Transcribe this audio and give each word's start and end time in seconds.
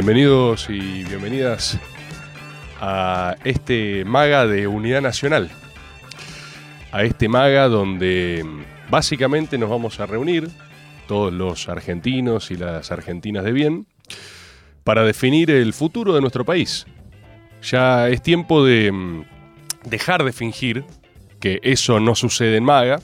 Bienvenidos 0.00 0.70
y 0.70 1.02
bienvenidas 1.02 1.76
a 2.80 3.34
este 3.42 4.04
maga 4.04 4.46
de 4.46 4.68
Unidad 4.68 5.02
Nacional. 5.02 5.50
A 6.92 7.02
este 7.02 7.28
maga 7.28 7.66
donde 7.66 8.44
mm, 8.46 8.90
básicamente 8.92 9.58
nos 9.58 9.68
vamos 9.68 9.98
a 9.98 10.06
reunir, 10.06 10.50
todos 11.08 11.32
los 11.32 11.68
argentinos 11.68 12.52
y 12.52 12.56
las 12.56 12.92
argentinas 12.92 13.42
de 13.42 13.50
bien, 13.50 13.88
para 14.84 15.02
definir 15.02 15.50
el 15.50 15.72
futuro 15.72 16.14
de 16.14 16.20
nuestro 16.20 16.44
país. 16.44 16.86
Ya 17.62 18.08
es 18.08 18.22
tiempo 18.22 18.64
de 18.64 18.92
mm, 18.92 19.24
dejar 19.86 20.22
de 20.22 20.32
fingir 20.32 20.84
que 21.40 21.58
eso 21.64 21.98
no 21.98 22.14
sucede 22.14 22.58
en 22.58 22.64
maga. 22.64 23.00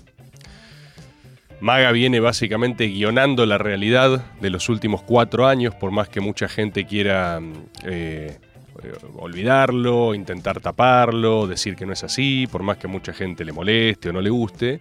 Maga 1.60 1.92
viene 1.92 2.20
básicamente 2.20 2.86
guionando 2.86 3.46
la 3.46 3.58
realidad 3.58 4.24
de 4.40 4.50
los 4.50 4.68
últimos 4.68 5.02
cuatro 5.02 5.46
años, 5.46 5.74
por 5.74 5.90
más 5.90 6.08
que 6.08 6.20
mucha 6.20 6.48
gente 6.48 6.84
quiera 6.84 7.40
mm, 7.40 7.52
eh, 7.84 8.38
eh, 8.82 8.92
olvidarlo, 9.16 10.14
intentar 10.14 10.60
taparlo, 10.60 11.46
decir 11.46 11.76
que 11.76 11.86
no 11.86 11.92
es 11.92 12.04
así, 12.04 12.46
por 12.50 12.62
más 12.62 12.76
que 12.76 12.88
mucha 12.88 13.12
gente 13.12 13.44
le 13.44 13.52
moleste 13.52 14.10
o 14.10 14.12
no 14.12 14.20
le 14.20 14.30
guste. 14.30 14.80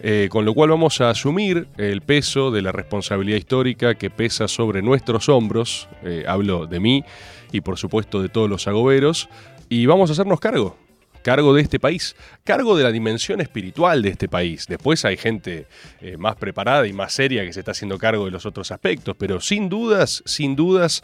Eh, 0.00 0.28
con 0.30 0.44
lo 0.44 0.54
cual 0.54 0.70
vamos 0.70 1.00
a 1.00 1.10
asumir 1.10 1.68
el 1.76 2.00
peso 2.00 2.50
de 2.50 2.62
la 2.62 2.72
responsabilidad 2.72 3.38
histórica 3.38 3.94
que 3.94 4.10
pesa 4.10 4.48
sobre 4.48 4.82
nuestros 4.82 5.28
hombros, 5.28 5.88
eh, 6.02 6.24
hablo 6.26 6.66
de 6.66 6.80
mí 6.80 7.04
y 7.52 7.60
por 7.60 7.78
supuesto 7.78 8.20
de 8.20 8.28
todos 8.28 8.50
los 8.50 8.66
agoberos, 8.66 9.28
y 9.68 9.86
vamos 9.86 10.10
a 10.10 10.12
hacernos 10.12 10.40
cargo, 10.40 10.76
cargo 11.24 11.54
de 11.54 11.62
este 11.62 11.80
país, 11.80 12.14
cargo 12.44 12.76
de 12.76 12.84
la 12.84 12.92
dimensión 12.92 13.40
espiritual 13.40 14.02
de 14.02 14.10
este 14.10 14.28
país. 14.28 14.66
Después 14.68 15.04
hay 15.06 15.16
gente 15.16 15.66
eh, 16.00 16.16
más 16.18 16.36
preparada 16.36 16.86
y 16.86 16.92
más 16.92 17.14
seria 17.14 17.44
que 17.44 17.52
se 17.52 17.60
está 17.60 17.72
haciendo 17.72 17.98
cargo 17.98 18.26
de 18.26 18.30
los 18.30 18.46
otros 18.46 18.70
aspectos, 18.70 19.16
pero 19.18 19.40
sin 19.40 19.68
dudas, 19.70 20.22
sin 20.26 20.54
dudas, 20.54 21.02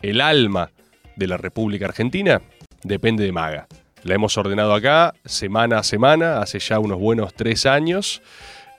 el 0.00 0.20
alma 0.20 0.70
de 1.16 1.26
la 1.26 1.36
República 1.36 1.86
Argentina 1.86 2.40
depende 2.84 3.24
de 3.24 3.32
Maga. 3.32 3.66
La 4.04 4.14
hemos 4.14 4.38
ordenado 4.38 4.72
acá 4.72 5.14
semana 5.24 5.80
a 5.80 5.82
semana, 5.82 6.38
hace 6.38 6.60
ya 6.60 6.78
unos 6.78 7.00
buenos 7.00 7.34
tres 7.34 7.66
años, 7.66 8.22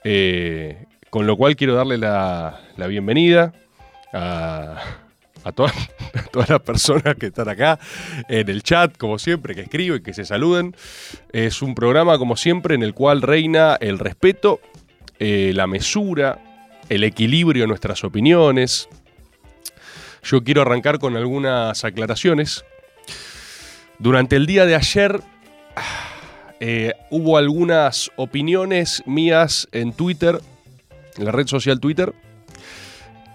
eh, 0.04 0.86
con 1.10 1.26
lo 1.26 1.36
cual 1.36 1.54
quiero 1.54 1.74
darle 1.74 1.98
la, 1.98 2.62
la 2.78 2.86
bienvenida 2.86 3.52
a, 4.14 4.80
a 5.48 5.52
todas, 5.52 5.74
las 6.48 6.60
personas 6.64 7.16
que 7.16 7.26
están 7.26 7.48
acá 7.48 7.78
en 8.28 8.48
el 8.48 8.62
chat, 8.62 8.96
como 8.96 9.18
siempre, 9.18 9.54
que 9.54 9.62
escriben, 9.62 10.02
que 10.02 10.14
se 10.14 10.24
saluden. 10.24 10.76
Es 11.32 11.62
un 11.62 11.74
programa, 11.74 12.18
como 12.18 12.36
siempre, 12.36 12.74
en 12.74 12.82
el 12.82 12.94
cual 12.94 13.22
reina 13.22 13.76
el 13.80 13.98
respeto, 13.98 14.60
eh, 15.18 15.52
la 15.54 15.66
mesura, 15.66 16.38
el 16.88 17.04
equilibrio 17.04 17.64
en 17.64 17.68
nuestras 17.68 18.04
opiniones. 18.04 18.88
Yo 20.22 20.44
quiero 20.44 20.62
arrancar 20.62 20.98
con 20.98 21.16
algunas 21.16 21.84
aclaraciones. 21.84 22.64
Durante 23.98 24.36
el 24.36 24.46
día 24.46 24.66
de 24.66 24.76
ayer 24.76 25.20
eh, 26.60 26.92
hubo 27.10 27.36
algunas 27.36 28.10
opiniones 28.16 29.02
mías 29.06 29.68
en 29.72 29.92
Twitter, 29.92 30.40
en 31.16 31.24
la 31.24 31.32
red 31.32 31.46
social 31.46 31.80
Twitter, 31.80 32.14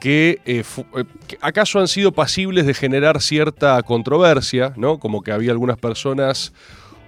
que, 0.03 0.41
eh, 0.43 0.65
eh, 0.97 1.03
que 1.29 1.37
acaso 1.39 1.79
han 1.79 1.87
sido 1.87 2.11
pasibles 2.11 2.65
de 2.65 2.73
generar 2.73 3.21
cierta 3.21 3.81
controversia, 3.83 4.73
¿no? 4.75 4.99
Como 4.99 5.21
que 5.21 5.31
había 5.31 5.51
algunas 5.51 5.77
personas 5.77 6.51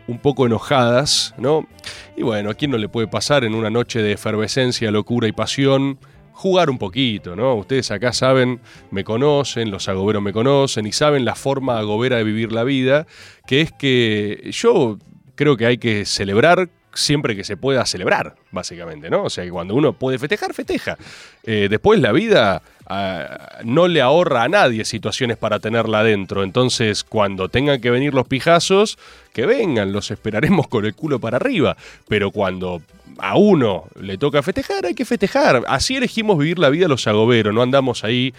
un 0.08 0.18
poco 0.18 0.46
enojadas, 0.46 1.36
¿no? 1.38 1.68
Y 2.16 2.22
bueno, 2.24 2.52
¿a 2.52 2.54
quién 2.54 2.72
no 2.72 2.78
le 2.78 2.88
puede 2.88 3.08
pasar 3.08 3.44
en 3.44 3.54
una 3.54 3.70
noche 3.70 4.02
de 4.02 4.14
efervescencia, 4.14 4.92
locura 4.92 5.28
y 5.28 5.34
pasión? 5.34 6.00
Jugar 6.32 6.70
un 6.70 6.78
poquito, 6.78 7.36
¿no? 7.36 7.56
Ustedes 7.56 7.92
acá 7.92 8.14
saben, 8.14 8.62
me 8.92 9.04
conocen, 9.04 9.72
los 9.72 9.90
agoberos 9.90 10.24
me 10.24 10.32
conocen 10.32 10.88
y 10.88 10.94
saben 10.94 11.26
la 11.26 11.36
forma 11.36 11.78
agobera 11.78 12.16
de 12.16 12.24
vivir 12.24 12.54
la 12.54 12.64
vida, 12.64 13.08
que 13.46 13.60
es 13.60 13.74
que 13.74 14.52
yo 14.54 15.00
creo 15.36 15.58
que 15.58 15.66
hay 15.66 15.80
que 15.80 16.06
celebrar 16.06 16.70
siempre 16.96 17.36
que 17.36 17.44
se 17.44 17.58
pueda 17.58 17.86
celebrar, 17.86 18.36
básicamente, 18.52 19.10
¿no? 19.10 19.24
O 19.24 19.30
sea, 19.30 19.44
que 19.44 19.52
cuando 19.52 19.76
uno 19.76 19.94
puede 19.94 20.18
festejar, 20.18 20.54
festeja. 20.54 20.98
Eh, 21.44 21.68
después 21.70 22.00
la 22.00 22.12
vida 22.12 22.64
ah, 22.88 23.60
no 23.64 23.88
le 23.88 24.02
ahorra 24.02 24.44
a 24.44 24.48
nadie 24.48 24.86
situaciones 24.86 25.38
para 25.38 25.60
tenerla 25.60 26.00
adentro. 26.00 26.44
Entonces, 26.44 27.04
cuando 27.04 27.50
tengan 27.50 27.82
que 27.82 27.92
venir 27.92 28.14
los 28.14 28.28
pijazos, 28.28 28.98
que 29.34 29.46
vengan, 29.46 29.92
los 29.92 30.10
esperaremos 30.12 30.68
con 30.68 30.86
el 30.86 30.96
culo 30.96 31.20
para 31.20 31.38
arriba. 31.38 31.78
Pero 32.08 32.32
cuando 32.32 32.82
a 33.18 33.38
uno 33.38 33.86
le 34.00 34.18
toca 34.18 34.42
festejar, 34.42 34.86
hay 34.86 34.94
que 34.94 35.06
festejar. 35.06 35.64
Así 35.68 35.96
elegimos 35.96 36.38
vivir 36.38 36.60
la 36.60 36.70
vida 36.70 36.88
los 36.88 37.08
agoberos, 37.08 37.54
no 37.54 37.62
andamos 37.62 38.04
ahí 38.04 38.34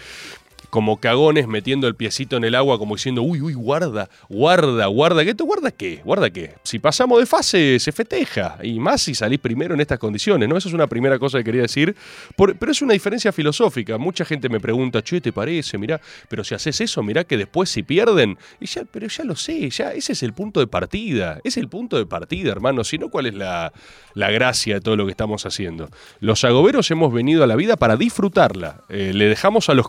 como 0.69 0.97
cagones 0.97 1.47
metiendo 1.47 1.87
el 1.87 1.95
piecito 1.95 2.37
en 2.37 2.43
el 2.43 2.55
agua 2.55 2.77
como 2.77 2.95
diciendo, 2.95 3.21
uy, 3.21 3.41
uy, 3.41 3.53
guarda, 3.53 4.09
guarda, 4.29 4.85
guarda, 4.87 5.23
¿qué? 5.23 5.33
¿Guarda 5.33 5.71
qué? 5.71 6.01
¿Guarda 6.03 6.29
qué? 6.29 6.55
Si 6.63 6.79
pasamos 6.79 7.19
de 7.19 7.25
fase, 7.25 7.79
se 7.79 7.91
festeja, 7.91 8.57
y 8.61 8.79
más 8.79 9.01
si 9.01 9.15
salís 9.15 9.39
primero 9.39 9.73
en 9.73 9.81
estas 9.81 9.99
condiciones, 9.99 10.47
¿no? 10.49 10.57
Esa 10.57 10.67
es 10.69 10.73
una 10.73 10.87
primera 10.87 11.19
cosa 11.19 11.37
que 11.37 11.45
quería 11.45 11.61
decir, 11.63 11.95
pero 12.35 12.71
es 12.71 12.81
una 12.81 12.93
diferencia 12.93 13.31
filosófica. 13.31 13.97
Mucha 13.97 14.25
gente 14.25 14.49
me 14.49 14.59
pregunta, 14.59 15.01
che, 15.01 15.21
¿te 15.21 15.31
parece? 15.31 15.77
Mirá, 15.77 16.01
pero 16.29 16.43
si 16.43 16.55
haces 16.55 16.81
eso, 16.81 17.03
mirá 17.03 17.23
que 17.23 17.37
después 17.37 17.69
si 17.69 17.83
pierden, 17.83 18.37
y 18.59 18.65
ya, 18.65 18.83
pero 18.91 19.07
ya 19.07 19.23
lo 19.23 19.35
sé, 19.35 19.69
ya 19.69 19.93
ese 19.93 20.13
es 20.13 20.23
el 20.23 20.33
punto 20.33 20.59
de 20.59 20.67
partida, 20.67 21.39
es 21.43 21.57
el 21.57 21.69
punto 21.69 21.97
de 21.97 22.05
partida, 22.05 22.51
hermano, 22.51 22.83
si 22.83 22.97
no, 22.97 23.09
¿cuál 23.09 23.27
es 23.27 23.33
la, 23.33 23.71
la 24.13 24.31
gracia 24.31 24.75
de 24.75 24.81
todo 24.81 24.95
lo 24.95 25.05
que 25.05 25.11
estamos 25.11 25.45
haciendo? 25.45 25.89
Los 26.19 26.43
agoberos 26.43 26.91
hemos 26.91 27.13
venido 27.13 27.43
a 27.43 27.47
la 27.47 27.55
vida 27.55 27.77
para 27.77 27.95
disfrutarla, 27.95 28.81
Eh, 28.89 29.11
le 29.13 29.27
dejamos 29.27 29.69
a 29.69 29.73
los 29.73 29.87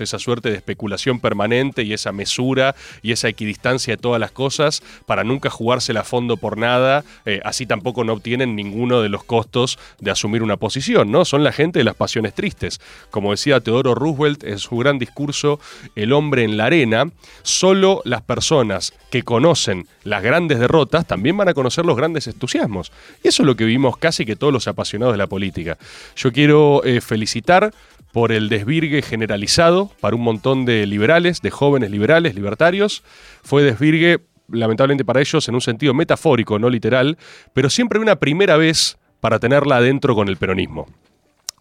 esa 0.00 0.18
suerte 0.18 0.50
de 0.50 0.56
especulación 0.56 1.20
permanente 1.20 1.82
y 1.82 1.92
esa 1.92 2.12
mesura 2.12 2.74
y 3.02 3.12
esa 3.12 3.28
equidistancia 3.28 3.96
de 3.96 4.02
todas 4.02 4.20
las 4.20 4.30
cosas 4.30 4.82
para 5.06 5.24
nunca 5.24 5.50
jugársela 5.50 6.00
a 6.00 6.04
fondo 6.04 6.36
por 6.36 6.58
nada, 6.58 7.04
eh, 7.24 7.40
así 7.44 7.66
tampoco 7.66 8.04
no 8.04 8.14
obtienen 8.14 8.56
ninguno 8.56 9.00
de 9.02 9.08
los 9.08 9.24
costos 9.24 9.78
de 10.00 10.10
asumir 10.10 10.42
una 10.42 10.56
posición, 10.56 11.10
¿no? 11.10 11.24
Son 11.24 11.44
la 11.44 11.52
gente 11.52 11.78
de 11.78 11.84
las 11.84 11.94
pasiones 11.94 12.34
tristes. 12.34 12.80
Como 13.10 13.30
decía 13.30 13.60
Teodoro 13.60 13.94
Roosevelt 13.94 14.44
en 14.44 14.58
su 14.58 14.76
gran 14.76 14.98
discurso 14.98 15.60
El 15.94 16.12
hombre 16.12 16.44
en 16.44 16.56
la 16.56 16.66
arena, 16.66 17.10
solo 17.42 18.02
las 18.04 18.22
personas 18.22 18.92
que 19.10 19.22
conocen 19.22 19.86
las 20.04 20.22
grandes 20.22 20.58
derrotas 20.58 21.06
también 21.06 21.36
van 21.36 21.48
a 21.48 21.54
conocer 21.54 21.84
los 21.84 21.96
grandes 21.96 22.26
entusiasmos. 22.26 22.92
Eso 23.22 23.42
es 23.42 23.46
lo 23.46 23.56
que 23.56 23.64
vivimos 23.64 23.96
casi 23.96 24.24
que 24.24 24.36
todos 24.36 24.52
los 24.52 24.68
apasionados 24.68 25.14
de 25.14 25.18
la 25.18 25.26
política. 25.26 25.78
Yo 26.16 26.32
quiero 26.32 26.82
eh, 26.84 27.00
felicitar 27.00 27.72
por 28.12 28.32
el 28.32 28.48
desvirgue 28.48 29.02
generalizado 29.02 29.90
para 30.00 30.16
un 30.16 30.22
montón 30.22 30.64
de 30.64 30.86
liberales, 30.86 31.42
de 31.42 31.50
jóvenes 31.50 31.90
liberales, 31.90 32.34
libertarios. 32.34 33.02
Fue 33.42 33.62
desvirgue, 33.62 34.20
lamentablemente 34.48 35.04
para 35.04 35.20
ellos, 35.20 35.48
en 35.48 35.54
un 35.54 35.60
sentido 35.60 35.94
metafórico, 35.94 36.58
no 36.58 36.70
literal, 36.70 37.18
pero 37.52 37.70
siempre 37.70 37.98
una 38.00 38.16
primera 38.16 38.56
vez 38.56 38.98
para 39.20 39.38
tenerla 39.38 39.76
adentro 39.76 40.14
con 40.14 40.28
el 40.28 40.36
peronismo. 40.36 40.86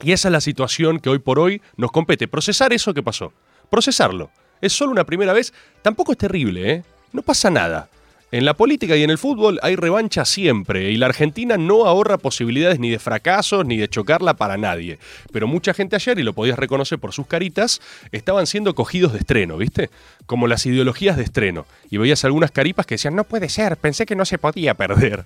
Y 0.02 0.12
esa 0.12 0.28
es 0.28 0.32
la 0.32 0.42
situación 0.42 1.00
que 1.00 1.10
hoy 1.10 1.20
por 1.20 1.40
hoy 1.40 1.62
nos 1.78 1.92
compete. 1.92 2.28
Procesar 2.28 2.74
eso 2.74 2.94
que 2.94 3.04
pasó. 3.04 3.34
Procesarlo. 3.70 4.30
Es 4.62 4.74
solo 4.74 4.92
una 4.92 5.06
primera 5.06 5.34
vez. 5.34 5.54
Tampoco 5.82 6.12
es 6.12 6.18
terrible, 6.18 6.72
¿eh? 6.72 6.84
No 7.14 7.22
pasa 7.22 7.50
nada. 7.50 7.90
En 8.32 8.44
la 8.44 8.56
política 8.56 8.96
y 8.98 9.04
en 9.04 9.12
el 9.12 9.20
fútbol 9.20 9.60
hay 9.62 9.76
revancha 9.76 10.26
siempre 10.26 10.92
y 10.92 10.98
la 10.98 11.06
Argentina 11.06 11.58
no 11.58 11.86
ahorra 11.86 12.18
posibilidades 12.18 12.80
ni 12.80 12.90
de 12.90 12.98
fracasos 12.98 13.66
ni 13.66 13.78
de 13.78 13.88
chocarla 13.88 14.34
para 14.34 14.58
nadie. 14.58 14.98
Pero 15.32 15.48
mucha 15.48 15.74
gente 15.74 15.96
ayer, 15.96 16.18
y 16.18 16.24
lo 16.24 16.34
podías 16.34 16.58
reconocer 16.58 16.98
por 16.98 17.14
sus 17.14 17.28
caritas, 17.28 17.82
estaban 18.12 18.48
siendo 18.48 18.74
cogidos 18.74 19.14
de 19.14 19.20
estreno, 19.20 19.58
¿viste? 19.58 19.92
Como 20.26 20.48
las 20.48 20.66
ideologías 20.66 21.18
de 21.18 21.24
estreno. 21.24 21.66
Y 21.92 21.98
veías 21.98 22.26
algunas 22.26 22.52
caripas 22.52 22.88
que 22.88 22.96
decían, 22.96 23.16
no 23.16 23.26
puede 23.26 23.48
ser, 23.48 23.78
pensé 23.78 24.06
que 24.06 24.16
no 24.16 24.26
se 24.26 24.40
podía 24.40 24.74
perder. 24.74 25.26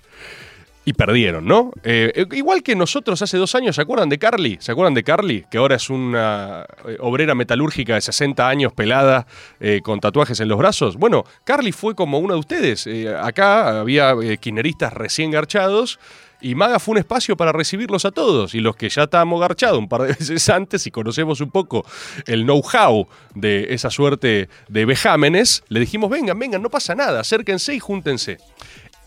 Y 0.84 0.94
perdieron, 0.94 1.44
¿no? 1.44 1.72
Eh, 1.84 2.24
igual 2.32 2.62
que 2.62 2.74
nosotros 2.74 3.20
hace 3.20 3.36
dos 3.36 3.54
años, 3.54 3.76
¿se 3.76 3.82
acuerdan 3.82 4.08
de 4.08 4.18
Carly? 4.18 4.56
¿Se 4.60 4.72
acuerdan 4.72 4.94
de 4.94 5.04
Carly? 5.04 5.44
Que 5.50 5.58
ahora 5.58 5.76
es 5.76 5.90
una 5.90 6.64
eh, 6.86 6.96
obrera 7.00 7.34
metalúrgica 7.34 7.94
de 7.94 8.00
60 8.00 8.48
años 8.48 8.72
pelada 8.72 9.26
eh, 9.60 9.80
con 9.82 10.00
tatuajes 10.00 10.40
en 10.40 10.48
los 10.48 10.58
brazos. 10.58 10.96
Bueno, 10.96 11.24
Carly 11.44 11.72
fue 11.72 11.94
como 11.94 12.18
una 12.18 12.34
de 12.34 12.40
ustedes. 12.40 12.88
Acá 13.22 13.80
había 13.80 14.14
kirchneristas 14.40 14.94
recién 14.94 15.30
garchados 15.30 15.98
y 16.40 16.54
Maga 16.54 16.78
fue 16.78 16.92
un 16.92 16.98
espacio 16.98 17.36
para 17.36 17.52
recibirlos 17.52 18.04
a 18.04 18.10
todos. 18.10 18.54
Y 18.54 18.60
los 18.60 18.76
que 18.76 18.88
ya 18.88 19.04
estábamos 19.04 19.40
garchados 19.40 19.78
un 19.78 19.88
par 19.88 20.02
de 20.02 20.08
veces 20.18 20.48
antes 20.48 20.86
y 20.86 20.90
conocemos 20.90 21.40
un 21.40 21.50
poco 21.50 21.84
el 22.26 22.44
know-how 22.44 23.06
de 23.34 23.74
esa 23.74 23.90
suerte 23.90 24.48
de 24.68 24.84
vejámenes, 24.84 25.62
le 25.68 25.80
dijimos, 25.80 26.10
vengan, 26.10 26.38
vengan, 26.38 26.62
no 26.62 26.70
pasa 26.70 26.94
nada, 26.94 27.20
acérquense 27.20 27.74
y 27.74 27.80
júntense. 27.80 28.38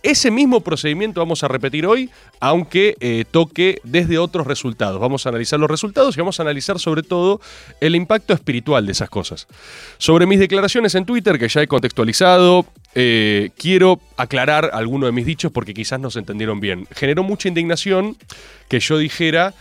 Ese 0.03 0.31
mismo 0.31 0.59
procedimiento 0.59 1.21
vamos 1.21 1.43
a 1.43 1.47
repetir 1.47 1.87
hoy, 1.87 2.09
aunque 2.41 2.97
eh, 2.99 3.23
toque 3.31 3.79
desde 3.85 4.17
otros 4.17 4.45
resultados. 4.45 4.99
Vamos 4.99 5.25
a 5.25 5.29
analizar 5.29 5.57
los 5.61 5.71
resultados 5.71 6.17
y 6.17 6.19
vamos 6.19 6.41
a 6.41 6.43
analizar 6.43 6.77
sobre 6.77 7.03
todo 7.03 7.39
el 7.79 7.95
impacto 7.95 8.33
espiritual 8.33 8.85
de 8.85 8.91
esas 8.91 9.09
cosas. 9.09 9.47
Sobre 9.97 10.25
mis 10.25 10.39
declaraciones 10.39 10.93
en 10.95 11.05
Twitter, 11.05 11.39
que 11.39 11.47
ya 11.47 11.61
he 11.61 11.67
contextualizado, 11.67 12.65
eh, 12.95 13.51
quiero 13.57 14.01
aclarar 14.17 14.71
algunos 14.73 15.07
de 15.07 15.13
mis 15.13 15.25
dichos 15.25 15.53
porque 15.53 15.73
quizás 15.73 16.01
no 16.01 16.11
se 16.11 16.19
entendieron 16.19 16.59
bien. 16.59 16.85
Generó 16.91 17.23
mucha 17.23 17.47
indignación 17.47 18.17
que 18.67 18.81
yo 18.81 18.97
dijera 18.97 19.53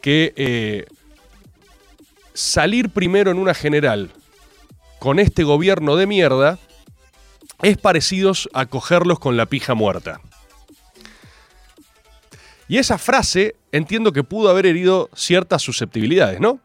que 0.00 0.32
eh, 0.36 0.86
salir 2.32 2.88
primero 2.88 3.30
en 3.30 3.38
una 3.38 3.52
general 3.52 4.08
con 4.98 5.18
este 5.18 5.44
gobierno 5.44 5.96
de 5.96 6.06
mierda 6.06 6.58
es 7.62 7.76
parecido 7.76 8.32
a 8.52 8.66
cogerlos 8.66 9.18
con 9.18 9.36
la 9.36 9.46
pija 9.46 9.74
muerta. 9.74 10.20
Y 12.68 12.78
esa 12.78 12.98
frase 12.98 13.56
entiendo 13.72 14.12
que 14.12 14.22
pudo 14.22 14.48
haber 14.48 14.66
herido 14.66 15.10
ciertas 15.14 15.62
susceptibilidades, 15.62 16.40
¿no? 16.40 16.60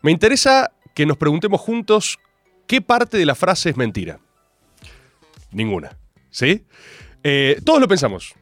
Me 0.00 0.10
interesa 0.10 0.72
que 0.94 1.06
nos 1.06 1.16
preguntemos 1.16 1.60
juntos 1.60 2.18
qué 2.66 2.80
parte 2.80 3.16
de 3.16 3.26
la 3.26 3.34
frase 3.34 3.70
es 3.70 3.76
mentira. 3.76 4.18
Ninguna. 5.52 5.96
¿Sí? 6.30 6.64
Eh, 7.22 7.60
todos 7.64 7.80
lo 7.80 7.86
pensamos. 7.86 8.34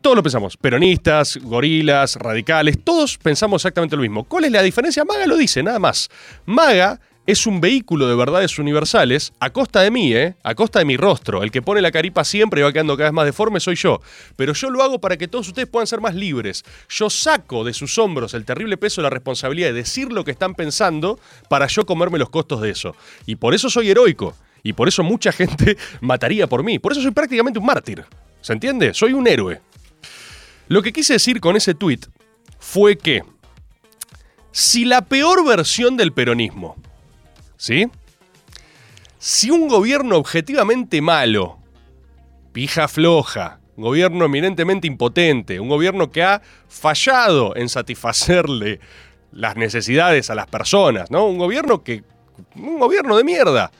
Todos 0.00 0.16
lo 0.16 0.22
pensamos. 0.22 0.56
Peronistas, 0.56 1.36
gorilas, 1.42 2.16
radicales, 2.16 2.78
todos 2.82 3.18
pensamos 3.18 3.60
exactamente 3.60 3.96
lo 3.96 4.02
mismo. 4.02 4.24
¿Cuál 4.24 4.44
es 4.44 4.52
la 4.52 4.62
diferencia? 4.62 5.04
Maga 5.04 5.26
lo 5.26 5.36
dice, 5.36 5.62
nada 5.62 5.78
más. 5.78 6.08
Maga 6.46 7.00
es 7.26 7.46
un 7.46 7.60
vehículo 7.60 8.06
de 8.06 8.14
verdades 8.14 8.58
universales 8.58 9.32
a 9.40 9.50
costa 9.50 9.80
de 9.80 9.90
mí, 9.90 10.12
¿eh? 10.14 10.36
A 10.42 10.54
costa 10.54 10.80
de 10.80 10.84
mi 10.84 10.96
rostro. 10.96 11.42
El 11.42 11.50
que 11.50 11.62
pone 11.62 11.80
la 11.80 11.90
caripa 11.90 12.22
siempre 12.22 12.60
y 12.60 12.64
va 12.64 12.72
quedando 12.72 12.96
cada 12.96 13.08
vez 13.08 13.14
más 13.14 13.24
deforme 13.24 13.60
soy 13.60 13.76
yo. 13.76 14.00
Pero 14.36 14.52
yo 14.52 14.68
lo 14.68 14.82
hago 14.82 15.00
para 15.00 15.16
que 15.16 15.26
todos 15.26 15.48
ustedes 15.48 15.68
puedan 15.68 15.86
ser 15.86 16.00
más 16.00 16.14
libres. 16.14 16.64
Yo 16.88 17.08
saco 17.08 17.64
de 17.64 17.72
sus 17.72 17.96
hombros 17.98 18.34
el 18.34 18.44
terrible 18.44 18.76
peso 18.76 19.00
de 19.00 19.04
la 19.04 19.10
responsabilidad 19.10 19.68
de 19.68 19.74
decir 19.74 20.12
lo 20.12 20.24
que 20.24 20.32
están 20.32 20.54
pensando 20.54 21.18
para 21.48 21.66
yo 21.66 21.86
comerme 21.86 22.18
los 22.18 22.28
costos 22.28 22.60
de 22.60 22.70
eso. 22.70 22.94
Y 23.24 23.36
por 23.36 23.54
eso 23.54 23.70
soy 23.70 23.90
heroico. 23.90 24.34
Y 24.62 24.74
por 24.74 24.88
eso 24.88 25.02
mucha 25.02 25.32
gente 25.32 25.78
mataría 26.02 26.46
por 26.46 26.62
mí. 26.62 26.78
Por 26.78 26.92
eso 26.92 27.00
soy 27.00 27.12
prácticamente 27.12 27.58
un 27.58 27.66
mártir. 27.66 28.04
¿Se 28.42 28.52
entiende? 28.52 28.92
Soy 28.92 29.14
un 29.14 29.26
héroe. 29.26 29.62
Lo 30.68 30.82
que 30.82 30.92
quise 30.92 31.14
decir 31.14 31.40
con 31.40 31.56
ese 31.56 31.74
tweet 31.74 32.00
fue 32.58 32.96
que 32.98 33.22
si 34.52 34.84
la 34.84 35.02
peor 35.02 35.44
versión 35.46 35.96
del 35.96 36.12
peronismo, 36.12 36.76
¿sí? 37.64 37.86
Si 39.18 39.50
un 39.50 39.68
gobierno 39.68 40.18
objetivamente 40.18 41.00
malo, 41.00 41.58
pija 42.52 42.88
floja, 42.88 43.58
un 43.76 43.84
gobierno 43.84 44.26
eminentemente 44.26 44.86
impotente, 44.86 45.58
un 45.58 45.70
gobierno 45.70 46.10
que 46.10 46.22
ha 46.22 46.42
fallado 46.68 47.56
en 47.56 47.70
satisfacerle 47.70 48.80
las 49.32 49.56
necesidades 49.56 50.28
a 50.28 50.34
las 50.34 50.46
personas, 50.46 51.10
¿no? 51.10 51.26
Un 51.26 51.38
gobierno 51.38 51.82
que 51.82 52.04
un 52.54 52.78
gobierno 52.78 53.16
de 53.16 53.24
mierda 53.24 53.70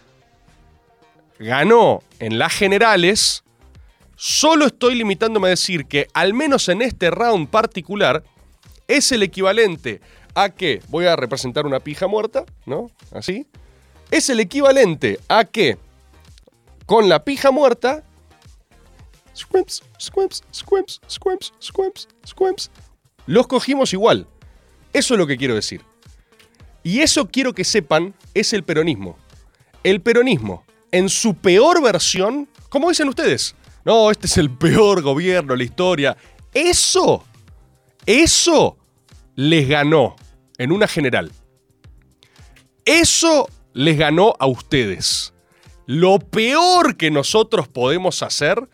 ganó 1.39 2.03
en 2.21 2.39
las 2.39 2.55
generales, 2.55 3.45
solo 4.17 4.67
estoy 4.67 4.95
limitándome 4.95 5.49
a 5.49 5.51
decir 5.51 5.85
que, 5.85 6.09
al 6.15 6.33
menos 6.33 6.71
en 6.71 6.81
este 6.81 7.11
round 7.11 7.49
particular, 7.49 8.25
es 8.89 9.13
el 9.13 9.23
equivalente 9.23 10.01
a 10.35 10.49
que, 10.49 10.81
voy 10.89 11.05
a 11.05 11.17
representar 11.17 11.67
una 11.67 11.81
pija 11.81 12.07
muerta, 12.07 12.47
¿no? 12.65 12.91
Así. 13.13 13.47
Es 14.15 14.31
el 14.31 14.39
equivalente 14.39 15.19
a 15.27 15.45
que, 15.45 15.77
con 16.87 17.09
la 17.09 17.25
pija 17.25 17.51
muerta, 17.51 18.05
squimps, 19.37 19.83
squimps, 20.01 20.45
squimps, 20.55 21.01
squimps, 21.11 21.53
squimps, 21.61 22.09
squimps, 22.25 22.71
los 23.27 23.49
cogimos 23.49 23.93
igual. 23.93 24.29
Eso 24.93 25.15
es 25.15 25.19
lo 25.19 25.27
que 25.27 25.37
quiero 25.37 25.57
decir. 25.57 25.83
Y 26.85 27.01
eso 27.01 27.27
quiero 27.27 27.55
que 27.55 27.65
sepan, 27.65 28.15
es 28.35 28.53
el 28.53 28.63
peronismo. 28.63 29.19
El 29.83 30.01
peronismo, 30.01 30.65
en 30.93 31.09
su 31.09 31.35
peor 31.35 31.83
versión, 31.83 32.49
como 32.69 32.91
dicen 32.91 33.09
ustedes, 33.09 33.57
no, 33.85 34.13
este 34.13 34.29
es 34.29 34.37
el 34.39 34.49
peor 34.49 35.03
gobierno 35.03 35.55
de 35.55 35.59
la 35.59 35.65
historia. 35.65 36.17
Eso, 36.55 37.25
eso 38.07 38.77
les 39.35 39.69
ganó 39.69 40.15
en 40.57 40.71
una 40.71 40.87
general. 40.87 41.33
Eso 42.85 43.49
les 43.75 43.99
ganó 43.99 44.35
a 44.39 44.47
ustedes. 44.47 45.35
Lo 45.87 46.19
peor 46.19 46.97
que 46.97 47.11
nosotros 47.11 47.69
podemos 47.69 48.23
hacer, 48.23 48.69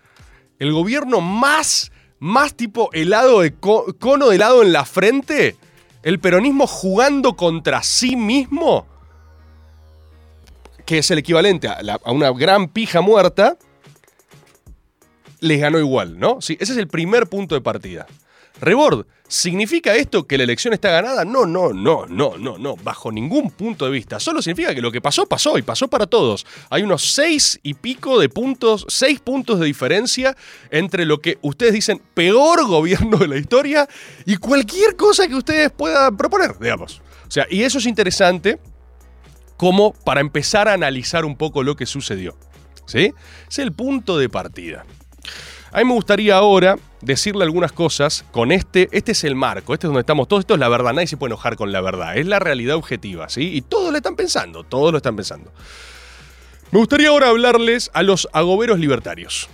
el 0.60 0.72
gobierno 0.72 1.20
más, 1.20 1.90
más 2.20 2.54
tipo 2.54 2.90
helado 2.92 3.40
de 3.40 3.54
co- 3.54 3.96
cono 3.98 4.28
de 4.28 4.36
helado 4.36 4.62
en 4.62 4.72
la 4.72 4.84
frente, 4.84 5.56
el 6.04 6.20
peronismo 6.20 6.66
jugando 6.68 7.34
contra 7.34 7.82
sí 7.82 8.14
mismo, 8.14 8.86
que 10.86 10.98
es 10.98 11.10
el 11.10 11.18
equivalente 11.18 11.66
a, 11.68 11.80
a 12.04 12.12
una 12.12 12.30
gran 12.30 12.68
pija 12.68 13.00
muerta, 13.00 13.56
les 15.40 15.60
ganó 15.60 15.78
igual, 15.78 16.18
¿no? 16.18 16.40
Sí, 16.40 16.56
ese 16.60 16.72
es 16.72 16.78
el 16.78 16.88
primer 16.88 17.26
punto 17.26 17.54
de 17.54 17.60
partida. 17.62 18.06
Rebord, 18.60 19.06
¿significa 19.26 19.94
esto 19.96 20.26
que 20.26 20.36
la 20.36 20.44
elección 20.44 20.74
está 20.74 20.90
ganada? 20.90 21.24
No, 21.24 21.46
no, 21.46 21.72
no, 21.72 22.06
no, 22.06 22.36
no, 22.36 22.58
no, 22.58 22.76
bajo 22.76 23.10
ningún 23.10 23.50
punto 23.50 23.86
de 23.86 23.90
vista. 23.90 24.20
Solo 24.20 24.42
significa 24.42 24.74
que 24.74 24.82
lo 24.82 24.92
que 24.92 25.00
pasó, 25.00 25.26
pasó 25.26 25.56
y 25.56 25.62
pasó 25.62 25.88
para 25.88 26.06
todos. 26.06 26.46
Hay 26.68 26.82
unos 26.82 27.12
seis 27.12 27.58
y 27.62 27.74
pico 27.74 28.20
de 28.20 28.28
puntos, 28.28 28.84
seis 28.88 29.20
puntos 29.20 29.58
de 29.60 29.66
diferencia 29.66 30.36
entre 30.70 31.06
lo 31.06 31.20
que 31.20 31.38
ustedes 31.42 31.72
dicen 31.72 32.02
peor 32.14 32.66
gobierno 32.66 33.16
de 33.16 33.28
la 33.28 33.36
historia 33.38 33.88
y 34.26 34.36
cualquier 34.36 34.96
cosa 34.96 35.26
que 35.26 35.34
ustedes 35.34 35.70
puedan 35.70 36.16
proponer, 36.16 36.58
digamos. 36.58 37.00
O 37.26 37.30
sea, 37.30 37.46
y 37.48 37.62
eso 37.62 37.78
es 37.78 37.86
interesante 37.86 38.58
como 39.56 39.92
para 39.92 40.20
empezar 40.20 40.68
a 40.68 40.74
analizar 40.74 41.24
un 41.24 41.36
poco 41.36 41.62
lo 41.62 41.76
que 41.76 41.86
sucedió. 41.86 42.36
¿Sí? 42.86 43.12
Es 43.48 43.58
el 43.58 43.72
punto 43.72 44.18
de 44.18 44.28
partida. 44.28 44.84
A 45.70 45.78
mí 45.78 45.84
me 45.84 45.94
gustaría 45.94 46.36
ahora 46.36 46.76
decirle 47.00 47.44
algunas 47.44 47.72
cosas 47.72 48.24
con 48.30 48.52
este. 48.52 48.88
Este 48.92 49.12
es 49.12 49.24
el 49.24 49.34
marco, 49.34 49.74
este 49.74 49.86
es 49.86 49.88
donde 49.88 50.00
estamos 50.00 50.28
todos. 50.28 50.40
Esto 50.40 50.54
es 50.54 50.60
la 50.60 50.68
verdad, 50.68 50.92
nadie 50.92 51.06
se 51.06 51.16
puede 51.16 51.30
enojar 51.30 51.56
con 51.56 51.72
la 51.72 51.80
verdad. 51.80 52.16
Es 52.16 52.26
la 52.26 52.38
realidad 52.38 52.76
objetiva, 52.76 53.28
¿sí? 53.28 53.54
Y 53.54 53.62
todos 53.62 53.90
lo 53.90 53.96
están 53.96 54.16
pensando, 54.16 54.64
todos 54.64 54.92
lo 54.92 54.98
están 54.98 55.16
pensando. 55.16 55.52
Me 56.70 56.78
gustaría 56.78 57.08
ahora 57.08 57.28
hablarles 57.28 57.90
a 57.94 58.02
los 58.02 58.28
agoberos 58.32 58.78
libertarios, 58.78 59.48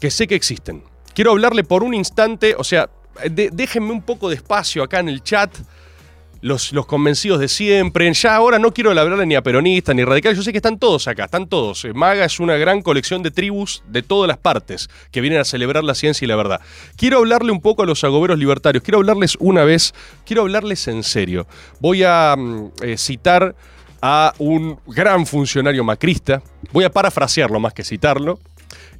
que 0.00 0.10
sé 0.10 0.26
que 0.26 0.34
existen. 0.34 0.82
Quiero 1.14 1.32
hablarle 1.32 1.62
por 1.62 1.82
un 1.82 1.94
instante, 1.94 2.54
o 2.56 2.64
sea, 2.64 2.88
déjenme 3.30 3.92
un 3.92 4.02
poco 4.02 4.28
de 4.28 4.36
espacio 4.36 4.82
acá 4.82 5.00
en 5.00 5.08
el 5.08 5.22
chat. 5.22 5.54
Los, 6.42 6.72
convencidos 6.86 7.40
de 7.40 7.48
siempre. 7.48 8.12
Ya 8.12 8.36
ahora 8.36 8.58
no 8.58 8.72
quiero 8.72 8.90
hablarle 8.90 9.26
ni 9.26 9.34
a 9.34 9.42
peronistas 9.42 9.94
ni 9.94 10.04
radicales. 10.04 10.36
Yo 10.36 10.44
sé 10.44 10.52
que 10.52 10.58
están 10.58 10.78
todos 10.78 11.08
acá, 11.08 11.24
están 11.24 11.48
todos. 11.48 11.84
Eh, 11.84 11.92
Maga 11.94 12.24
es 12.24 12.38
una 12.40 12.56
gran 12.56 12.82
colección 12.82 13.22
de 13.22 13.30
tribus 13.30 13.82
de 13.88 14.02
todas 14.02 14.28
las 14.28 14.38
partes 14.38 14.88
que 15.10 15.20
vienen 15.20 15.40
a 15.40 15.44
celebrar 15.44 15.82
la 15.82 15.94
ciencia 15.94 16.24
y 16.24 16.28
la 16.28 16.36
verdad. 16.36 16.60
Quiero 16.96 17.18
hablarle 17.18 17.52
un 17.52 17.60
poco 17.60 17.82
a 17.82 17.86
los 17.86 18.04
agoberos 18.04 18.38
libertarios. 18.38 18.84
Quiero 18.84 18.98
hablarles 18.98 19.36
una 19.40 19.64
vez, 19.64 19.94
quiero 20.24 20.42
hablarles 20.42 20.86
en 20.88 21.02
serio. 21.02 21.46
Voy 21.80 22.04
a 22.04 22.34
mm, 22.36 22.72
eh, 22.82 22.98
citar 22.98 23.56
a 24.02 24.34
un 24.38 24.78
gran 24.86 25.26
funcionario 25.26 25.84
macrista. 25.84 26.42
Voy 26.72 26.84
a 26.84 26.90
parafrasearlo 26.90 27.58
más 27.58 27.72
que 27.72 27.82
citarlo. 27.82 28.38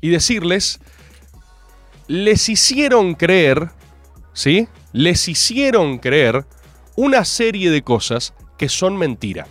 Y 0.00 0.08
decirles, 0.08 0.80
les 2.08 2.48
hicieron 2.48 3.14
creer, 3.14 3.70
¿sí? 4.32 4.68
Les 4.92 5.28
hicieron 5.28 5.98
creer 5.98 6.46
una 6.96 7.24
serie 7.24 7.70
de 7.70 7.82
cosas 7.82 8.34
que 8.58 8.68
son 8.68 8.96
mentira. 8.96 9.46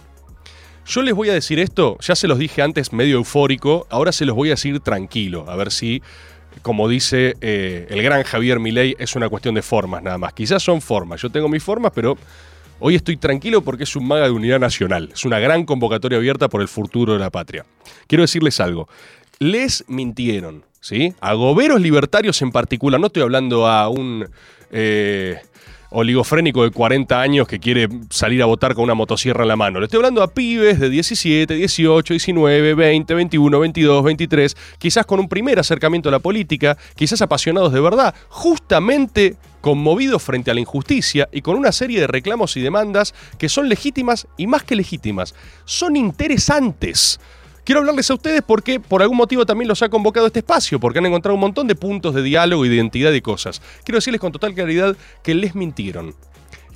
Yo 0.87 1.01
les 1.01 1.15
voy 1.15 1.29
a 1.29 1.33
decir 1.33 1.59
esto, 1.59 1.97
ya 1.99 2.15
se 2.15 2.27
los 2.27 2.37
dije 2.37 2.61
antes 2.61 2.93
medio 2.93 3.15
eufórico, 3.15 3.87
ahora 3.89 4.11
se 4.11 4.25
los 4.25 4.35
voy 4.35 4.49
a 4.49 4.51
decir 4.51 4.79
tranquilo, 4.81 5.49
a 5.49 5.55
ver 5.55 5.71
si, 5.71 6.03
como 6.61 6.87
dice 6.87 7.35
eh, 7.41 7.87
el 7.89 8.03
gran 8.03 8.23
Javier 8.23 8.59
Milei, 8.59 8.95
es 8.99 9.15
una 9.15 9.29
cuestión 9.29 9.55
de 9.55 9.63
formas 9.63 10.03
nada 10.03 10.17
más. 10.19 10.33
Quizás 10.33 10.61
son 10.61 10.81
formas, 10.81 11.21
yo 11.21 11.31
tengo 11.31 11.49
mis 11.49 11.63
formas, 11.63 11.91
pero 11.95 12.17
hoy 12.79 12.95
estoy 12.95 13.17
tranquilo 13.17 13.63
porque 13.63 13.83
es 13.83 13.95
un 13.95 14.07
maga 14.07 14.25
de 14.25 14.31
unidad 14.31 14.59
nacional, 14.59 15.09
es 15.13 15.25
una 15.25 15.39
gran 15.39 15.65
convocatoria 15.65 16.19
abierta 16.19 16.49
por 16.49 16.61
el 16.61 16.67
futuro 16.67 17.13
de 17.13 17.19
la 17.19 17.31
patria. 17.31 17.65
Quiero 18.05 18.21
decirles 18.21 18.59
algo, 18.59 18.87
les 19.39 19.85
mintieron, 19.87 20.65
¿sí? 20.81 21.15
A 21.19 21.33
goberos 21.33 21.81
libertarios 21.81 22.41
en 22.43 22.51
particular, 22.51 22.99
no 22.99 23.07
estoy 23.07 23.23
hablando 23.23 23.67
a 23.67 23.89
un... 23.89 24.29
eh, 24.71 25.39
oligofrénico 25.95 26.63
de 26.63 26.71
40 26.71 27.21
años 27.21 27.47
que 27.47 27.59
quiere 27.59 27.87
salir 28.09 28.41
a 28.41 28.45
votar 28.45 28.75
con 28.75 28.83
una 28.83 28.93
motosierra 28.93 29.43
en 29.43 29.47
la 29.47 29.55
mano. 29.55 29.79
Le 29.79 29.85
estoy 29.85 29.97
hablando 29.97 30.21
a 30.21 30.33
pibes 30.33 30.79
de 30.79 30.89
17, 30.89 31.53
18, 31.53 32.13
19, 32.13 32.73
20, 32.73 33.13
21, 33.13 33.59
22, 33.59 34.03
23, 34.03 34.57
quizás 34.77 35.05
con 35.05 35.21
un 35.21 35.29
primer 35.29 35.57
acercamiento 35.57 36.09
a 36.09 36.11
la 36.11 36.19
política, 36.19 36.77
quizás 36.95 37.21
apasionados 37.21 37.71
de 37.71 37.79
verdad, 37.79 38.13
justamente 38.27 39.37
conmovidos 39.61 40.21
frente 40.21 40.51
a 40.51 40.53
la 40.53 40.59
injusticia 40.59 41.29
y 41.31 41.41
con 41.41 41.55
una 41.55 41.71
serie 41.71 42.01
de 42.01 42.07
reclamos 42.07 42.57
y 42.57 42.61
demandas 42.61 43.15
que 43.39 43.47
son 43.47 43.69
legítimas 43.69 44.27
y 44.37 44.47
más 44.47 44.63
que 44.63 44.75
legítimas, 44.75 45.33
son 45.63 45.95
interesantes. 45.95 47.19
Quiero 47.65 47.79
hablarles 47.79 48.11
a 48.11 48.13
ustedes 48.13 48.43
porque 48.43 48.79
por 48.79 49.01
algún 49.01 49.17
motivo 49.17 49.43
también 49.43 49.67
los 49.67 49.81
ha 49.81 49.89
convocado 49.89 50.27
este 50.27 50.39
espacio, 50.39 50.79
porque 50.79 50.99
han 50.99 51.07
encontrado 51.07 51.33
un 51.33 51.41
montón 51.41 51.65
de 51.65 51.73
puntos 51.73 52.13
de 52.13 52.21
diálogo 52.21 52.63
identidad 52.63 53.11
y 53.11 53.21
cosas. 53.21 53.59
Quiero 53.83 53.97
decirles 53.97 54.21
con 54.21 54.31
total 54.31 54.53
claridad 54.53 54.95
que 55.23 55.33
les 55.33 55.55
mintieron. 55.55 56.13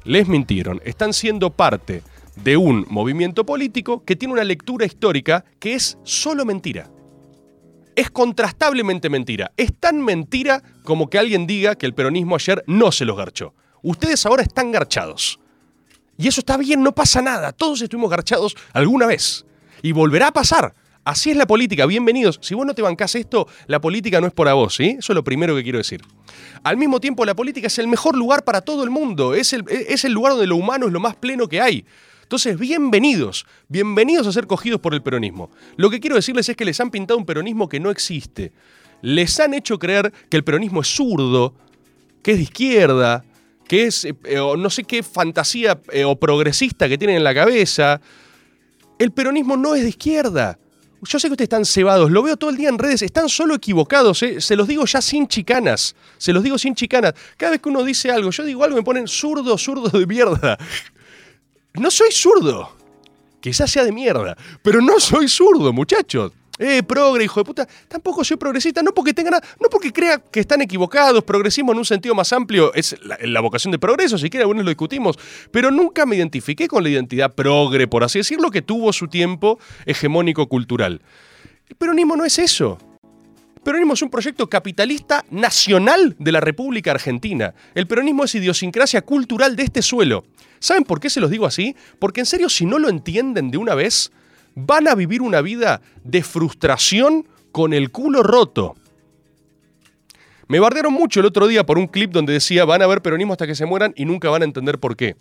Les 0.04 0.28
mintieron. 0.28 0.82
Están 0.84 1.14
siendo 1.14 1.52
parte 1.52 2.02
de 2.38 2.58
un 2.58 2.88
movimiento 2.90 3.46
político 3.46 4.04
que 4.04 4.16
tiene 4.16 4.34
una 4.34 4.44
lectura 4.44 4.88
histórica 4.88 5.46
que 5.60 5.76
es 5.76 6.00
solo 6.04 6.44
mentira. 6.44 6.90
Es 7.96 8.10
contrastablemente 8.10 9.10
mentira. 9.10 9.52
Es 9.58 9.80
tan 9.80 10.02
mentira 10.02 10.64
como 10.84 11.08
que 11.08 11.20
alguien 11.20 11.46
diga 11.46 11.76
que 11.76 11.86
el 11.86 11.94
peronismo 11.94 12.34
ayer 12.34 12.64
no 12.66 12.92
se 12.92 13.06
los 13.06 13.16
garchó. 13.16 13.54
Ustedes 13.84 14.26
ahora 14.26 14.42
están 14.42 14.72
garchados. 14.72 15.40
Y 16.18 16.28
eso 16.28 16.42
está 16.42 16.58
bien, 16.58 16.82
no 16.82 16.96
pasa 16.96 17.22
nada. 17.22 17.52
Todos 17.52 17.80
estuvimos 17.80 18.10
garchados 18.10 18.58
alguna 18.74 19.06
vez. 19.06 19.46
Y 19.82 19.92
volverá 19.92 20.28
a 20.28 20.34
pasar. 20.34 20.74
Así 21.06 21.32
es 21.32 21.38
la 21.38 21.48
política, 21.48 21.86
bienvenidos. 21.86 22.40
Si 22.42 22.54
vos 22.54 22.66
no 22.66 22.76
te 22.76 22.82
bancás 22.82 23.16
esto, 23.16 23.48
la 23.68 23.80
política 23.82 24.22
no 24.22 24.28
es 24.28 24.34
por 24.34 24.48
a 24.48 24.54
vos, 24.54 24.76
¿sí? 24.76 24.98
Eso 25.00 25.14
es 25.14 25.16
lo 25.16 25.24
primero 25.24 25.56
que 25.56 25.64
quiero 25.64 25.78
decir. 25.78 26.02
Al 26.64 26.78
mismo 26.78 27.00
tiempo, 27.00 27.26
la 27.26 27.36
política 27.36 27.68
es 27.68 27.80
el 27.80 27.88
mejor 27.88 28.16
lugar 28.16 28.44
para 28.44 28.62
todo 28.62 28.84
el 28.84 28.90
mundo, 28.90 29.34
es 29.34 29.54
el, 29.54 29.66
es 29.70 30.06
el 30.06 30.12
lugar 30.12 30.34
donde 30.34 30.48
lo 30.48 30.58
humano 30.58 30.88
es 30.88 30.94
lo 30.94 31.00
más 31.00 31.16
pleno 31.16 31.48
que 31.48 31.62
hay. 31.62 31.86
Entonces, 32.22 32.60
bienvenidos, 32.60 33.48
bienvenidos 33.70 34.28
a 34.28 34.32
ser 34.32 34.46
cogidos 34.46 34.82
por 34.82 34.94
el 34.94 35.02
peronismo. 35.02 35.50
Lo 35.78 35.90
que 35.90 36.00
quiero 36.00 36.16
decirles 36.16 36.48
es 36.48 36.56
que 36.56 36.66
les 36.66 36.80
han 36.80 36.92
pintado 36.92 37.18
un 37.18 37.26
peronismo 37.26 37.68
que 37.68 37.80
no 37.80 37.90
existe. 37.90 38.52
Les 39.02 39.40
han 39.40 39.56
hecho 39.56 39.80
creer 39.80 40.14
que 40.30 40.38
el 40.38 40.44
peronismo 40.44 40.82
es 40.82 40.96
zurdo, 40.96 41.56
que 42.22 42.34
es 42.34 42.38
de 42.38 42.44
izquierda, 42.44 43.26
que 43.68 43.86
es 43.86 44.06
eh, 44.06 44.16
no 44.58 44.70
sé 44.70 44.84
qué 44.84 45.02
fantasía 45.02 45.82
eh, 45.92 46.04
o 46.04 46.20
progresista 46.20 46.88
que 46.88 47.00
tienen 47.00 47.18
en 47.18 47.24
la 47.24 47.34
cabeza. 47.34 48.00
El 49.00 49.12
peronismo 49.12 49.58
no 49.58 49.74
es 49.74 49.82
de 49.82 49.90
izquierda. 49.90 50.60
Yo 51.02 51.18
sé 51.18 51.30
que 51.30 51.32
ustedes 51.32 51.46
están 51.46 51.64
cebados, 51.66 52.12
lo 52.12 52.22
veo 52.22 52.36
todo 52.36 52.50
el 52.50 52.58
día 52.58 52.68
en 52.68 52.78
redes, 52.78 53.02
están 53.02 53.30
solo 53.30 53.56
equivocados, 53.56 54.22
¿eh? 54.22 54.42
se 54.42 54.58
los 54.58 54.68
digo 54.68 54.86
ya 54.86 55.02
sin 55.02 55.30
chicanas, 55.30 55.96
se 56.18 56.34
los 56.34 56.44
digo 56.44 56.58
sin 56.58 56.76
chicanas. 56.76 57.14
Cada 57.38 57.52
vez 57.52 57.62
que 57.62 57.70
uno 57.70 57.86
dice 57.86 58.12
algo, 58.12 58.32
yo 58.32 58.44
digo 58.44 58.66
algo, 58.66 58.76
me 58.76 58.84
ponen 58.84 59.08
zurdo, 59.08 59.58
zurdo 59.58 59.98
de 59.98 60.06
mierda. 60.06 60.58
No 61.76 61.90
soy 61.90 62.12
zurdo, 62.12 62.76
quizás 63.40 63.72
sea 63.72 63.86
de 63.86 63.94
mierda, 63.94 64.36
pero 64.62 64.82
no 64.82 65.00
soy 65.00 65.30
zurdo, 65.30 65.72
muchachos. 65.72 66.34
Eh, 66.62 66.84
progre, 66.84 67.24
hijo 67.24 67.40
de 67.40 67.46
puta. 67.46 67.68
Tampoco 67.88 68.22
soy 68.26 68.36
progresista, 68.36 68.84
no 68.84 68.94
porque 68.94 69.14
tenga 69.14 69.32
nada, 69.32 69.48
no 69.62 69.70
porque 69.70 69.94
crea 69.94 70.20
que 70.20 70.42
están 70.42 70.62
equivocados. 70.62 71.24
Progresismo 71.24 71.72
en 71.72 71.78
un 71.78 71.86
sentido 71.86 72.14
más 72.14 72.34
amplio 72.34 72.74
es 72.74 72.98
la, 73.02 73.18
la 73.22 73.40
vocación 73.40 73.72
de 73.72 73.80
progreso, 73.80 74.18
si 74.18 74.30
quiere, 74.30 74.44
algunos 74.44 74.66
lo 74.66 74.70
discutimos. 74.70 75.18
Pero 75.52 75.72
nunca 75.72 76.06
me 76.06 76.18
identifiqué 76.18 76.68
con 76.68 76.84
la 76.84 76.90
identidad 76.90 77.34
progre, 77.34 77.88
por 77.88 78.04
así 78.04 78.20
decirlo, 78.20 78.52
que 78.52 78.62
tuvo 78.62 78.92
su 78.92 79.08
tiempo 79.08 79.58
hegemónico 79.86 80.50
cultural. 80.50 81.02
El 81.70 81.76
peronismo 81.78 82.18
no 82.18 82.26
es 82.26 82.38
eso. 82.40 82.78
El 83.56 83.64
peronismo 83.64 83.94
es 83.94 84.02
un 84.02 84.10
proyecto 84.10 84.50
capitalista 84.50 85.24
nacional 85.30 86.16
de 86.20 86.32
la 86.32 86.42
República 86.42 86.92
Argentina. 86.92 87.54
El 87.74 87.88
peronismo 87.88 88.26
es 88.26 88.36
idiosincrasia 88.36 89.02
cultural 89.04 89.56
de 89.56 89.64
este 89.64 89.82
suelo. 89.82 90.26
¿Saben 90.60 90.84
por 90.84 91.00
qué 91.00 91.10
se 91.10 91.22
los 91.22 91.30
digo 91.30 91.46
así? 91.46 91.76
Porque 92.00 92.20
en 92.20 92.26
serio, 92.26 92.50
si 92.50 92.66
no 92.66 92.80
lo 92.80 92.90
entienden 92.90 93.52
de 93.52 93.58
una 93.58 93.76
vez, 93.76 94.12
van 94.66 94.88
a 94.88 94.96
vivir 94.96 95.22
una 95.22 95.42
vida 95.42 95.82
de 96.04 96.24
frustración 96.24 97.28
con 97.52 97.74
el 97.74 97.92
culo 97.92 98.24
roto. 98.24 98.76
Me 100.48 100.60
bardearon 100.60 100.94
mucho 100.94 101.20
el 101.20 101.28
otro 101.28 101.48
día 101.48 101.66
por 101.66 101.78
un 101.78 101.88
clip 101.88 102.12
donde 102.12 102.34
decía 102.34 102.66
van 102.66 102.82
a 102.82 102.88
ver 102.88 103.02
peronismo 103.02 103.34
hasta 103.34 103.48
que 103.48 103.56
se 103.56 103.66
mueran 103.66 103.94
y 103.96 104.06
nunca 104.06 104.30
van 104.30 104.42
a 104.42 104.46
entender 104.46 104.80
por 104.80 104.96
qué. 104.96 105.16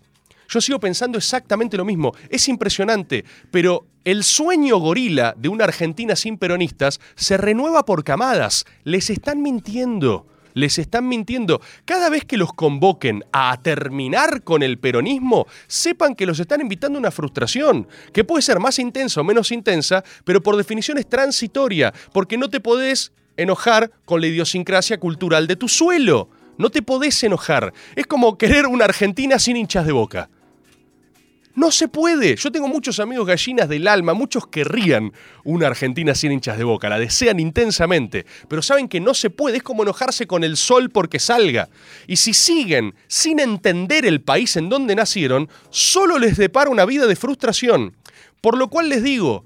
Yo 0.49 0.63
sigo 0.63 0.81
pensando 0.81 1.19
exactamente 1.19 1.77
lo 1.77 1.85
mismo. 1.85 2.15
Es 2.31 2.49
impresionante, 2.49 3.25
pero 3.51 3.87
el 4.05 4.25
sueño 4.25 4.79
gorila 4.79 5.35
de 5.37 5.51
una 5.51 5.65
Argentina 5.65 6.17
sin 6.17 6.39
peronistas 6.39 7.01
se 7.15 7.37
renueva 7.37 7.85
por 7.85 8.03
camadas. 8.05 8.65
Les 8.85 9.11
están 9.11 9.43
mintiendo. 9.43 10.27
Les 10.55 10.79
están 10.79 11.09
mintiendo. 11.09 11.61
Cada 11.85 12.09
vez 12.09 12.25
que 12.25 12.37
los 12.37 12.53
convoquen 12.53 13.25
a 13.33 13.59
terminar 13.63 14.43
con 14.43 14.63
el 14.63 14.79
peronismo, 14.79 15.47
sepan 15.67 16.15
que 16.15 16.27
los 16.27 16.41
están 16.41 16.61
invitando 16.61 16.99
a 16.99 17.01
una 17.01 17.11
frustración, 17.11 17.87
que 18.13 18.25
puede 18.25 18.43
ser 18.43 18.59
más 18.61 18.79
intensa 18.79 19.21
o 19.21 19.25
menos 19.25 19.53
intensa, 19.53 20.05
pero 20.25 20.43
por 20.43 20.57
definición 20.57 20.99
es 20.99 21.09
transitoria, 21.09 21.93
porque 22.13 22.39
no 22.39 22.49
te 22.49 22.61
podés 22.61 23.13
enojar 23.37 23.91
con 24.05 24.21
la 24.21 24.27
idiosincrasia 24.27 24.99
cultural 24.99 25.47
de 25.47 25.57
tu 25.57 25.69
suelo. 25.69 26.29
No 26.59 26.71
te 26.71 26.83
podés 26.83 27.23
enojar. 27.23 27.73
Es 27.95 28.07
como 28.07 28.37
querer 28.37 28.67
una 28.67 28.85
Argentina 28.85 29.39
sin 29.39 29.57
hinchas 29.57 29.87
de 29.87 29.93
boca. 29.93 30.29
No 31.59 31.73
se 31.73 31.89
puede. 31.89 32.37
Yo 32.37 32.53
tengo 32.53 32.69
muchos 32.69 33.01
amigos 33.01 33.27
gallinas 33.27 33.69
del 33.69 33.89
alma, 33.89 34.15
muchos 34.15 34.47
querrían 34.47 35.13
una 35.43 35.67
Argentina 35.67 36.15
sin 36.15 36.31
hinchas 36.31 36.57
de 36.57 36.63
boca, 36.63 36.89
la 36.89 37.01
desean 37.01 37.41
intensamente, 37.41 38.27
pero 38.47 38.63
saben 38.63 38.87
que 38.87 39.01
no 39.01 39.13
se 39.13 39.29
puede, 39.29 39.57
es 39.57 39.65
como 39.65 39.83
enojarse 39.83 40.29
con 40.29 40.45
el 40.45 40.57
sol 40.57 40.89
porque 40.91 41.19
salga. 41.19 41.69
Y 42.07 42.15
si 42.15 42.33
siguen 42.33 42.95
sin 43.09 43.41
entender 43.41 44.07
el 44.07 44.21
país 44.21 44.55
en 44.57 44.69
donde 44.69 44.95
nacieron, 44.95 45.49
solo 45.69 46.21
les 46.21 46.37
depara 46.37 46.71
una 46.71 46.85
vida 46.85 47.09
de 47.09 47.17
frustración. 47.17 47.97
Por 48.41 48.57
lo 48.57 48.69
cual 48.69 48.89
les 48.89 49.03
digo, 49.03 49.45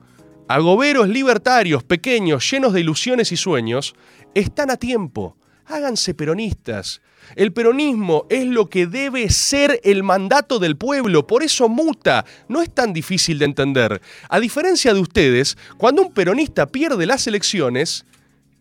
agoberos 0.49 1.09
libertarios, 1.09 1.83
pequeños, 1.83 2.51
llenos 2.51 2.75
de 2.75 2.81
ilusiones 2.81 3.33
y 3.33 3.39
sueños, 3.39 3.95
están 4.35 4.71
a 4.71 4.77
tiempo. 4.77 5.39
Háganse 5.73 6.13
peronistas. 6.13 7.01
El 7.35 7.55
peronismo 7.55 8.27
es 8.29 8.45
lo 8.45 8.69
que 8.69 8.87
debe 8.87 9.31
ser 9.31 9.81
el 9.85 10.03
mandato 10.03 10.59
del 10.59 10.77
pueblo, 10.77 11.27
por 11.27 11.43
eso 11.43 11.67
muta, 11.67 12.27
no 12.47 12.61
es 12.61 12.75
tan 12.75 12.93
difícil 12.93 13.39
de 13.39 13.47
entender. 13.47 14.03
A 14.29 14.39
diferencia 14.39 14.93
de 14.93 15.01
ustedes, 15.01 15.57
cuando 15.79 16.03
un 16.03 16.13
peronista 16.13 16.67
pierde 16.67 17.07
las 17.07 17.27
elecciones, 17.27 18.05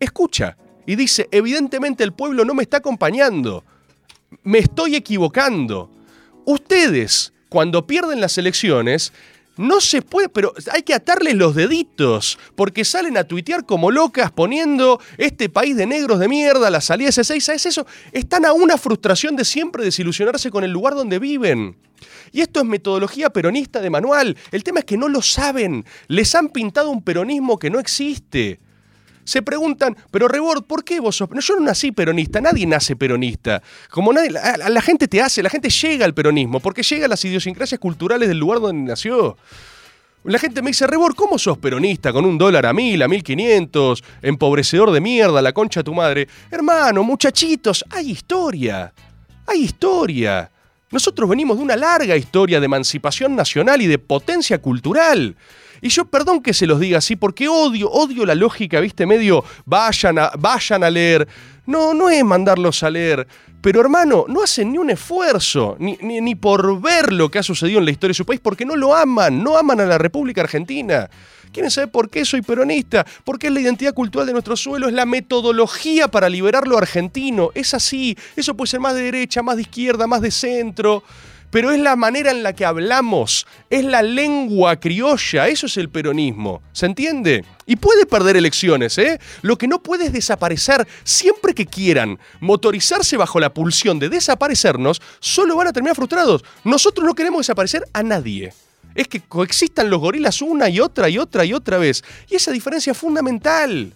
escucha 0.00 0.56
y 0.86 0.96
dice, 0.96 1.28
evidentemente 1.32 2.02
el 2.02 2.14
pueblo 2.14 2.46
no 2.46 2.54
me 2.54 2.62
está 2.62 2.78
acompañando, 2.78 3.62
me 4.42 4.60
estoy 4.60 4.96
equivocando. 4.96 5.90
Ustedes, 6.46 7.34
cuando 7.50 7.86
pierden 7.86 8.22
las 8.22 8.38
elecciones, 8.38 9.12
no 9.56 9.80
se 9.80 10.02
puede, 10.02 10.28
pero 10.28 10.52
hay 10.72 10.82
que 10.82 10.94
atarles 10.94 11.34
los 11.34 11.54
deditos, 11.54 12.38
porque 12.54 12.84
salen 12.84 13.16
a 13.16 13.24
tuitear 13.24 13.66
como 13.66 13.90
locas 13.90 14.30
poniendo 14.30 15.00
este 15.18 15.48
país 15.48 15.76
de 15.76 15.86
negros 15.86 16.18
de 16.18 16.28
mierda, 16.28 16.70
la 16.70 16.80
salida 16.80 17.06
de 17.06 17.10
ese 17.10 17.24
6 17.24 17.44
¿sabes 17.44 17.66
eso? 17.66 17.86
Están 18.12 18.44
a 18.44 18.52
una 18.52 18.78
frustración 18.78 19.36
de 19.36 19.44
siempre 19.44 19.84
desilusionarse 19.84 20.50
con 20.50 20.64
el 20.64 20.70
lugar 20.70 20.94
donde 20.94 21.18
viven. 21.18 21.76
Y 22.32 22.40
esto 22.40 22.60
es 22.60 22.66
metodología 22.66 23.30
peronista 23.30 23.80
de 23.80 23.90
manual. 23.90 24.36
El 24.50 24.64
tema 24.64 24.80
es 24.80 24.84
que 24.84 24.96
no 24.96 25.08
lo 25.08 25.22
saben. 25.22 25.84
Les 26.08 26.34
han 26.34 26.48
pintado 26.48 26.90
un 26.90 27.02
peronismo 27.02 27.58
que 27.58 27.70
no 27.70 27.78
existe. 27.78 28.58
Se 29.24 29.42
preguntan, 29.42 29.96
pero 30.10 30.28
Rebord, 30.28 30.64
¿por 30.64 30.84
qué 30.84 31.00
vos 31.00 31.16
sos? 31.16 31.30
No, 31.30 31.40
yo 31.40 31.56
no 31.56 31.62
nací 31.62 31.92
peronista, 31.92 32.40
nadie 32.40 32.66
nace 32.66 32.96
peronista. 32.96 33.62
Como 33.90 34.12
nadie, 34.12 34.30
la, 34.30 34.82
gente 34.82 35.08
te 35.08 35.20
hace, 35.20 35.42
la 35.42 35.50
gente 35.50 35.68
llega 35.70 36.04
al 36.04 36.14
peronismo, 36.14 36.60
porque 36.60 36.82
llega 36.82 37.06
a 37.06 37.08
las 37.08 37.24
idiosincrasias 37.24 37.78
culturales 37.78 38.28
del 38.28 38.38
lugar 38.38 38.60
donde 38.60 38.90
nació. 38.90 39.36
La 40.24 40.38
gente 40.38 40.62
me 40.62 40.70
dice, 40.70 40.86
Rebord, 40.86 41.14
¿cómo 41.16 41.36
sos 41.36 41.58
peronista 41.58 42.12
con 42.12 42.24
un 42.24 42.38
dólar 42.38 42.66
a 42.66 42.72
mil, 42.72 43.02
a 43.02 43.08
mil 43.08 43.24
quinientos, 43.24 44.04
empobrecedor 44.22 44.92
de 44.92 45.00
mierda, 45.00 45.42
la 45.42 45.52
concha 45.52 45.80
de 45.80 45.84
tu 45.84 45.94
madre? 45.94 46.28
Hermano, 46.50 47.02
muchachitos, 47.02 47.84
hay 47.90 48.12
historia. 48.12 48.92
Hay 49.46 49.64
historia. 49.64 50.51
Nosotros 50.92 51.28
venimos 51.28 51.56
de 51.56 51.64
una 51.64 51.76
larga 51.76 52.16
historia 52.16 52.60
de 52.60 52.66
emancipación 52.66 53.34
nacional 53.34 53.80
y 53.82 53.86
de 53.86 53.98
potencia 53.98 54.58
cultural. 54.58 55.34
Y 55.80 55.88
yo, 55.88 56.04
perdón 56.04 56.42
que 56.42 56.54
se 56.54 56.66
los 56.66 56.78
diga 56.78 56.98
así, 56.98 57.16
porque 57.16 57.48
odio, 57.48 57.90
odio 57.90 58.24
la 58.24 58.36
lógica, 58.36 58.78
viste, 58.78 59.06
medio, 59.06 59.44
vayan 59.64 60.18
a, 60.18 60.30
vayan 60.38 60.84
a 60.84 60.90
leer. 60.90 61.26
no, 61.66 61.92
no 61.94 62.08
es 62.08 62.22
mandarlos 62.22 62.82
a 62.82 62.90
leer. 62.90 63.26
Pero 63.62 63.80
hermano, 63.80 64.26
no 64.28 64.42
hacen 64.42 64.72
ni 64.72 64.78
un 64.78 64.90
esfuerzo, 64.90 65.76
ni, 65.78 65.96
ni, 66.02 66.20
ni 66.20 66.34
por 66.34 66.80
ver 66.80 67.12
lo 67.12 67.30
que 67.30 67.38
ha 67.38 67.42
sucedido 67.42 67.78
en 67.78 67.84
la 67.84 67.90
historia 67.90 68.10
de 68.10 68.16
su 68.16 68.26
país, 68.26 68.40
porque 68.40 68.64
no 68.64 68.76
lo 68.76 68.94
aman, 68.94 69.42
no 69.42 69.56
aman 69.56 69.80
a 69.80 69.86
la 69.86 69.98
República 69.98 70.42
Argentina. 70.42 71.08
¿Quieren 71.52 71.70
saber 71.70 71.90
por 71.90 72.08
qué 72.08 72.24
soy 72.24 72.40
peronista? 72.40 73.04
Porque 73.24 73.48
es 73.48 73.52
la 73.52 73.60
identidad 73.60 73.92
cultural 73.92 74.26
de 74.26 74.32
nuestro 74.32 74.56
suelo, 74.56 74.88
es 74.88 74.94
la 74.94 75.04
metodología 75.04 76.08
para 76.08 76.30
liberar 76.30 76.66
lo 76.66 76.78
argentino. 76.78 77.50
Es 77.54 77.74
así. 77.74 78.16
Eso 78.34 78.56
puede 78.56 78.70
ser 78.70 78.80
más 78.80 78.94
de 78.94 79.02
derecha, 79.02 79.42
más 79.42 79.56
de 79.56 79.62
izquierda, 79.62 80.06
más 80.06 80.22
de 80.22 80.30
centro. 80.30 81.02
Pero 81.50 81.70
es 81.70 81.78
la 81.78 81.94
manera 81.94 82.30
en 82.30 82.42
la 82.42 82.54
que 82.54 82.64
hablamos, 82.64 83.46
es 83.68 83.84
la 83.84 84.00
lengua 84.00 84.76
criolla, 84.76 85.48
eso 85.48 85.66
es 85.66 85.76
el 85.76 85.90
peronismo. 85.90 86.62
¿Se 86.72 86.86
entiende? 86.86 87.44
Y 87.66 87.76
puede 87.76 88.06
perder 88.06 88.38
elecciones, 88.38 88.96
¿eh? 88.96 89.20
Lo 89.42 89.58
que 89.58 89.68
no 89.68 89.82
puede 89.82 90.06
es 90.06 90.14
desaparecer. 90.14 90.88
Siempre 91.04 91.54
que 91.54 91.66
quieran 91.66 92.18
motorizarse 92.40 93.18
bajo 93.18 93.38
la 93.38 93.52
pulsión 93.52 93.98
de 93.98 94.08
desaparecernos, 94.08 95.02
solo 95.20 95.54
van 95.54 95.68
a 95.68 95.72
terminar 95.74 95.96
frustrados. 95.96 96.42
Nosotros 96.64 97.06
no 97.06 97.14
queremos 97.14 97.40
desaparecer 97.40 97.84
a 97.92 98.02
nadie 98.02 98.54
es 98.94 99.08
que 99.08 99.20
coexistan 99.20 99.90
los 99.90 100.00
gorilas 100.00 100.42
una 100.42 100.68
y 100.68 100.80
otra 100.80 101.08
y 101.08 101.18
otra 101.18 101.44
y 101.44 101.52
otra 101.52 101.78
vez. 101.78 102.02
Y 102.28 102.36
esa 102.36 102.50
diferencia 102.50 102.92
es 102.92 102.98
fundamental. 102.98 103.94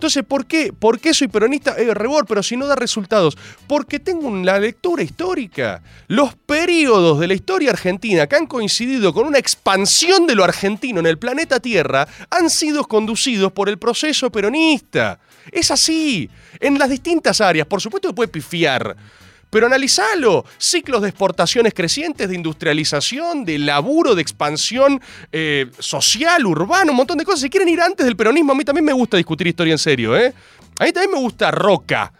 Entonces, 0.00 0.24
¿por 0.24 0.46
qué? 0.46 0.72
¿Por 0.72 0.98
qué 0.98 1.12
soy 1.12 1.28
peronista? 1.28 1.76
Eh, 1.76 1.92
rebor, 1.92 2.24
pero 2.24 2.42
si 2.42 2.56
no 2.56 2.66
da 2.66 2.74
resultados. 2.74 3.36
Porque 3.66 3.98
tengo 4.00 4.34
la 4.34 4.58
lectura 4.58 5.02
histórica. 5.02 5.82
Los 6.08 6.34
periodos 6.34 7.20
de 7.20 7.26
la 7.26 7.34
historia 7.34 7.72
argentina 7.72 8.26
que 8.26 8.36
han 8.36 8.46
coincidido 8.46 9.12
con 9.12 9.26
una 9.26 9.36
expansión 9.36 10.26
de 10.26 10.34
lo 10.34 10.42
argentino 10.42 11.00
en 11.00 11.06
el 11.06 11.18
planeta 11.18 11.60
Tierra 11.60 12.08
han 12.30 12.48
sido 12.48 12.84
conducidos 12.84 13.52
por 13.52 13.68
el 13.68 13.78
proceso 13.78 14.32
peronista. 14.32 15.20
Es 15.52 15.70
así. 15.70 16.30
En 16.60 16.78
las 16.78 16.88
distintas 16.88 17.42
áreas. 17.42 17.66
Por 17.66 17.82
supuesto 17.82 18.08
que 18.08 18.14
puede 18.14 18.28
pifiar. 18.28 18.96
Pero 19.50 19.66
analizalo. 19.66 20.44
Ciclos 20.58 21.02
de 21.02 21.08
exportaciones 21.08 21.74
crecientes, 21.74 22.28
de 22.28 22.34
industrialización, 22.34 23.44
de 23.44 23.58
laburo, 23.58 24.14
de 24.14 24.22
expansión 24.22 25.00
eh, 25.32 25.66
social, 25.78 26.46
urbana, 26.46 26.92
un 26.92 26.96
montón 26.96 27.18
de 27.18 27.24
cosas. 27.24 27.40
Si 27.40 27.50
quieren 27.50 27.68
ir 27.68 27.80
antes 27.80 28.06
del 28.06 28.16
peronismo, 28.16 28.52
a 28.52 28.54
mí 28.54 28.64
también 28.64 28.84
me 28.84 28.92
gusta 28.92 29.16
discutir 29.16 29.46
historia 29.46 29.72
en 29.72 29.78
serio, 29.78 30.16
¿eh? 30.16 30.32
A 30.78 30.84
mí 30.84 30.92
también 30.92 31.12
me 31.12 31.18
gusta 31.18 31.50
Roca. 31.50 32.12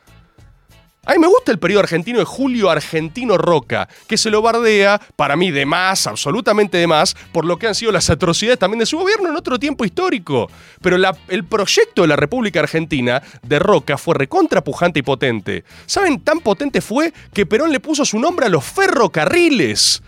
A 1.07 1.13
mí 1.13 1.19
me 1.19 1.29
gusta 1.29 1.51
el 1.51 1.59
periodo 1.59 1.81
argentino 1.81 2.19
de 2.19 2.27
Julio 2.27 2.69
Argentino 2.69 3.39
Roca, 3.39 3.89
que 4.07 4.19
se 4.19 4.29
lo 4.29 4.43
bardea, 4.43 5.01
para 5.17 5.35
mí 5.35 5.51
de 5.51 5.65
más, 5.65 6.07
absolutamente 6.07 6.77
de 6.77 6.87
más, 6.87 7.17
por 7.33 7.47
lo 7.47 7.59
que 7.59 7.67
han 7.67 7.75
sido 7.75 7.91
las 7.91 8.11
atrocidades 8.11 8.59
también 8.59 8.81
de 8.81 8.87
su 8.87 8.99
gobierno 8.99 9.31
en 9.31 9.37
otro 9.37 9.59
tiempo 9.59 9.87
histórico. 9.87 10.51
Pero 10.83 10.99
el 11.29 11.45
proyecto 11.45 12.03
de 12.03 12.09
la 12.09 12.17
República 12.17 12.61
Argentina 12.61 13.23
de 13.43 13.59
Roca 13.59 13.97
fue 13.97 14.15
recontrapujante 14.15 15.01
y 15.01 15.03
potente. 15.03 15.65
¿Saben? 15.87 16.21
Tan 16.21 16.41
potente 16.41 16.83
fue 16.83 17.15
que 17.33 17.47
Perón 17.47 17.73
le 17.73 17.81
puso 17.81 18.05
su 18.05 18.19
nombre 18.19 18.47
a 18.47 18.51
los 18.51 18.65
ferrocarriles. 18.65 20.03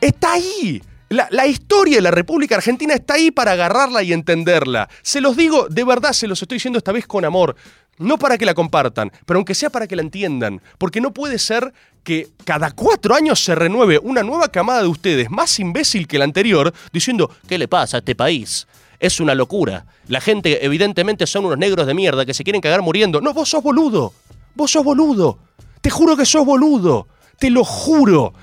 Está 0.00 0.34
ahí. 0.34 0.80
La, 1.08 1.28
la 1.30 1.46
historia 1.46 1.96
de 1.96 2.02
la 2.02 2.10
República 2.10 2.56
Argentina 2.56 2.94
está 2.94 3.14
ahí 3.14 3.30
para 3.30 3.52
agarrarla 3.52 4.02
y 4.02 4.12
entenderla. 4.12 4.88
Se 5.02 5.20
los 5.20 5.36
digo, 5.36 5.68
de 5.68 5.84
verdad, 5.84 6.12
se 6.12 6.26
los 6.26 6.42
estoy 6.42 6.56
diciendo 6.56 6.78
esta 6.78 6.92
vez 6.92 7.06
con 7.06 7.24
amor. 7.24 7.56
No 7.98 8.18
para 8.18 8.36
que 8.36 8.44
la 8.44 8.54
compartan, 8.54 9.10
pero 9.24 9.38
aunque 9.38 9.54
sea 9.54 9.70
para 9.70 9.86
que 9.86 9.96
la 9.96 10.02
entiendan. 10.02 10.60
Porque 10.78 11.00
no 11.00 11.12
puede 11.12 11.38
ser 11.38 11.72
que 12.04 12.28
cada 12.44 12.70
cuatro 12.70 13.14
años 13.14 13.42
se 13.42 13.54
renueve 13.54 13.98
una 13.98 14.22
nueva 14.22 14.48
camada 14.48 14.82
de 14.82 14.88
ustedes, 14.88 15.30
más 15.30 15.58
imbécil 15.58 16.06
que 16.06 16.18
la 16.18 16.24
anterior, 16.24 16.72
diciendo, 16.92 17.30
¿qué 17.48 17.58
le 17.58 17.68
pasa 17.68 17.96
a 17.96 17.98
este 17.98 18.14
país? 18.14 18.66
Es 19.00 19.18
una 19.20 19.34
locura. 19.34 19.86
La 20.08 20.20
gente 20.20 20.64
evidentemente 20.64 21.26
son 21.26 21.46
unos 21.46 21.58
negros 21.58 21.86
de 21.86 21.94
mierda 21.94 22.24
que 22.24 22.34
se 22.34 22.44
quieren 22.44 22.62
cagar 22.62 22.82
muriendo. 22.82 23.20
No, 23.20 23.34
vos 23.34 23.48
sos 23.48 23.62
boludo. 23.62 24.12
Vos 24.54 24.70
sos 24.70 24.84
boludo. 24.84 25.38
Te 25.80 25.90
juro 25.90 26.16
que 26.16 26.24
sos 26.24 26.44
boludo. 26.46 27.08
Te 27.38 27.50
lo 27.50 27.64
juro. 27.64 28.34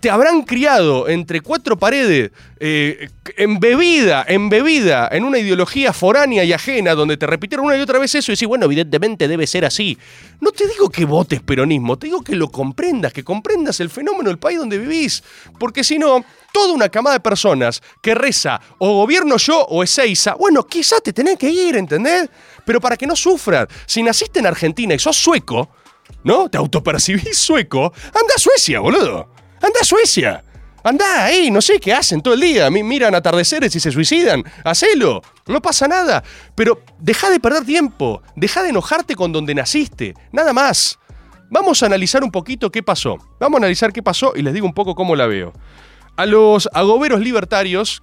Te 0.00 0.08
habrán 0.08 0.42
criado 0.42 1.06
entre 1.08 1.42
cuatro 1.42 1.78
paredes, 1.78 2.30
eh, 2.58 3.10
embebida, 3.36 4.24
embebida 4.26 5.08
en 5.12 5.24
una 5.24 5.38
ideología 5.38 5.92
foránea 5.92 6.44
y 6.44 6.52
ajena, 6.52 6.94
donde 6.94 7.18
te 7.18 7.26
repitieron 7.26 7.66
una 7.66 7.76
y 7.76 7.80
otra 7.80 7.98
vez 7.98 8.14
eso 8.14 8.32
y 8.32 8.34
decís, 8.34 8.48
bueno, 8.48 8.64
evidentemente 8.64 9.28
debe 9.28 9.46
ser 9.46 9.66
así. 9.66 9.98
No 10.40 10.50
te 10.50 10.66
digo 10.66 10.88
que 10.88 11.04
votes 11.04 11.42
peronismo, 11.42 11.98
te 11.98 12.06
digo 12.06 12.22
que 12.22 12.34
lo 12.34 12.50
comprendas, 12.50 13.12
que 13.12 13.22
comprendas 13.22 13.80
el 13.80 13.90
fenómeno 13.90 14.30
del 14.30 14.38
país 14.38 14.58
donde 14.58 14.78
vivís. 14.78 15.22
Porque 15.58 15.84
si 15.84 15.98
no, 15.98 16.24
toda 16.52 16.72
una 16.72 16.88
camada 16.88 17.16
de 17.16 17.20
personas 17.20 17.82
que 18.00 18.14
reza 18.14 18.60
o 18.78 18.96
gobierno 18.96 19.36
yo 19.36 19.60
o 19.60 19.82
Ezeiza, 19.82 20.34
bueno, 20.36 20.66
quizás 20.66 21.02
te 21.02 21.12
tenés 21.12 21.36
que 21.36 21.50
ir, 21.50 21.76
¿entendés? 21.76 22.30
Pero 22.64 22.80
para 22.80 22.96
que 22.96 23.06
no 23.06 23.14
sufras, 23.14 23.68
si 23.84 24.02
naciste 24.02 24.38
en 24.38 24.46
Argentina 24.46 24.94
y 24.94 24.98
sos 24.98 25.16
sueco, 25.18 25.68
¿no? 26.24 26.48
Te 26.48 26.56
autopercibís 26.56 27.36
sueco, 27.36 27.92
anda 28.06 28.34
a 28.34 28.38
Suecia, 28.38 28.80
boludo. 28.80 29.41
Anda 29.62 29.80
a 29.80 29.84
Suecia. 29.84 30.44
Anda 30.84 31.24
ahí, 31.26 31.50
no 31.52 31.62
sé 31.62 31.78
qué 31.78 31.92
hacen 31.94 32.20
todo 32.20 32.34
el 32.34 32.40
día. 32.40 32.68
Mi- 32.68 32.82
Miran 32.82 33.14
atardeceres 33.14 33.74
y 33.76 33.80
se 33.80 33.92
suicidan. 33.92 34.42
Hacelo. 34.64 35.22
No 35.46 35.62
pasa 35.62 35.86
nada. 35.86 36.24
Pero 36.56 36.82
deja 36.98 37.30
de 37.30 37.38
perder 37.38 37.64
tiempo. 37.64 38.20
Deja 38.34 38.62
de 38.64 38.70
enojarte 38.70 39.14
con 39.14 39.30
donde 39.32 39.54
naciste. 39.54 40.14
Nada 40.32 40.52
más. 40.52 40.98
Vamos 41.50 41.82
a 41.82 41.86
analizar 41.86 42.24
un 42.24 42.30
poquito 42.32 42.70
qué 42.72 42.82
pasó. 42.82 43.16
Vamos 43.38 43.58
a 43.58 43.60
analizar 43.60 43.92
qué 43.92 44.02
pasó 44.02 44.32
y 44.34 44.42
les 44.42 44.54
digo 44.54 44.66
un 44.66 44.74
poco 44.74 44.94
cómo 44.96 45.14
la 45.14 45.26
veo. 45.26 45.52
A 46.16 46.26
los 46.26 46.68
agoberos 46.74 47.20
libertarios 47.20 48.02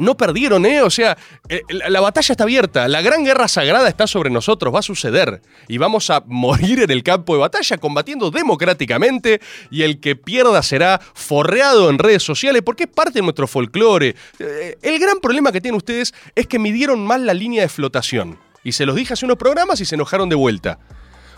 no 0.00 0.16
perdieron, 0.16 0.64
¿eh? 0.66 0.82
O 0.82 0.90
sea, 0.90 1.16
eh, 1.48 1.62
la, 1.68 1.90
la 1.90 2.00
batalla 2.00 2.32
está 2.32 2.44
abierta, 2.44 2.88
la 2.88 3.02
gran 3.02 3.22
guerra 3.22 3.46
sagrada 3.48 3.88
está 3.88 4.06
sobre 4.06 4.30
nosotros, 4.30 4.74
va 4.74 4.80
a 4.80 4.82
suceder. 4.82 5.42
Y 5.68 5.78
vamos 5.78 6.10
a 6.10 6.24
morir 6.26 6.80
en 6.82 6.90
el 6.90 7.02
campo 7.02 7.34
de 7.34 7.40
batalla 7.40 7.76
combatiendo 7.78 8.30
democráticamente 8.30 9.40
y 9.70 9.82
el 9.82 10.00
que 10.00 10.16
pierda 10.16 10.62
será 10.62 11.00
forreado 11.14 11.90
en 11.90 11.98
redes 11.98 12.22
sociales 12.22 12.62
porque 12.64 12.84
es 12.84 12.90
parte 12.90 13.18
de 13.18 13.22
nuestro 13.22 13.46
folclore. 13.46 14.16
Eh, 14.38 14.78
el 14.80 14.98
gran 14.98 15.20
problema 15.20 15.52
que 15.52 15.60
tienen 15.60 15.76
ustedes 15.76 16.14
es 16.34 16.46
que 16.46 16.58
midieron 16.58 17.06
mal 17.06 17.26
la 17.26 17.34
línea 17.34 17.62
de 17.62 17.68
flotación. 17.68 18.38
Y 18.64 18.72
se 18.72 18.86
los 18.86 18.96
dije 18.96 19.12
hace 19.12 19.26
unos 19.26 19.36
programas 19.36 19.80
y 19.80 19.84
se 19.84 19.94
enojaron 19.94 20.28
de 20.28 20.34
vuelta. 20.34 20.78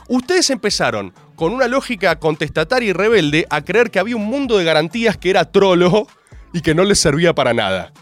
Ustedes 0.09 0.51
empezaron 0.51 1.12
con 1.35 1.53
una 1.53 1.66
lógica 1.68 2.18
contestataria 2.18 2.90
y 2.90 2.92
rebelde 2.92 3.46
a 3.51 3.62
creer 3.62 3.90
que 3.90 3.98
había 3.98 4.16
un 4.16 4.25
mundo 4.25 4.59
de 4.59 4.64
garantías 4.64 5.16
que 5.16 5.31
era 5.31 5.51
trolo 5.51 6.07
y 6.53 6.61
que 6.61 6.75
no 6.75 6.85
les 6.85 6.98
servía 6.98 7.35
para 7.35 7.55
nada. 7.55 7.92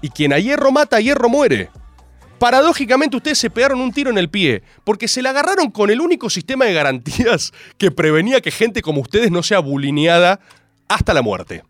Y 0.00 0.10
quien 0.10 0.32
a 0.32 0.38
hierro 0.38 0.72
mata, 0.72 0.96
a 0.96 1.00
hierro 1.00 1.28
muere. 1.28 1.70
Paradójicamente 2.38 3.18
ustedes 3.18 3.38
se 3.38 3.50
pegaron 3.50 3.80
un 3.80 3.92
tiro 3.92 4.10
en 4.10 4.16
el 4.16 4.30
pie, 4.30 4.62
porque 4.84 5.08
se 5.08 5.20
la 5.20 5.30
agarraron 5.30 5.70
con 5.70 5.90
el 5.90 6.00
único 6.00 6.30
sistema 6.30 6.64
de 6.64 6.72
garantías 6.72 7.52
que 7.76 7.90
prevenía 7.90 8.40
que 8.40 8.50
gente 8.50 8.80
como 8.80 9.02
ustedes 9.02 9.30
no 9.30 9.42
sea 9.42 9.58
bulineada 9.58 10.40
hasta 10.88 11.12
la 11.12 11.20
muerte. 11.20 11.62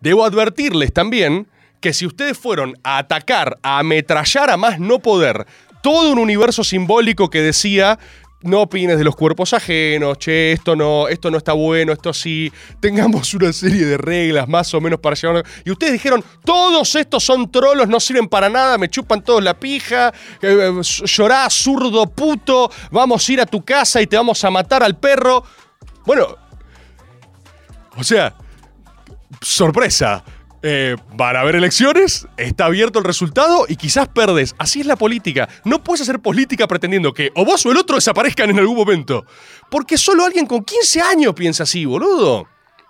Debo 0.00 0.24
advertirles 0.24 0.92
también 0.92 1.46
que 1.80 1.92
si 1.92 2.04
ustedes 2.04 2.36
fueron 2.36 2.76
a 2.82 2.98
atacar, 2.98 3.58
a 3.62 3.78
ametrallar 3.78 4.50
a 4.50 4.56
más 4.56 4.80
no 4.80 4.98
poder 4.98 5.46
todo 5.82 6.12
un 6.12 6.18
universo 6.18 6.64
simbólico 6.64 7.30
que 7.30 7.40
decía 7.40 7.98
no 8.42 8.62
opines 8.62 8.96
de 8.96 9.04
los 9.04 9.14
cuerpos 9.14 9.52
ajenos, 9.52 10.18
che, 10.18 10.52
esto 10.52 10.74
no, 10.74 11.08
esto 11.08 11.30
no 11.30 11.36
está 11.36 11.52
bueno, 11.52 11.92
esto 11.92 12.12
sí, 12.12 12.50
tengamos 12.80 13.34
una 13.34 13.52
serie 13.52 13.84
de 13.84 13.98
reglas 13.98 14.48
más 14.48 14.72
o 14.74 14.80
menos 14.80 15.00
para 15.00 15.14
llevar. 15.14 15.44
Y 15.64 15.70
ustedes 15.70 15.92
dijeron, 15.92 16.24
todos 16.44 16.94
estos 16.94 17.22
son 17.22 17.50
trolos, 17.50 17.88
no 17.88 18.00
sirven 18.00 18.28
para 18.28 18.48
nada, 18.48 18.78
me 18.78 18.88
chupan 18.88 19.22
todos 19.22 19.42
la 19.42 19.58
pija, 19.58 20.08
eh, 20.40 20.72
eh, 20.72 20.80
llorá, 20.82 21.48
zurdo, 21.50 22.06
puto, 22.06 22.70
vamos 22.90 23.28
a 23.28 23.32
ir 23.32 23.40
a 23.40 23.46
tu 23.46 23.62
casa 23.64 24.00
y 24.00 24.06
te 24.06 24.16
vamos 24.16 24.42
a 24.44 24.50
matar 24.50 24.82
al 24.82 24.98
perro. 24.98 25.44
Bueno, 26.06 26.36
o 27.96 28.04
sea, 28.04 28.34
sorpresa. 29.40 30.24
Eh, 30.62 30.96
van 31.14 31.36
a 31.36 31.40
haber 31.40 31.56
elecciones, 31.56 32.26
está 32.36 32.66
abierto 32.66 32.98
el 32.98 33.04
resultado 33.06 33.64
y 33.66 33.76
quizás 33.76 34.08
perdes. 34.08 34.54
Así 34.58 34.80
es 34.80 34.86
la 34.86 34.96
política. 34.96 35.48
No 35.64 35.82
puedes 35.82 36.02
hacer 36.02 36.20
política 36.20 36.66
pretendiendo 36.68 37.14
que 37.14 37.30
o 37.34 37.44
vos 37.46 37.64
o 37.64 37.70
el 37.70 37.78
otro 37.78 37.96
desaparezcan 37.96 38.50
en 38.50 38.58
algún 38.58 38.76
momento. 38.76 39.24
Porque 39.70 39.96
solo 39.96 40.24
alguien 40.24 40.46
con 40.46 40.62
15 40.62 41.00
años 41.00 41.34
piensa 41.34 41.62
así, 41.62 41.86
boludo. 41.86 42.46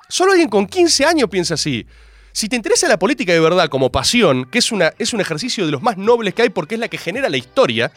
Solo 0.09 0.33
alguien 0.33 0.49
con 0.49 0.67
15 0.67 1.05
años 1.05 1.29
piensa 1.31 1.55
así. 1.55 1.87
Si 2.33 2.49
te 2.49 2.57
interesa 2.57 2.89
la 2.89 2.99
política 2.99 3.33
de 3.33 3.41
verdad 3.41 3.69
como 3.69 3.93
pasión, 3.93 4.47
que 4.47 4.59
es, 4.59 4.73
una, 4.73 4.93
es 4.99 5.13
un 5.13 5.21
ejercicio 5.21 5.65
de 5.67 5.73
los 5.73 5.83
más 5.83 5.97
nobles 5.97 6.35
que 6.35 6.43
hay 6.43 6.51
porque 6.51 6.75
es 6.75 6.81
la 6.81 6.89
que 6.89 6.99
genera 6.99 7.29
la 7.29 7.37
historia, 7.37 7.93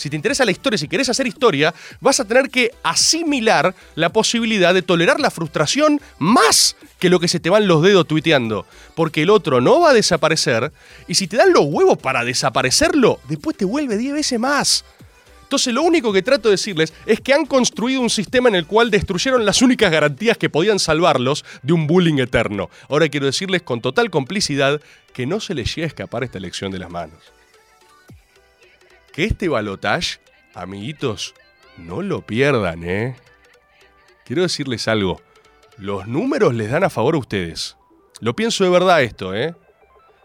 si 0.00 0.08
te 0.08 0.16
interesa 0.16 0.46
la 0.46 0.50
historia, 0.50 0.78
si 0.78 0.88
querés 0.88 1.10
hacer 1.10 1.26
historia, 1.26 1.74
vas 2.00 2.20
a 2.20 2.24
tener 2.24 2.48
que 2.48 2.72
asimilar 2.82 3.74
la 3.96 4.08
posibilidad 4.08 4.72
de 4.72 4.80
tolerar 4.80 5.20
la 5.20 5.30
frustración 5.30 6.00
más 6.18 6.74
que 6.98 7.10
lo 7.10 7.20
que 7.20 7.28
se 7.28 7.38
te 7.38 7.50
van 7.50 7.68
los 7.68 7.82
dedos 7.82 8.08
tuiteando. 8.08 8.64
Porque 8.94 9.24
el 9.24 9.28
otro 9.28 9.60
no 9.60 9.80
va 9.80 9.90
a 9.90 9.92
desaparecer 9.92 10.72
y 11.06 11.16
si 11.16 11.26
te 11.26 11.36
dan 11.36 11.52
los 11.52 11.66
huevos 11.66 11.98
para 11.98 12.24
desaparecerlo, 12.24 13.20
después 13.28 13.58
te 13.58 13.66
vuelve 13.66 13.98
10 13.98 14.14
veces 14.14 14.40
más. 14.40 14.86
Entonces 15.42 15.74
lo 15.74 15.82
único 15.82 16.14
que 16.14 16.22
trato 16.22 16.48
de 16.48 16.54
decirles 16.54 16.94
es 17.04 17.20
que 17.20 17.34
han 17.34 17.44
construido 17.44 18.00
un 18.00 18.08
sistema 18.08 18.48
en 18.48 18.54
el 18.54 18.66
cual 18.66 18.90
destruyeron 18.90 19.44
las 19.44 19.60
únicas 19.60 19.92
garantías 19.92 20.38
que 20.38 20.48
podían 20.48 20.78
salvarlos 20.78 21.44
de 21.62 21.74
un 21.74 21.86
bullying 21.86 22.20
eterno. 22.20 22.70
Ahora 22.88 23.10
quiero 23.10 23.26
decirles 23.26 23.60
con 23.60 23.82
total 23.82 24.08
complicidad 24.08 24.80
que 25.12 25.26
no 25.26 25.40
se 25.40 25.52
les 25.52 25.68
llegue 25.74 25.84
a 25.84 25.88
escapar 25.88 26.24
esta 26.24 26.38
elección 26.38 26.72
de 26.72 26.78
las 26.78 26.88
manos 26.88 27.20
que 29.12 29.24
este 29.24 29.48
balotage 29.48 30.20
amiguitos, 30.54 31.34
no 31.76 32.02
lo 32.02 32.22
pierdan, 32.22 32.84
¿eh? 32.84 33.16
Quiero 34.24 34.42
decirles 34.42 34.88
algo. 34.88 35.20
Los 35.76 36.06
números 36.06 36.54
les 36.54 36.70
dan 36.70 36.84
a 36.84 36.90
favor 36.90 37.14
a 37.14 37.18
ustedes. 37.18 37.76
Lo 38.20 38.36
pienso 38.36 38.64
de 38.64 38.70
verdad 38.70 39.02
esto, 39.02 39.34
¿eh? 39.34 39.54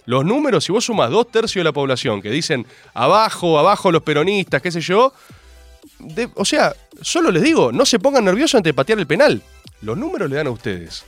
Los 0.05 0.25
números, 0.25 0.65
si 0.65 0.71
vos 0.71 0.85
sumas 0.85 1.09
dos 1.09 1.31
tercios 1.31 1.61
de 1.61 1.69
la 1.69 1.71
población 1.71 2.21
que 2.21 2.29
dicen 2.29 2.67
abajo, 2.93 3.57
abajo 3.57 3.91
los 3.91 4.03
peronistas, 4.03 4.61
qué 4.61 4.71
sé 4.71 4.81
yo, 4.81 5.13
o 6.35 6.45
sea, 6.45 6.75
solo 7.01 7.31
les 7.31 7.41
digo, 7.41 7.71
no 7.71 7.85
se 7.85 7.99
pongan 7.99 8.25
nerviosos 8.25 8.55
ante 8.55 8.73
patear 8.73 8.99
el 8.99 9.07
penal. 9.07 9.41
Los 9.81 9.97
números 9.97 10.29
le 10.29 10.35
dan 10.35 10.47
a 10.47 10.51
ustedes. 10.51 11.05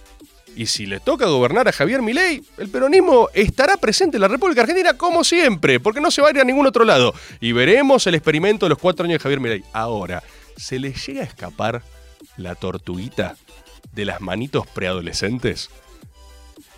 Y 0.57 0.65
si 0.65 0.87
le 0.87 0.99
toca 0.99 1.27
gobernar 1.27 1.67
a 1.67 1.71
Javier 1.71 2.01
Milei, 2.01 2.41
el 2.57 2.67
peronismo 2.69 3.29
estará 3.35 3.77
presente 3.77 4.17
en 4.17 4.21
la 4.21 4.27
República 4.27 4.61
Argentina 4.61 4.95
como 4.95 5.23
siempre, 5.23 5.79
porque 5.79 6.01
no 6.01 6.09
se 6.09 6.19
va 6.19 6.29
a 6.29 6.31
ir 6.31 6.39
a 6.39 6.43
ningún 6.43 6.65
otro 6.65 6.83
lado. 6.83 7.13
Y 7.39 7.51
veremos 7.51 8.07
el 8.07 8.15
experimento 8.15 8.65
de 8.65 8.71
los 8.71 8.79
cuatro 8.79 9.05
años 9.05 9.19
de 9.19 9.23
Javier 9.23 9.39
Milei. 9.39 9.63
Ahora, 9.71 10.23
¿se 10.57 10.79
les 10.79 11.05
llega 11.05 11.21
a 11.21 11.25
escapar 11.25 11.83
la 12.37 12.55
tortuguita 12.55 13.35
de 13.93 14.05
las 14.05 14.19
manitos 14.19 14.65
preadolescentes? 14.65 15.69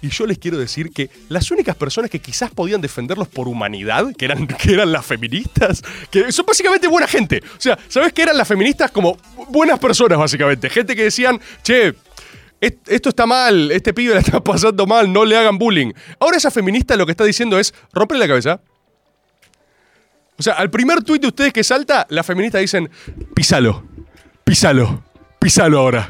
Y 0.01 0.09
yo 0.09 0.25
les 0.25 0.37
quiero 0.37 0.57
decir 0.57 0.91
que 0.91 1.09
las 1.29 1.49
únicas 1.49 1.77
personas 1.77 2.11
que 2.11 2.19
quizás 2.19 2.51
podían 2.51 2.81
defenderlos 2.81 3.29
por 3.29 3.47
humanidad, 3.47 4.13
que 4.17 4.25
eran, 4.25 4.45
que 4.61 4.73
eran 4.73 4.91
las 4.91 5.05
feministas, 5.05 5.83
que 6.11 6.33
son 6.33 6.45
básicamente 6.45 6.89
buena 6.89 7.07
gente. 7.07 7.41
O 7.57 7.61
sea, 7.61 7.79
¿sabes 7.87 8.11
qué 8.11 8.23
eran 8.23 8.37
las 8.37 8.47
feministas? 8.47 8.91
Como 8.91 9.17
buenas 9.49 9.79
personas, 9.79 10.17
básicamente. 10.17 10.69
Gente 10.69 10.97
que 10.97 11.03
decían, 11.03 11.39
che, 11.63 11.95
esto 12.61 13.09
está 13.09 13.25
mal, 13.25 13.71
este 13.71 13.93
pibe 13.93 14.13
la 14.13 14.19
está 14.19 14.39
pasando 14.43 14.85
mal, 14.85 15.11
no 15.11 15.25
le 15.25 15.37
hagan 15.37 15.57
bullying. 15.57 15.93
Ahora 16.19 16.37
esa 16.37 16.51
feminista 16.51 16.95
lo 16.95 17.05
que 17.05 17.11
está 17.11 17.23
diciendo 17.23 17.59
es, 17.59 17.73
rompe 17.93 18.17
la 18.17 18.27
cabeza. 18.27 18.61
O 20.37 20.43
sea, 20.43 20.53
al 20.53 20.69
primer 20.69 21.03
tuit 21.03 21.21
de 21.21 21.27
ustedes 21.27 21.51
que 21.51 21.63
salta, 21.63 22.07
las 22.09 22.25
feministas 22.25 22.61
dicen, 22.61 22.89
písalo, 23.35 23.83
písalo, 24.43 25.03
písalo 25.37 25.79
ahora. 25.79 26.09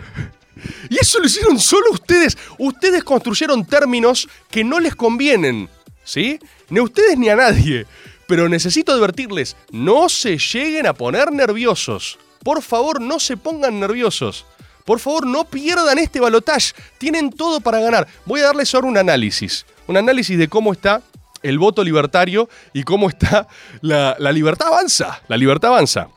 Y 0.89 0.97
eso 0.97 1.19
lo 1.19 1.25
hicieron 1.25 1.59
solo 1.59 1.91
ustedes. 1.91 2.38
Ustedes 2.57 3.03
construyeron 3.03 3.65
términos 3.65 4.27
que 4.51 4.63
no 4.63 4.79
les 4.79 4.95
convienen. 4.95 5.69
¿Sí? 6.03 6.39
Ni 6.69 6.79
a 6.79 6.83
ustedes 6.83 7.17
ni 7.17 7.29
a 7.29 7.35
nadie. 7.35 7.85
Pero 8.27 8.47
necesito 8.47 8.91
advertirles, 8.91 9.55
no 9.71 10.09
se 10.09 10.38
lleguen 10.38 10.85
a 10.85 10.93
poner 10.93 11.31
nerviosos. 11.31 12.19
Por 12.43 12.62
favor, 12.62 13.01
no 13.01 13.19
se 13.19 13.38
pongan 13.38 13.79
nerviosos. 13.79 14.45
Por 14.89 14.99
favor, 14.99 15.28
no 15.28 15.43
pierdan 15.43 15.99
este 15.99 16.19
balotaje. 16.19 16.73
Tienen 16.97 17.30
todo 17.30 17.62
para 17.62 17.80
ganar. 17.80 18.08
Voy 18.25 18.39
a 18.39 18.45
darles 18.45 18.73
ahora 18.73 18.88
un 18.88 18.97
análisis. 18.97 19.63
Un 19.86 19.97
análisis 19.97 20.36
de 20.36 20.47
cómo 20.47 20.73
está 20.73 21.04
el 21.43 21.60
voto 21.60 21.84
libertario 21.84 22.49
y 22.73 22.82
cómo 22.82 23.08
está 23.08 23.47
la, 23.82 24.15
libertad 24.32 24.69
avanza. 24.69 25.21
La 25.28 25.38
libertad 25.38 25.69
avanza. 25.69 26.08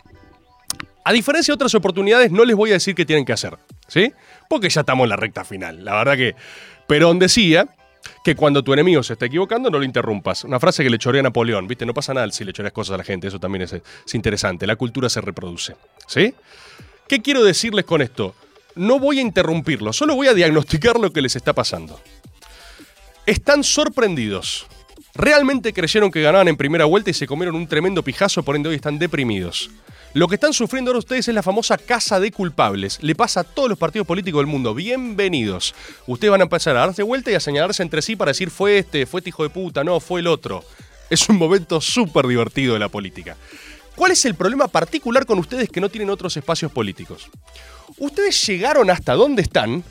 A 1.05 1.13
diferencia 1.13 1.53
de 1.53 1.57
otras 1.57 1.75
oportunidades, 1.75 2.33
no 2.33 2.47
les 2.47 2.57
voy 2.57 2.71
a 2.71 2.73
decir 2.73 2.95
qué 2.95 3.05
tienen 3.05 3.27
que 3.27 3.35
hacer, 3.35 3.59
¿sí? 3.89 4.11
Porque 4.49 4.71
ya 4.71 4.81
estamos 4.81 5.05
en 5.05 5.11
la 5.11 5.17
recta 5.17 5.45
final. 5.45 5.85
La 5.85 5.95
verdad 5.97 6.17
que 6.17 6.35
Perón 6.87 7.19
decía 7.19 7.69
que 8.25 8.35
cuando 8.35 8.65
tu 8.65 8.73
enemigo 8.73 9.03
se 9.03 9.13
está 9.13 9.27
equivocando, 9.27 9.69
no 9.69 9.81
lo 9.81 9.85
interrumpas. 9.85 10.45
Una 10.45 10.59
frase 10.59 10.83
que 10.83 10.89
le 10.89 10.97
chorea 10.97 11.21
a 11.21 11.25
Napoleón, 11.25 11.69
¿viste? 11.69 11.85
No 11.85 11.93
pasa 11.93 12.15
nada 12.15 12.31
si 12.31 12.43
le 12.43 12.55
choreas 12.55 12.73
cosas 12.73 12.95
a 12.95 12.97
la 12.97 13.05
gente, 13.05 13.29
eso 13.29 13.39
también 13.39 13.65
es, 13.65 13.75
es 13.75 14.15
interesante. 14.15 14.67
La 14.67 14.77
cultura 14.77 15.11
se 15.11 15.21
reproduce, 15.21 15.77
¿sí? 16.07 16.35
¿Qué 17.07 17.21
quiero 17.21 17.45
decirles 17.45 17.85
con 17.85 18.01
esto? 18.01 18.35
No 18.75 18.99
voy 18.99 19.19
a 19.19 19.23
interrumpirlo, 19.23 19.93
solo 19.93 20.15
voy 20.15 20.29
a 20.29 20.35
diagnosticar 20.35 20.99
lo 20.99 21.13
que 21.13 21.23
les 21.23 21.37
está 21.37 21.53
pasando. 21.53 22.01
Están 23.27 23.65
sorprendidos. 23.65 24.67
Realmente 25.15 25.73
creyeron 25.73 26.11
que 26.11 26.23
ganaban 26.23 26.49
en 26.49 26.57
primera 26.57 26.87
vuelta 26.87 27.11
y 27.11 27.15
se 27.15 27.27
comieron 27.27 27.55
un 27.55 27.67
tremendo 27.67 28.03
pijazo, 28.03 28.43
por 28.43 28.57
ende 28.57 28.71
hoy 28.71 28.77
están 28.77 28.99
deprimidos. 28.99 29.71
Lo 30.15 30.29
que 30.29 30.35
están 30.35 30.53
sufriendo 30.53 30.91
ahora 30.91 30.99
ustedes 30.99 31.29
es 31.29 31.35
la 31.35 31.43
famosa 31.43 31.79
casa 31.79 32.21
de 32.21 32.33
culpables. 32.33 32.99
Le 33.03 33.15
pasa 33.15 33.41
a 33.41 33.45
todos 33.45 33.69
los 33.69 33.79
partidos 33.79 34.07
políticos 34.07 34.41
del 34.41 34.47
mundo. 34.47 34.75
Bienvenidos. 34.75 35.75
Ustedes 36.07 36.31
van 36.31 36.41
a 36.41 36.45
empezar 36.45 36.77
a 36.77 36.81
darse 36.81 37.03
vuelta 37.03 37.31
y 37.31 37.35
a 37.35 37.41
señalarse 37.41 37.83
entre 37.83 38.03
sí 38.03 38.17
para 38.17 38.31
decir 38.31 38.51
fue 38.51 38.79
este, 38.79 39.07
fue 39.07 39.21
este 39.21 39.31
hijo 39.31 39.43
de 39.43 39.51
puta, 39.51 39.85
no, 39.85 40.01
fue 40.01 40.21
el 40.21 40.27
otro. 40.27 40.65
Es 41.11 41.29
un 41.29 41.37
momento 41.37 41.81
súper 41.81 42.27
divertido 42.27 42.75
de 42.75 42.81
la 42.81 42.89
política. 42.89 43.37
¿Cuál 43.95 44.13
es 44.13 44.25
el 44.25 44.35
problema 44.35 44.69
particular 44.69 45.27
con 45.27 45.39
ustedes 45.39 45.69
que 45.69 45.81
no 45.81 45.89
tienen 45.89 46.11
otros 46.11 46.37
espacios 46.37 46.73
políticos? 46.73 47.31
Ustedes 48.03 48.45
llegaron 48.49 48.91
hasta 48.91 49.15
donde 49.15 49.43
están 49.43 49.85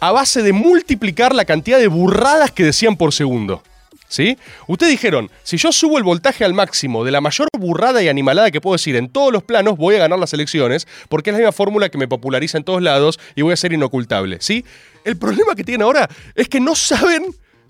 a 0.00 0.10
base 0.10 0.42
de 0.42 0.54
multiplicar 0.54 1.34
la 1.34 1.44
cantidad 1.44 1.78
de 1.78 1.86
burradas 1.86 2.50
que 2.50 2.64
decían 2.64 2.96
por 2.96 3.12
segundo. 3.12 3.62
¿Sí? 4.08 4.38
Ustedes 4.68 4.92
dijeron, 4.92 5.30
si 5.42 5.58
yo 5.58 5.70
subo 5.70 5.98
el 5.98 6.02
voltaje 6.02 6.46
al 6.46 6.54
máximo 6.54 7.04
de 7.04 7.10
la 7.10 7.20
mayor 7.20 7.48
burrada 7.58 8.02
y 8.02 8.08
animalada 8.08 8.50
que 8.50 8.62
puedo 8.62 8.72
decir 8.72 8.96
en 8.96 9.10
todos 9.10 9.30
los 9.30 9.42
planos, 9.42 9.76
voy 9.76 9.96
a 9.96 9.98
ganar 9.98 10.18
las 10.18 10.32
elecciones, 10.32 10.88
porque 11.10 11.28
es 11.28 11.34
la 11.34 11.40
misma 11.40 11.52
fórmula 11.52 11.90
que 11.90 11.98
me 11.98 12.08
populariza 12.08 12.56
en 12.56 12.64
todos 12.64 12.80
lados 12.80 13.20
y 13.34 13.42
voy 13.42 13.52
a 13.52 13.56
ser 13.56 13.74
inocultable. 13.74 14.38
¿Sí? 14.40 14.64
El 15.04 15.18
problema 15.18 15.54
que 15.54 15.62
tienen 15.62 15.82
ahora 15.82 16.08
es 16.34 16.48
que 16.48 16.58
no 16.58 16.74
saben 16.74 17.22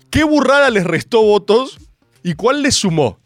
qué 0.09 0.23
burrada 0.23 0.69
les 0.69 0.85
restó 0.85 1.21
votos 1.23 1.77
y 2.23 2.35
cuál 2.35 2.61
les 2.61 2.75
sumó. 2.75 3.19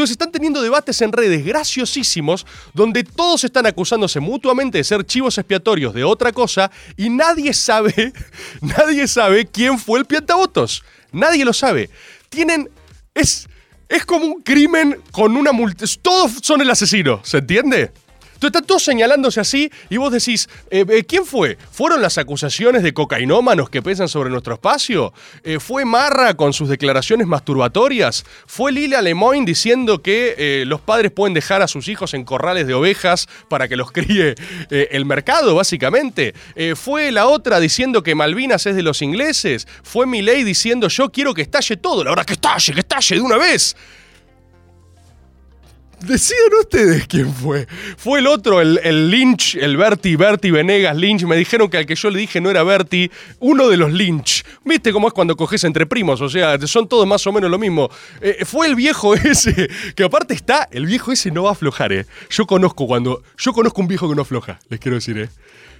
Entonces 0.00 0.12
están 0.12 0.32
teniendo 0.32 0.62
debates 0.62 1.02
en 1.02 1.12
redes 1.12 1.44
graciosísimos 1.44 2.46
donde 2.72 3.04
todos 3.04 3.44
están 3.44 3.66
acusándose 3.66 4.18
mutuamente 4.18 4.78
de 4.78 4.84
ser 4.84 5.04
chivos 5.04 5.36
expiatorios 5.36 5.92
de 5.92 6.04
otra 6.04 6.32
cosa 6.32 6.70
y 6.96 7.10
nadie 7.10 7.52
sabe, 7.52 8.14
nadie 8.62 9.06
sabe 9.06 9.44
quién 9.44 9.78
fue 9.78 9.98
el 9.98 10.06
piantavotos. 10.06 10.82
Nadie 11.12 11.44
lo 11.44 11.52
sabe. 11.52 11.90
Tienen 12.30 12.70
es 13.12 13.46
es 13.90 14.06
como 14.06 14.24
un 14.24 14.40
crimen 14.40 15.02
con 15.10 15.36
una 15.36 15.52
multa. 15.52 15.84
Todos 16.00 16.32
son 16.40 16.62
el 16.62 16.70
asesino, 16.70 17.20
¿se 17.22 17.36
entiende? 17.36 17.92
Entonces 18.40 18.56
están 18.56 18.66
todos 18.68 18.82
señalándose 18.82 19.38
así 19.38 19.70
y 19.90 19.98
vos 19.98 20.10
decís, 20.10 20.48
eh, 20.70 20.86
eh, 20.88 21.04
¿quién 21.04 21.26
fue? 21.26 21.58
¿Fueron 21.70 22.00
las 22.00 22.16
acusaciones 22.16 22.82
de 22.82 22.94
cocainómanos 22.94 23.68
que 23.68 23.82
pesan 23.82 24.08
sobre 24.08 24.30
nuestro 24.30 24.54
espacio? 24.54 25.12
Eh, 25.44 25.60
¿Fue 25.60 25.84
Marra 25.84 26.32
con 26.32 26.54
sus 26.54 26.70
declaraciones 26.70 27.26
masturbatorias? 27.26 28.24
¿Fue 28.46 28.72
Lila 28.72 29.02
Lemoyne 29.02 29.44
diciendo 29.44 30.00
que 30.00 30.64
los 30.66 30.80
padres 30.80 31.12
pueden 31.12 31.34
dejar 31.34 31.60
a 31.60 31.68
sus 31.68 31.86
hijos 31.88 32.14
en 32.14 32.24
corrales 32.24 32.66
de 32.66 32.72
ovejas 32.72 33.28
para 33.50 33.68
que 33.68 33.76
los 33.76 33.92
críe 33.92 34.34
el 34.70 35.04
mercado, 35.04 35.54
básicamente? 35.54 36.32
¿Fue 36.76 37.12
la 37.12 37.26
otra 37.26 37.60
diciendo 37.60 38.02
que 38.02 38.14
Malvinas 38.14 38.64
es 38.64 38.74
de 38.74 38.82
los 38.82 39.02
ingleses? 39.02 39.68
¿Fue 39.82 40.06
Milei 40.06 40.44
diciendo 40.44 40.88
yo 40.88 41.12
quiero 41.12 41.34
que 41.34 41.42
estalle 41.42 41.76
todo? 41.76 42.04
La 42.04 42.10
verdad 42.12 42.24
que 42.24 42.32
estalle, 42.32 42.72
que 42.72 42.80
estalle 42.80 43.16
de 43.16 43.20
una 43.20 43.36
vez. 43.36 43.76
Decidan 46.02 46.52
ustedes 46.58 47.06
quién 47.06 47.32
fue. 47.32 47.66
Fue 47.96 48.20
el 48.20 48.26
otro, 48.26 48.60
el, 48.60 49.10
Lynch, 49.10 49.56
el 49.56 49.76
Berti, 49.76 50.16
Berti 50.16 50.50
Venegas 50.50 50.96
Lynch. 50.96 51.24
Me 51.24 51.36
dijeron 51.36 51.68
que 51.68 51.76
al 51.76 51.86
que 51.86 51.94
yo 51.94 52.10
le 52.10 52.18
dije 52.18 52.40
no 52.40 52.50
era 52.50 52.62
Berti, 52.62 53.10
uno 53.40 53.68
de 53.68 53.76
los 53.76 53.92
Lynch. 53.92 54.44
¿Viste 54.64 54.92
cómo 54.92 55.08
es 55.08 55.14
cuando 55.14 55.36
coges 55.36 55.62
entre 55.64 55.84
primos? 55.84 56.20
O 56.22 56.28
sea, 56.28 56.58
son 56.66 56.88
todos 56.88 57.06
más 57.06 57.26
o 57.26 57.32
menos 57.32 57.50
lo 57.50 57.58
mismo. 57.58 57.90
Eh, 58.22 58.44
fue 58.46 58.66
el 58.66 58.76
viejo 58.76 59.14
ese, 59.14 59.68
que 59.94 60.04
aparte 60.04 60.32
está, 60.32 60.68
el 60.70 60.86
viejo 60.86 61.12
ese 61.12 61.30
no 61.30 61.42
va 61.42 61.50
a 61.50 61.52
aflojar, 61.52 61.92
¿eh? 61.92 62.06
Yo 62.30 62.46
conozco 62.46 62.86
cuando, 62.86 63.22
yo 63.36 63.52
conozco 63.52 63.82
un 63.82 63.88
viejo 63.88 64.08
que 64.08 64.16
no 64.16 64.22
afloja, 64.22 64.58
les 64.70 64.80
quiero 64.80 64.94
decir, 64.94 65.18
¿eh? 65.18 65.28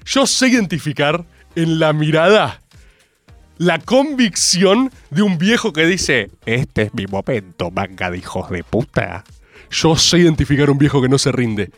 Yo 0.05 0.27
sé 0.27 0.49
identificar 0.49 1.25
en 1.55 1.79
la 1.79 1.93
mirada 1.93 2.61
la 3.57 3.79
convicción 3.79 4.91
de 5.11 5.23
un 5.23 5.39
viejo 5.39 5.73
que 5.73 5.87
dice, 5.87 6.31
este 6.47 6.83
es 6.83 6.95
mi 6.95 7.07
momento, 7.07 7.71
manga 7.71 8.11
de 8.11 8.19
hijos 8.19 8.51
de 8.51 8.65
puta. 8.65 9.25
Yo 9.71 9.97
sé 9.97 10.19
identificar 10.19 10.71
un 10.71 10.79
viejo 10.79 11.01
que 11.01 11.09
no 11.09 11.19
se 11.19 11.33
rinde. 11.33 11.71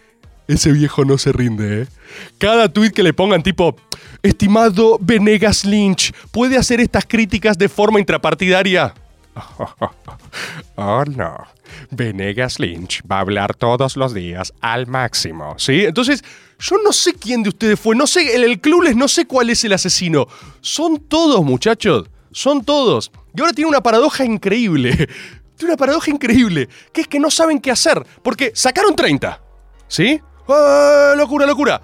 Ese 0.49 0.73
viejo 0.73 1.05
no 1.05 1.19
se 1.19 1.33
rinde, 1.33 1.83
¿eh? 1.83 1.87
Cada 2.39 2.69
tweet 2.69 2.91
que 2.91 3.03
le 3.03 3.13
pongan 3.13 3.43
tipo, 3.43 3.77
estimado 4.23 4.99
Venegas 5.01 5.65
Lynch, 5.65 6.13
¿puede 6.31 6.57
hacer 6.57 6.81
estas 6.81 7.07
críticas 7.07 7.57
de 7.57 7.69
forma 7.69 8.01
intrapartidaria? 8.01 8.95
Oh, 10.77 11.05
no. 11.05 11.37
Venegas 11.91 12.59
Lynch 12.59 13.03
va 13.11 13.19
a 13.19 13.21
hablar 13.21 13.55
todos 13.55 13.97
los 13.97 14.15
días 14.15 14.53
al 14.61 14.87
máximo, 14.87 15.55
¿sí? 15.59 15.85
Entonces, 15.85 16.25
yo 16.59 16.77
no 16.83 16.93
sé 16.93 17.13
quién 17.15 17.43
de 17.43 17.51
ustedes 17.51 17.79
fue, 17.79 17.95
no 17.95 18.07
sé, 18.07 18.35
el, 18.35 18.45
el 18.45 18.61
clubles 18.61 18.97
no 18.97 19.07
sé 19.07 19.27
cuál 19.27 19.51
es 19.51 19.63
el 19.65 19.75
asesino. 19.75 20.27
Son 20.63 20.99
todos, 20.99 21.45
muchachos, 21.45 22.09
son 22.33 22.65
todos. 22.65 23.13
Y 23.35 23.41
ahora 23.41 23.53
tiene 23.53 23.69
una 23.69 23.83
paradoja 23.83 24.25
increíble. 24.25 25.09
Tiene 25.63 25.75
una 25.75 25.79
paradoja 25.79 26.11
increíble, 26.11 26.69
que 26.93 27.03
es 27.03 27.07
que 27.07 27.21
no 27.21 27.31
saben 27.31 27.61
qué 27.61 27.71
hacer, 27.71 28.05
porque 28.25 28.51
sacaron 28.53 28.97
30, 28.97 29.41
¿sí? 29.87 30.21
¡Ah, 30.49 31.15
locura, 31.17 31.47
locura! 31.47 31.81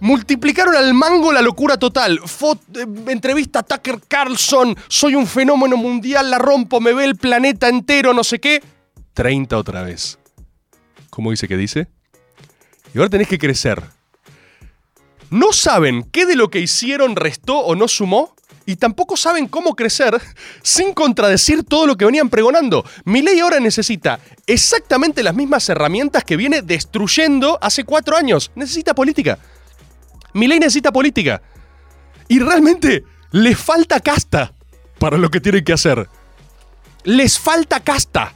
Multiplicaron 0.00 0.74
al 0.74 0.92
mango 0.92 1.30
la 1.32 1.40
locura 1.40 1.76
total. 1.76 2.18
Fot- 2.22 2.58
eh, 2.74 3.12
entrevista 3.12 3.60
a 3.60 3.62
Tucker 3.62 4.00
Carlson. 4.08 4.74
Soy 4.88 5.14
un 5.14 5.28
fenómeno 5.28 5.76
mundial, 5.76 6.32
la 6.32 6.38
rompo, 6.40 6.80
me 6.80 6.92
ve 6.92 7.04
el 7.04 7.14
planeta 7.14 7.68
entero, 7.68 8.12
no 8.12 8.24
sé 8.24 8.40
qué. 8.40 8.60
30 9.14 9.56
otra 9.56 9.82
vez. 9.82 10.18
¿Cómo 11.08 11.30
dice 11.30 11.46
que 11.46 11.56
dice? 11.56 11.86
Y 12.92 12.98
ahora 12.98 13.10
tenés 13.10 13.28
que 13.28 13.38
crecer. 13.38 13.80
¿No 15.30 15.52
saben 15.52 16.02
qué 16.10 16.26
de 16.26 16.34
lo 16.34 16.50
que 16.50 16.58
hicieron 16.58 17.14
restó 17.14 17.58
o 17.60 17.76
no 17.76 17.86
sumó? 17.86 18.34
Y 18.66 18.76
tampoco 18.76 19.16
saben 19.16 19.48
cómo 19.48 19.74
crecer 19.74 20.20
sin 20.62 20.94
contradecir 20.94 21.64
todo 21.64 21.86
lo 21.86 21.96
que 21.96 22.04
venían 22.04 22.28
pregonando. 22.28 22.84
Milei 23.04 23.40
ahora 23.40 23.60
necesita 23.60 24.20
exactamente 24.46 25.22
las 25.22 25.34
mismas 25.34 25.68
herramientas 25.68 26.24
que 26.24 26.36
viene 26.36 26.62
destruyendo 26.62 27.58
hace 27.60 27.84
cuatro 27.84 28.16
años. 28.16 28.50
Necesita 28.54 28.94
política. 28.94 29.38
Milei 30.34 30.58
necesita 30.58 30.92
política. 30.92 31.42
Y 32.28 32.38
realmente 32.38 33.04
les 33.32 33.58
falta 33.58 34.00
casta 34.00 34.52
para 34.98 35.18
lo 35.18 35.30
que 35.30 35.40
tienen 35.40 35.64
que 35.64 35.72
hacer. 35.72 36.08
Les 37.04 37.38
falta 37.38 37.80
casta. 37.80 38.34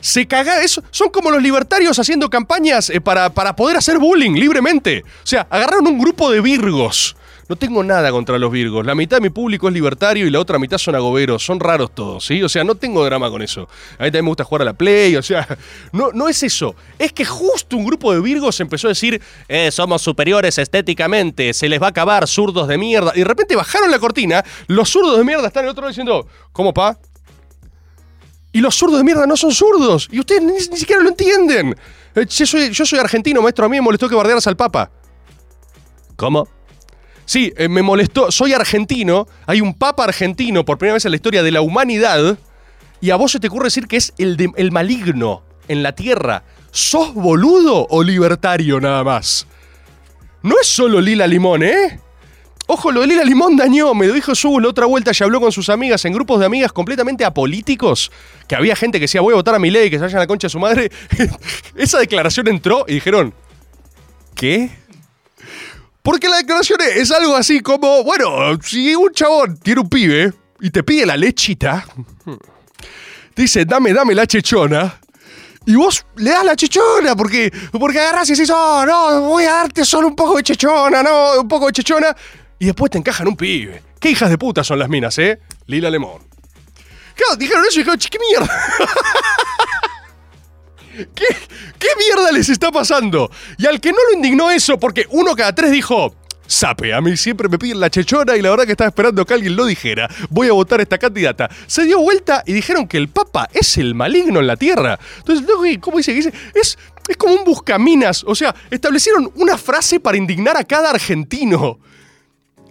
Se 0.00 0.26
caga 0.26 0.62
eso. 0.62 0.82
Son 0.90 1.10
como 1.10 1.30
los 1.30 1.42
libertarios 1.42 1.98
haciendo 1.98 2.30
campañas 2.30 2.90
eh, 2.90 3.00
para, 3.00 3.30
para 3.30 3.54
poder 3.54 3.76
hacer 3.76 3.98
bullying 3.98 4.32
libremente. 4.32 5.02
O 5.22 5.26
sea, 5.26 5.46
agarraron 5.50 5.86
un 5.86 5.98
grupo 5.98 6.30
de 6.30 6.40
virgos. 6.40 7.16
No 7.50 7.56
tengo 7.56 7.82
nada 7.82 8.12
contra 8.12 8.38
los 8.38 8.52
virgos. 8.52 8.86
La 8.86 8.94
mitad 8.94 9.16
de 9.16 9.22
mi 9.22 9.30
público 9.30 9.66
es 9.66 9.74
libertario 9.74 10.24
y 10.24 10.30
la 10.30 10.38
otra 10.38 10.56
mitad 10.60 10.78
son 10.78 10.94
agoberos. 10.94 11.44
Son 11.44 11.58
raros 11.58 11.92
todos, 11.92 12.24
¿sí? 12.24 12.40
O 12.44 12.48
sea, 12.48 12.62
no 12.62 12.76
tengo 12.76 13.04
drama 13.04 13.28
con 13.28 13.42
eso. 13.42 13.62
A 13.98 14.04
mí 14.04 14.10
también 14.10 14.26
me 14.26 14.28
gusta 14.28 14.44
jugar 14.44 14.62
a 14.62 14.66
la 14.66 14.72
Play, 14.74 15.16
o 15.16 15.22
sea, 15.22 15.48
no, 15.92 16.12
no 16.12 16.28
es 16.28 16.44
eso. 16.44 16.76
Es 16.96 17.12
que 17.12 17.24
justo 17.24 17.76
un 17.76 17.84
grupo 17.84 18.12
de 18.12 18.20
virgos 18.20 18.60
empezó 18.60 18.86
a 18.86 18.90
decir, 18.90 19.20
eh, 19.48 19.72
somos 19.72 20.00
superiores 20.00 20.58
estéticamente, 20.58 21.52
se 21.52 21.68
les 21.68 21.82
va 21.82 21.86
a 21.86 21.90
acabar, 21.90 22.28
zurdos 22.28 22.68
de 22.68 22.78
mierda. 22.78 23.10
Y 23.16 23.18
de 23.18 23.24
repente 23.24 23.56
bajaron 23.56 23.90
la 23.90 23.98
cortina, 23.98 24.44
los 24.68 24.88
zurdos 24.88 25.18
de 25.18 25.24
mierda 25.24 25.48
están 25.48 25.64
en 25.64 25.70
el 25.70 25.70
otro 25.72 25.82
lado 25.82 25.90
diciendo, 25.90 26.28
¿cómo, 26.52 26.72
pa? 26.72 27.00
Y 28.52 28.60
los 28.60 28.76
zurdos 28.76 28.98
de 28.98 29.04
mierda 29.04 29.26
no 29.26 29.36
son 29.36 29.50
zurdos. 29.50 30.08
Y 30.12 30.20
ustedes 30.20 30.40
ni, 30.40 30.78
siquiera 30.78 31.02
lo 31.02 31.08
entienden. 31.08 31.74
Eh, 32.14 32.26
Yo 32.28 32.46
soy, 32.46 32.70
yo 32.70 32.86
soy 32.86 33.00
argentino, 33.00 33.42
maestro. 33.42 33.64
A 33.66 33.68
mí 33.68 33.74
me 33.74 33.82
molestó 33.82 34.08
que 34.08 34.14
bardearas 34.14 34.46
al 34.46 34.56
Papa. 34.56 34.88
¿Cómo? 36.14 36.46
Sí, 37.30 37.52
eh, 37.56 37.68
me 37.68 37.80
molestó. 37.82 38.32
Soy 38.32 38.54
argentino. 38.54 39.28
Hay 39.46 39.60
un 39.60 39.74
Papa 39.74 40.02
argentino 40.02 40.64
por 40.64 40.78
primera 40.78 40.94
vez 40.94 41.04
en 41.04 41.12
la 41.12 41.14
historia 41.14 41.44
de 41.44 41.52
la 41.52 41.60
humanidad. 41.60 42.36
Y 43.00 43.10
a 43.10 43.14
vos 43.14 43.30
se 43.30 43.38
te 43.38 43.46
ocurre 43.46 43.66
decir 43.66 43.86
que 43.86 43.98
es 43.98 44.12
el, 44.18 44.36
el 44.56 44.72
maligno 44.72 45.44
en 45.68 45.84
la 45.84 45.94
tierra. 45.94 46.42
¿Sos 46.72 47.14
boludo 47.14 47.86
o 47.88 48.02
libertario 48.02 48.80
nada 48.80 49.04
más? 49.04 49.46
No 50.42 50.56
es 50.60 50.66
solo 50.66 51.00
Lila 51.00 51.28
Limón, 51.28 51.62
¿eh? 51.62 52.00
Ojo, 52.66 52.90
lo 52.90 53.02
de 53.02 53.06
Lila 53.06 53.22
Limón 53.22 53.56
dañó, 53.56 53.94
me 53.94 54.08
lo 54.08 54.12
dijo 54.12 54.34
Su 54.34 54.58
la 54.58 54.66
otra 54.66 54.86
vuelta 54.86 55.12
y 55.14 55.22
habló 55.22 55.40
con 55.40 55.52
sus 55.52 55.68
amigas 55.68 56.04
en 56.06 56.12
grupos 56.12 56.40
de 56.40 56.46
amigas 56.46 56.72
completamente 56.72 57.24
apolíticos, 57.24 58.10
que 58.48 58.56
había 58.56 58.74
gente 58.74 58.98
que 58.98 59.04
decía 59.04 59.20
voy 59.20 59.34
a 59.34 59.36
votar 59.36 59.54
a 59.54 59.60
mi 59.60 59.70
ley, 59.70 59.88
que 59.88 59.98
se 59.98 60.02
vayan 60.02 60.16
a 60.18 60.22
la 60.22 60.26
concha 60.26 60.48
de 60.48 60.50
su 60.50 60.58
madre. 60.58 60.90
Esa 61.76 62.00
declaración 62.00 62.48
entró 62.48 62.86
y 62.88 62.94
dijeron, 62.94 63.32
¿qué? 64.34 64.80
Porque 66.02 66.28
la 66.28 66.36
declaración 66.38 66.78
es 66.96 67.10
algo 67.10 67.36
así 67.36 67.60
como, 67.60 68.02
bueno, 68.04 68.58
si 68.62 68.94
un 68.94 69.12
chabón 69.12 69.58
tiene 69.58 69.80
un 69.82 69.88
pibe 69.88 70.32
y 70.60 70.70
te 70.70 70.82
pide 70.82 71.04
la 71.06 71.16
lechita, 71.16 71.84
dice, 73.36 73.64
dame, 73.64 73.92
dame 73.92 74.14
la 74.14 74.26
chechona, 74.26 74.98
y 75.66 75.74
vos 75.74 76.06
le 76.16 76.30
das 76.30 76.44
la 76.44 76.56
chechona, 76.56 77.14
porque, 77.14 77.52
porque 77.78 78.00
agarrás 78.00 78.28
y 78.30 78.32
decís, 78.32 78.50
oh, 78.50 78.84
no, 78.86 79.20
voy 79.22 79.44
a 79.44 79.52
darte 79.52 79.84
solo 79.84 80.08
un 80.08 80.16
poco 80.16 80.38
de 80.38 80.42
chechona, 80.42 81.02
no, 81.02 81.40
un 81.40 81.48
poco 81.48 81.66
de 81.66 81.72
chechona, 81.72 82.16
y 82.58 82.66
después 82.66 82.90
te 82.90 82.98
encajan 82.98 83.28
un 83.28 83.36
pibe. 83.36 83.82
¿Qué 84.00 84.10
hijas 84.10 84.30
de 84.30 84.38
puta 84.38 84.64
son 84.64 84.78
las 84.78 84.88
minas, 84.88 85.18
eh? 85.18 85.38
Lila 85.66 85.90
Lemón. 85.90 86.22
Claro, 87.14 87.36
dijeron 87.36 87.62
eso 87.68 87.74
y 87.80 87.82
dijeron, 87.82 87.98
"Che, 87.98 88.08
¿qué 88.08 88.18
mierda? 88.18 88.48
¿Qué, 90.94 91.26
¿Qué 91.78 91.88
mierda 91.98 92.32
les 92.32 92.48
está 92.48 92.70
pasando? 92.70 93.30
Y 93.58 93.66
al 93.66 93.80
que 93.80 93.92
no 93.92 93.98
lo 94.08 94.16
indignó 94.16 94.50
eso, 94.50 94.78
porque 94.78 95.06
uno 95.10 95.34
cada 95.34 95.54
tres 95.54 95.70
dijo, 95.70 96.14
Sape, 96.50 96.92
a 96.92 97.00
mí 97.00 97.16
siempre 97.16 97.48
me 97.48 97.60
piden 97.60 97.78
la 97.78 97.90
chechona 97.90 98.36
y 98.36 98.42
la 98.42 98.50
verdad 98.50 98.64
que 98.64 98.72
estaba 98.72 98.88
esperando 98.88 99.24
que 99.24 99.34
alguien 99.34 99.54
lo 99.54 99.64
dijera. 99.66 100.10
Voy 100.30 100.48
a 100.48 100.52
votar 100.52 100.80
a 100.80 100.82
esta 100.82 100.98
candidata. 100.98 101.48
Se 101.68 101.84
dio 101.84 102.00
vuelta 102.00 102.42
y 102.44 102.52
dijeron 102.52 102.88
que 102.88 102.96
el 102.96 103.08
Papa 103.08 103.48
es 103.52 103.78
el 103.78 103.94
maligno 103.94 104.40
en 104.40 104.48
la 104.48 104.56
tierra. 104.56 104.98
Entonces, 105.18 105.46
¿cómo 105.80 105.98
dice? 105.98 106.12
Dice, 106.12 106.32
Es, 106.52 106.76
es 107.06 107.16
como 107.16 107.34
un 107.34 107.44
buscaminas. 107.44 108.24
O 108.26 108.34
sea, 108.34 108.52
establecieron 108.68 109.30
una 109.36 109.56
frase 109.56 110.00
para 110.00 110.16
indignar 110.16 110.56
a 110.56 110.64
cada 110.64 110.90
argentino. 110.90 111.78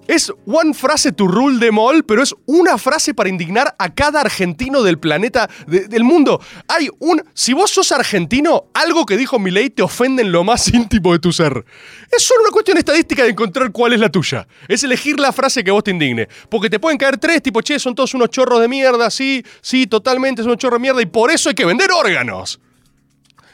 Es 0.10 0.34
one 0.48 0.74
frase 0.74 1.12
to 1.12 1.28
rule 1.28 1.60
them 1.60 1.78
all, 1.78 2.04
pero 2.04 2.24
es 2.24 2.34
una 2.48 2.80
frase 2.80 3.14
para 3.14 3.30
indignar 3.30 3.76
a 3.78 3.94
cada 3.94 4.22
argentino 4.22 4.82
del 4.82 4.98
planeta, 4.98 5.48
de- 5.68 5.88
del 5.88 6.04
mundo. 6.04 6.42
Hay 6.68 6.90
un. 6.98 7.22
Si 7.36 7.54
vos 7.54 7.70
sos 7.70 7.92
argentino, 7.92 8.66
algo 8.74 9.06
que 9.06 9.18
dijo 9.18 9.38
Milei 9.38 9.70
te 9.70 9.84
ofende 9.84 10.24
en 10.24 10.32
lo 10.32 10.44
más 10.44 10.68
íntimo 10.74 11.14
de 11.14 11.20
tu 11.20 11.32
ser. 11.32 11.64
Es 12.12 12.24
solo 12.24 12.42
una 12.42 12.50
cuestión 12.50 12.78
estadística 12.80 13.22
de 13.22 13.30
encontrar 13.30 13.72
cuál 13.72 13.94
es 13.94 14.00
la 14.00 14.10
tuya. 14.10 14.48
Es 14.68 14.84
elegir 14.84 15.20
la 15.20 15.32
frase 15.32 15.64
que 15.64 15.70
vos 15.70 15.84
te 15.84 15.92
indigne. 15.92 16.28
Porque 16.50 16.72
te 16.72 16.80
pueden 16.80 16.98
caer 16.98 17.18
tres, 17.20 17.44
tipo, 17.44 17.62
che, 17.62 17.78
son 17.78 17.94
todos 17.94 18.16
unos 18.16 18.30
chorros 18.30 18.60
de 18.62 18.68
mierda, 18.68 19.12
sí, 19.12 19.44
sí, 19.62 19.86
totalmente 19.86 20.42
son 20.42 20.50
unos 20.54 20.58
chorros 20.60 20.78
de 20.78 20.82
mierda, 20.82 21.02
y 21.04 21.06
por 21.06 21.30
eso 21.30 21.50
hay 21.50 21.56
que 21.56 21.66
vender 21.66 21.92
órganos. 21.92 22.60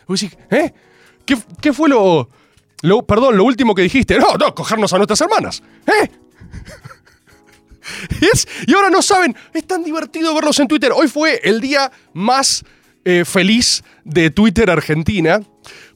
Vos 0.07 0.21
decís, 0.21 0.37
¿eh? 0.49 0.73
¿Qué, 1.25 1.37
qué 1.61 1.73
fue 1.73 1.89
lo, 1.89 2.29
lo. 2.81 3.01
Perdón, 3.05 3.35
lo 3.35 3.43
último 3.43 3.75
que 3.75 3.81
dijiste? 3.81 4.17
No, 4.17 4.35
no, 4.37 4.55
cogernos 4.55 4.93
a 4.93 4.97
nuestras 4.97 5.19
hermanas. 5.19 5.61
¿Eh? 5.85 6.09
Es- 8.33 8.47
y 8.65 8.73
ahora 8.73 8.89
no 8.89 9.01
saben, 9.01 9.35
es 9.53 9.65
tan 9.67 9.83
divertido 9.83 10.33
verlos 10.33 10.59
en 10.59 10.67
Twitter. 10.67 10.91
Hoy 10.95 11.07
fue 11.07 11.39
el 11.43 11.61
día 11.61 11.91
más 12.13 12.63
eh, 13.03 13.23
feliz 13.25 13.83
de 14.03 14.29
Twitter 14.31 14.69
Argentina. 14.69 15.39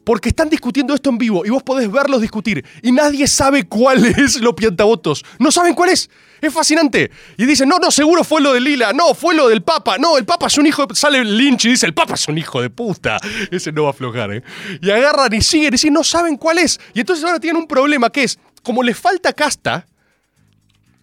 Porque 0.05 0.29
están 0.29 0.49
discutiendo 0.49 0.95
esto 0.95 1.11
en 1.11 1.19
vivo 1.19 1.45
y 1.45 1.49
vos 1.51 1.61
podés 1.61 1.91
verlos 1.91 2.19
discutir. 2.21 2.65
Y 2.81 2.91
nadie 2.91 3.27
sabe 3.27 3.67
cuál 3.67 4.03
es 4.17 4.39
lo 4.41 4.55
piantavotos. 4.55 5.23
No 5.37 5.51
saben 5.51 5.75
cuál 5.75 5.89
es. 5.89 6.09
Es 6.41 6.51
fascinante. 6.51 7.11
Y 7.37 7.45
dicen, 7.45 7.69
no, 7.69 7.77
no, 7.77 7.91
seguro 7.91 8.23
fue 8.23 8.41
lo 8.41 8.53
de 8.53 8.59
Lila. 8.61 8.91
No, 8.91 9.13
fue 9.13 9.35
lo 9.35 9.47
del 9.49 9.61
Papa. 9.61 9.97
No, 9.99 10.17
el 10.17 10.25
Papa 10.25 10.47
es 10.47 10.57
un 10.57 10.65
hijo 10.65 10.85
de... 10.87 10.95
Sale 10.95 11.23
Lynch 11.23 11.65
y 11.65 11.69
dice, 11.71 11.85
el 11.85 11.93
Papa 11.93 12.15
es 12.15 12.27
un 12.27 12.39
hijo 12.39 12.59
de 12.59 12.71
puta. 12.71 13.17
Ese 13.51 13.71
no 13.71 13.83
va 13.83 13.89
a 13.89 13.91
aflojar, 13.91 14.33
¿eh? 14.33 14.43
Y 14.81 14.89
agarran 14.89 15.31
y 15.33 15.41
siguen 15.41 15.67
y 15.67 15.71
dicen, 15.71 15.93
no 15.93 16.03
saben 16.03 16.37
cuál 16.37 16.57
es. 16.57 16.79
Y 16.95 17.01
entonces 17.01 17.23
ahora 17.23 17.39
tienen 17.39 17.61
un 17.61 17.67
problema 17.67 18.09
que 18.09 18.23
es, 18.23 18.39
como 18.63 18.81
les 18.81 18.97
falta 18.97 19.31
casta, 19.33 19.85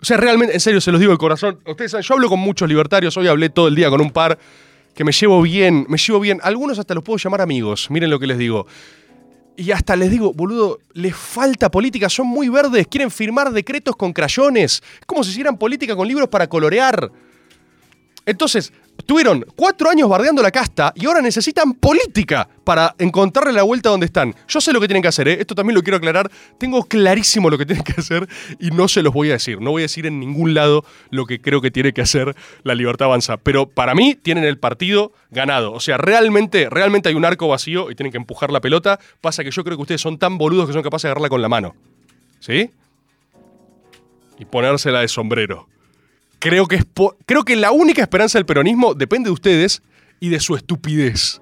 sea, 0.07 0.17
realmente, 0.17 0.55
en 0.55 0.61
serio, 0.61 0.81
se 0.81 0.93
los 0.93 1.01
digo 1.01 1.13
de 1.13 1.19
corazón. 1.19 1.59
Ustedes 1.67 1.91
saben, 1.91 2.05
yo 2.05 2.15
hablo 2.15 2.29
con 2.29 2.39
muchos 2.39 2.69
libertarios, 2.69 3.17
hoy 3.17 3.27
hablé 3.27 3.51
todo 3.51 3.69
el 3.69 3.75
día 3.75 3.91
con 3.91 4.01
un 4.01 4.11
par 4.11 4.39
que 4.95 5.05
me 5.05 5.11
llevo 5.13 5.43
bien, 5.43 5.85
me 5.89 5.99
llevo 5.99 6.21
bien. 6.21 6.39
Algunos 6.43 6.79
hasta 6.79 6.95
los 6.95 7.03
puedo 7.03 7.19
llamar 7.19 7.41
amigos, 7.41 7.91
miren 7.91 8.09
lo 8.09 8.21
que 8.21 8.27
les 8.27 8.39
digo. 8.39 8.67
Y 9.57 9.71
hasta 9.73 9.97
les 9.97 10.11
digo, 10.11 10.33
boludo, 10.33 10.79
les 10.93 11.17
falta 11.17 11.71
política, 11.71 12.09
son 12.09 12.27
muy 12.29 12.49
verdes, 12.49 12.87
quieren 12.87 13.11
firmar 13.11 13.51
decretos 13.51 13.97
con 13.97 14.13
crayones. 14.13 14.83
Es 15.01 15.07
como 15.07 15.25
si 15.25 15.31
hicieran 15.31 15.59
política 15.59 15.97
con 15.97 16.07
libros 16.07 16.29
para 16.29 16.47
colorear. 16.47 17.11
Entonces, 18.25 18.73
tuvieron 19.07 19.47
cuatro 19.55 19.89
años 19.89 20.09
bardeando 20.09 20.43
la 20.43 20.51
casta 20.51 20.93
y 20.97 21.07
ahora 21.07 21.23
necesitan 21.23 21.75
política 21.75 22.49
para 22.65 22.95
encontrarle 22.99 23.53
la 23.53 23.63
vuelta 23.63 23.89
donde 23.89 24.07
están. 24.07 24.35
Yo 24.49 24.61
sé 24.61 24.73
lo 24.73 24.81
que 24.81 24.89
tienen 24.89 25.03
que 25.03 25.09
hacer, 25.09 25.29
¿eh? 25.29 25.39
esto 25.41 25.55
también 25.55 25.77
lo 25.77 25.83
quiero 25.83 25.97
aclarar. 25.97 26.31
Tengo 26.59 26.85
clarísimo 26.85 27.49
lo 27.49 27.57
que 27.57 27.65
tienen 27.65 27.85
que 27.85 27.95
hacer 27.99 28.29
y 28.59 28.71
no 28.73 28.89
se 28.89 29.03
los 29.03 29.15
voy 29.15 29.31
a 29.31 29.35
decir. 29.35 29.61
No 29.61 29.71
voy 29.71 29.83
a 29.83 29.85
decir 29.85 30.07
en 30.07 30.19
ningún 30.19 30.53
lado 30.53 30.85
lo 31.11 31.25
que 31.27 31.41
creo 31.41 31.61
que 31.61 31.71
tiene 31.71 31.93
que 31.93 32.03
hacer 32.03 32.35
la 32.65 32.75
Libertad 32.75 33.07
Avanza. 33.07 33.37
Pero 33.37 33.69
para 33.69 33.95
mí 33.95 34.17
tienen 34.17 34.45
el 34.45 34.59
partido 34.59 35.13
ganado. 35.31 35.73
O 35.73 35.81
sea, 35.81 35.97
realmente, 35.97 36.69
realmente 36.69 37.09
hay 37.09 37.15
un 37.15 37.25
arco 37.25 37.47
vacío 37.49 37.91
y 37.91 37.95
tienen 37.95 38.11
que 38.11 38.19
empujar 38.19 38.51
la 38.51 38.61
pelota. 38.61 38.99
Pasa 39.21 39.45
que 39.45 39.53
yo 39.53 39.63
creo 39.63 39.77
que 39.77 39.83
ustedes 39.83 40.01
son 40.01 40.19
tan 40.19 40.37
boludos 40.39 40.67
que 40.67 40.73
son 40.73 40.83
capaces 40.83 41.05
de 41.05 41.09
agarrarla 41.11 41.29
con 41.29 41.43
la 41.43 41.49
mano. 41.49 41.77
¿Sí? 42.41 42.71
Y 44.39 44.45
ponérsela 44.45 45.01
de 45.01 45.09
sombrero. 45.09 45.69
Creo 46.39 46.67
que, 46.67 46.77
es 46.77 46.85
creo 47.25 47.45
que 47.45 47.57
la 47.57 47.73
única 47.73 48.03
esperanza 48.03 48.39
del 48.39 48.47
peronismo 48.47 48.95
depende 48.95 49.29
de 49.29 49.33
ustedes 49.33 49.83
y 50.21 50.29
de 50.29 50.41
su 50.41 50.55
estupidez. 50.55 51.41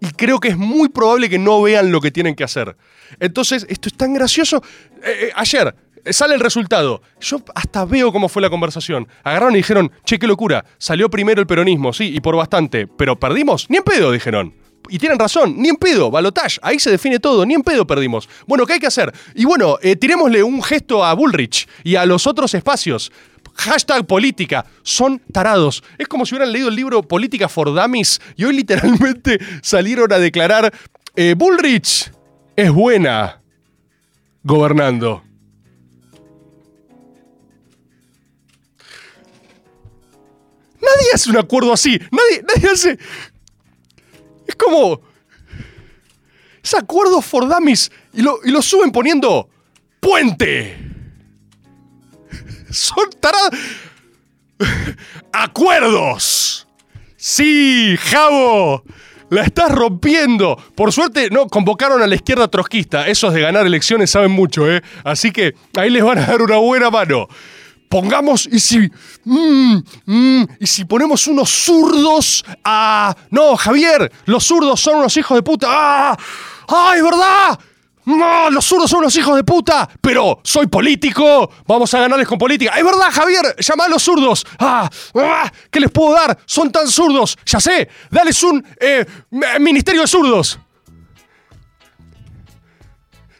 Y 0.00 0.10
creo 0.10 0.38
que 0.38 0.48
es 0.48 0.56
muy 0.56 0.88
probable 0.88 1.28
que 1.28 1.38
no 1.38 1.60
vean 1.62 1.90
lo 1.90 2.00
que 2.00 2.10
tienen 2.10 2.34
que 2.34 2.44
hacer. 2.44 2.76
Entonces, 3.18 3.66
esto 3.68 3.88
es 3.88 3.96
tan 3.96 4.14
gracioso. 4.14 4.62
Eh, 5.02 5.28
eh, 5.28 5.32
ayer 5.34 5.74
eh, 6.04 6.12
sale 6.12 6.34
el 6.34 6.40
resultado. 6.40 7.02
Yo 7.20 7.40
hasta 7.54 7.84
veo 7.84 8.12
cómo 8.12 8.28
fue 8.28 8.42
la 8.42 8.50
conversación. 8.50 9.08
Agarraron 9.24 9.54
y 9.54 9.58
dijeron, 9.58 9.90
che, 10.04 10.18
qué 10.18 10.26
locura. 10.26 10.64
Salió 10.78 11.10
primero 11.10 11.40
el 11.40 11.46
peronismo, 11.46 11.92
sí, 11.92 12.14
y 12.14 12.20
por 12.20 12.36
bastante. 12.36 12.86
Pero 12.86 13.18
perdimos. 13.18 13.68
Ni 13.68 13.78
en 13.78 13.82
pedo, 13.82 14.12
dijeron. 14.12 14.54
Y 14.90 14.98
tienen 14.98 15.18
razón, 15.18 15.54
ni 15.58 15.68
en 15.68 15.76
pedo, 15.76 16.10
balotage, 16.10 16.58
ahí 16.62 16.78
se 16.78 16.90
define 16.90 17.18
todo, 17.18 17.44
ni 17.44 17.54
en 17.54 17.62
pedo 17.62 17.86
perdimos. 17.86 18.28
Bueno, 18.46 18.64
¿qué 18.64 18.74
hay 18.74 18.80
que 18.80 18.86
hacer? 18.86 19.12
Y 19.34 19.44
bueno, 19.44 19.78
eh, 19.82 19.96
tirémosle 19.96 20.42
un 20.42 20.62
gesto 20.62 21.04
a 21.04 21.12
Bullrich 21.12 21.68
y 21.84 21.96
a 21.96 22.06
los 22.06 22.26
otros 22.26 22.54
espacios. 22.54 23.12
Hashtag 23.58 24.06
política. 24.06 24.64
Son 24.82 25.20
tarados. 25.32 25.82
Es 25.98 26.06
como 26.06 26.24
si 26.24 26.34
hubieran 26.34 26.52
leído 26.52 26.68
el 26.68 26.76
libro 26.76 27.02
Política 27.02 27.48
for 27.48 27.74
Dummies 27.74 28.20
y 28.36 28.44
hoy 28.44 28.54
literalmente 28.56 29.38
salieron 29.62 30.12
a 30.12 30.18
declarar: 30.18 30.72
eh, 31.16 31.34
Bullrich 31.36 32.12
es 32.54 32.70
buena 32.70 33.42
gobernando. 34.44 35.24
Nadie 40.80 41.08
hace 41.12 41.30
un 41.30 41.38
acuerdo 41.38 41.72
así. 41.72 42.00
Nadie, 42.12 42.44
nadie 42.54 42.70
hace. 42.70 42.98
Es 44.46 44.54
como. 44.54 45.00
Es 46.62 46.74
acuerdo 46.74 47.20
for 47.22 47.48
dummies 47.48 47.90
y 48.12 48.22
lo, 48.22 48.38
y 48.44 48.50
lo 48.50 48.62
suben 48.62 48.92
poniendo 48.92 49.48
puente. 50.00 50.87
Son 52.70 53.08
tarados. 53.20 53.50
¡Acuerdos! 55.32 56.66
Sí, 57.16 57.96
Javo. 57.98 58.84
La 59.30 59.42
estás 59.42 59.70
rompiendo. 59.70 60.56
Por 60.74 60.92
suerte, 60.92 61.28
no, 61.30 61.48
convocaron 61.48 62.00
a 62.00 62.06
la 62.06 62.14
izquierda 62.14 62.48
trotskista. 62.48 63.08
Esos 63.08 63.34
de 63.34 63.42
ganar 63.42 63.66
elecciones 63.66 64.10
saben 64.10 64.30
mucho, 64.30 64.70
¿eh? 64.70 64.82
Así 65.04 65.30
que 65.32 65.54
ahí 65.76 65.90
les 65.90 66.02
van 66.02 66.18
a 66.18 66.26
dar 66.26 66.40
una 66.40 66.56
buena 66.56 66.90
mano. 66.90 67.28
Pongamos, 67.90 68.48
y 68.50 68.58
si. 68.60 68.90
mm, 69.24 69.78
mm, 70.06 70.46
y 70.60 70.66
si 70.66 70.84
ponemos 70.84 71.26
unos 71.26 71.50
zurdos 71.50 72.44
a. 72.64 73.14
No, 73.30 73.56
Javier, 73.56 74.10
los 74.26 74.44
zurdos 74.44 74.80
son 74.80 74.96
unos 74.96 75.16
hijos 75.16 75.36
de 75.36 75.42
puta. 75.42 75.66
¡Ah! 75.70 76.16
¡Ay, 76.68 77.00
verdad! 77.02 77.58
No, 78.08 78.48
los 78.48 78.64
zurdos 78.64 78.88
son 78.88 79.00
unos 79.00 79.14
hijos 79.16 79.36
de 79.36 79.44
puta, 79.44 79.86
pero 80.00 80.40
soy 80.42 80.66
político, 80.66 81.50
vamos 81.66 81.92
a 81.92 82.00
ganarles 82.00 82.26
con 82.26 82.38
política. 82.38 82.72
Es 82.74 82.82
verdad, 82.82 83.10
Javier, 83.12 83.54
llama 83.58 83.84
a 83.84 83.88
los 83.90 84.02
zurdos. 84.02 84.46
Ah, 84.58 84.88
ah, 85.14 85.52
¿Qué 85.70 85.78
les 85.78 85.90
puedo 85.90 86.14
dar? 86.14 86.38
Son 86.46 86.72
tan 86.72 86.88
zurdos. 86.88 87.36
Ya 87.44 87.60
sé, 87.60 87.86
dales 88.10 88.42
un 88.42 88.64
eh, 88.80 89.04
ministerio 89.60 90.00
de 90.00 90.06
zurdos. 90.06 90.58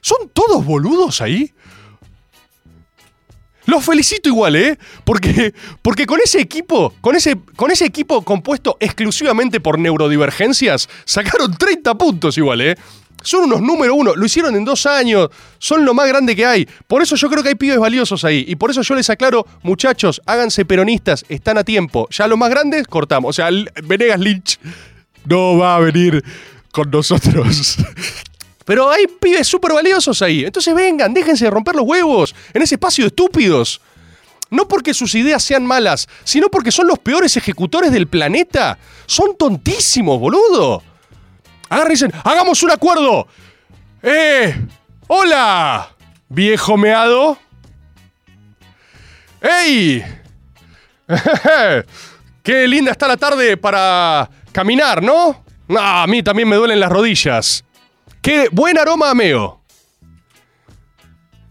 ¿Son 0.02 0.28
todos 0.34 0.62
boludos 0.62 1.22
ahí? 1.22 1.50
Los 3.64 3.82
felicito 3.82 4.28
igual, 4.28 4.54
¿eh? 4.54 4.78
Porque, 5.04 5.54
porque 5.80 6.04
con 6.04 6.20
ese 6.22 6.42
equipo, 6.42 6.92
con 7.00 7.16
ese, 7.16 7.38
con 7.56 7.70
ese 7.70 7.86
equipo 7.86 8.20
compuesto 8.20 8.76
exclusivamente 8.80 9.60
por 9.60 9.78
neurodivergencias, 9.78 10.90
sacaron 11.06 11.56
30 11.56 11.94
puntos 11.94 12.36
igual, 12.36 12.60
¿eh? 12.60 12.76
Son 13.22 13.44
unos 13.44 13.60
número 13.60 13.94
uno, 13.94 14.14
lo 14.14 14.24
hicieron 14.24 14.54
en 14.54 14.64
dos 14.64 14.86
años, 14.86 15.28
son 15.58 15.84
lo 15.84 15.92
más 15.92 16.06
grande 16.06 16.36
que 16.36 16.46
hay. 16.46 16.68
Por 16.86 17.02
eso 17.02 17.16
yo 17.16 17.28
creo 17.28 17.42
que 17.42 17.50
hay 17.50 17.54
pibes 17.56 17.78
valiosos 17.78 18.24
ahí. 18.24 18.44
Y 18.46 18.56
por 18.56 18.70
eso 18.70 18.82
yo 18.82 18.94
les 18.94 19.10
aclaro, 19.10 19.46
muchachos, 19.62 20.22
háganse 20.24 20.64
peronistas, 20.64 21.24
están 21.28 21.58
a 21.58 21.64
tiempo. 21.64 22.08
Ya 22.10 22.28
los 22.28 22.38
más 22.38 22.50
grandes, 22.50 22.86
cortamos. 22.86 23.30
O 23.30 23.32
sea, 23.32 23.50
Venegas 23.82 24.20
Lynch 24.20 24.58
no 25.24 25.58
va 25.58 25.76
a 25.76 25.80
venir 25.80 26.24
con 26.70 26.90
nosotros. 26.90 27.76
Pero 28.64 28.90
hay 28.90 29.06
pibes 29.06 29.46
súper 29.48 29.72
valiosos 29.72 30.20
ahí. 30.20 30.44
Entonces 30.44 30.74
vengan, 30.74 31.14
déjense 31.14 31.46
de 31.46 31.50
romper 31.50 31.74
los 31.74 31.86
huevos 31.86 32.34
en 32.52 32.62
ese 32.62 32.74
espacio 32.74 33.04
de 33.04 33.08
estúpidos. 33.08 33.80
No 34.50 34.68
porque 34.68 34.94
sus 34.94 35.14
ideas 35.14 35.42
sean 35.42 35.66
malas, 35.66 36.08
sino 36.24 36.48
porque 36.48 36.70
son 36.70 36.86
los 36.86 36.98
peores 36.98 37.36
ejecutores 37.36 37.92
del 37.92 38.08
planeta. 38.08 38.78
Son 39.06 39.36
tontísimos, 39.36 40.18
boludo. 40.20 40.82
Dicen, 41.88 42.12
hagamos 42.22 42.62
un 42.62 42.70
acuerdo. 42.70 43.26
¡Eh! 44.02 44.54
¡Hola! 45.06 45.88
Viejo 46.28 46.76
meado. 46.76 47.38
¡Ey! 49.40 50.04
¡Qué 52.42 52.68
linda 52.68 52.92
está 52.92 53.08
la 53.08 53.16
tarde 53.16 53.56
para 53.56 54.28
caminar, 54.52 55.02
¿no? 55.02 55.44
A 55.78 56.06
mí 56.06 56.22
también 56.22 56.48
me 56.48 56.56
duelen 56.56 56.78
las 56.78 56.90
rodillas. 56.90 57.64
¡Qué 58.22 58.48
buen 58.52 58.78
aroma 58.78 59.10
a 59.10 59.14
meo! 59.14 59.62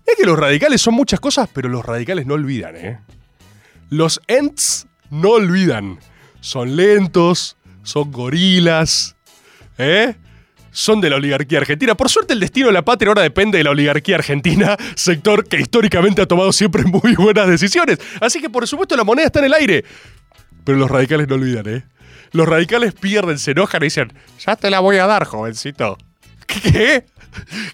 Es 0.06 0.16
que 0.16 0.26
los 0.26 0.40
radicales 0.40 0.82
son 0.82 0.94
muchas 0.94 1.20
cosas, 1.20 1.50
pero 1.52 1.68
los 1.68 1.86
radicales 1.86 2.26
no 2.26 2.36
olvidan, 2.36 2.76
¿eh? 2.78 3.00
Los 3.90 4.22
Ents 4.28 4.88
no 5.10 5.32
olvidan. 5.32 6.00
Son 6.40 6.76
lentos, 6.76 7.58
son 7.84 8.12
gorilas, 8.12 9.17
¿eh? 9.78 10.16
Son 10.72 11.02
de 11.02 11.10
la 11.10 11.16
oligarquía 11.16 11.60
argentina. 11.60 11.96
Por 11.96 12.10
suerte 12.10 12.34
el 12.34 12.40
destino 12.40 12.68
de 12.68 12.74
la 12.74 12.84
patria 12.84 13.10
ahora 13.10 13.24
depende 13.24 13.58
de 13.58 13.64
la 13.64 13.72
oligarquía 13.72 14.16
argentina, 14.16 14.78
sector 14.96 15.48
que 15.48 15.60
históricamente 15.60 16.22
ha 16.22 16.28
tomado 16.28 16.52
siempre 16.52 16.84
muy 16.84 17.16
buenas 17.16 17.48
decisiones. 17.48 18.00
Así 18.22 18.42
que 18.42 18.50
por 18.50 18.68
supuesto 18.68 18.96
la 18.96 19.04
moneda 19.04 19.28
está 19.28 19.40
en 19.40 19.46
el 19.46 19.54
aire. 19.54 19.86
Pero 20.64 20.78
los 20.78 20.92
radicales 20.92 21.28
no 21.28 21.36
olvidan, 21.36 21.68
¿eh? 21.68 21.86
Los 22.32 22.48
radicales 22.48 22.94
pierden, 22.94 23.40
se 23.40 23.52
enojan 23.52 23.82
y 23.84 23.86
dicen, 23.86 24.14
ya 24.46 24.56
te 24.56 24.70
la 24.70 24.82
voy 24.82 24.98
a 24.98 25.08
dar, 25.08 25.24
jovencito. 25.24 25.98
¿Qué? 26.46 27.06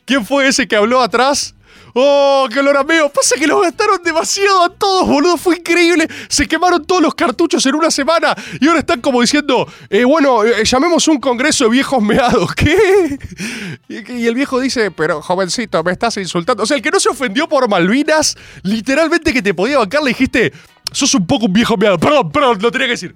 ¿Quién 0.06 0.26
fue 0.26 0.48
ese 0.48 0.68
que 0.68 0.76
habló 0.76 1.02
atrás? 1.02 1.56
¡Oh, 1.96 2.48
qué 2.52 2.60
olor! 2.60 2.74
Pasa 3.14 3.36
que 3.38 3.46
los 3.46 3.62
gastaron 3.62 4.02
demasiado 4.04 4.64
a 4.64 4.70
todos, 4.70 5.08
boludo. 5.08 5.38
Fue 5.38 5.58
increíble. 5.58 6.08
Se 6.28 6.48
quemaron 6.48 6.84
todos 6.86 7.02
los 7.02 7.14
cartuchos 7.14 7.64
en 7.68 7.76
una 7.76 7.92
semana. 7.92 8.36
Y 8.60 8.68
ahora 8.68 8.80
están 8.80 9.00
como 9.00 9.22
diciendo, 9.22 9.68
eh, 9.90 10.04
bueno, 10.04 10.44
eh, 10.44 10.64
llamemos 10.66 11.08
un 11.08 11.20
congreso 11.20 11.66
de 11.66 11.70
viejos 11.70 12.02
meados. 12.02 12.54
¿Qué? 12.56 13.20
Y, 13.88 14.26
el 14.26 14.34
viejo 14.34 14.60
dice, 14.60 14.90
pero 14.90 15.22
jovencito, 15.22 15.84
me 15.84 15.92
estás 15.92 16.18
insultando. 16.18 16.64
O 16.64 16.66
sea, 16.66 16.78
el 16.78 16.84
que 16.84 16.90
no 16.90 17.00
se 17.00 17.10
ofendió 17.10 17.48
por 17.48 17.70
Malvinas, 17.70 18.36
literalmente 18.64 19.32
que 19.32 19.44
te 19.44 19.54
podía 19.54 19.78
bancar, 19.78 20.02
le 20.02 20.10
dijiste, 20.10 20.52
sos 20.92 21.14
un 21.14 21.28
poco 21.28 21.46
un 21.46 21.54
viejo 21.54 21.78
meado. 21.78 22.00
Perdón, 22.00 22.32
perdón, 22.32 22.58
lo 22.60 22.72
tenía 22.72 22.88
que 22.88 22.94
decir. 22.94 23.16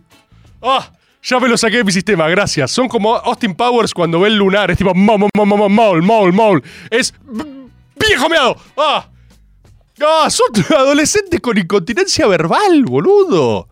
Ah, 0.61 0.91
ya 1.23 1.39
me 1.39 1.47
lo 1.47 1.57
saqué 1.57 1.77
de 1.77 1.83
mi 1.83 1.91
sistema, 1.91 2.29
gracias. 2.29 2.69
Son 2.69 2.87
como 2.87 3.15
Austin 3.15 3.55
Powers 3.55 3.91
cuando 3.93 4.19
ve 4.19 4.29
el 4.29 4.37
lunar. 4.37 4.69
Es 4.69 4.77
tipo, 4.77 4.93
maul, 4.93 5.29
maul, 5.35 5.69
maul, 5.71 6.03
maul, 6.03 6.33
maul. 6.33 6.63
Es 6.91 7.13
viejo 7.97 8.29
meado. 8.29 8.55
Ah. 8.77 9.09
Ah, 9.99 10.29
son 10.29 10.47
adolescentes 10.77 11.39
con 11.41 11.57
incontinencia 11.57 12.27
verbal, 12.27 12.83
boludo. 12.85 13.67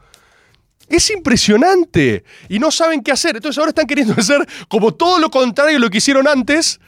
Es 0.88 1.10
impresionante. 1.10 2.24
Y 2.50 2.60
no 2.60 2.72
saben 2.72 3.02
qué 3.02 3.12
hacer. 3.12 3.36
Entonces 3.36 3.58
ahora 3.58 3.70
están 3.70 3.88
queriendo 3.88 4.14
hacer 4.18 4.48
como 4.68 4.94
todo 4.94 5.20
lo 5.20 5.30
contrario 5.30 5.74
de 5.74 5.80
lo 5.80 5.90
que 5.90 5.98
hicieron 5.98 6.28
antes. 6.28 6.80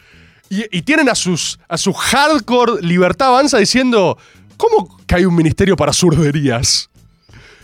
Y, 0.50 0.82
tienen 0.84 1.10
a 1.10 1.15
sus 1.15 1.60
a 1.67 1.78
su 1.78 1.91
hardcore 1.91 2.82
libertad 2.82 3.28
avanza 3.28 3.58
diciendo, 3.58 4.17
¿cómo 4.56 4.97
que 5.06 5.15
hay 5.15 5.26
un 5.26 5.36
ministerio 5.36 5.76
para 5.76 5.91
zurderías? 5.91 6.89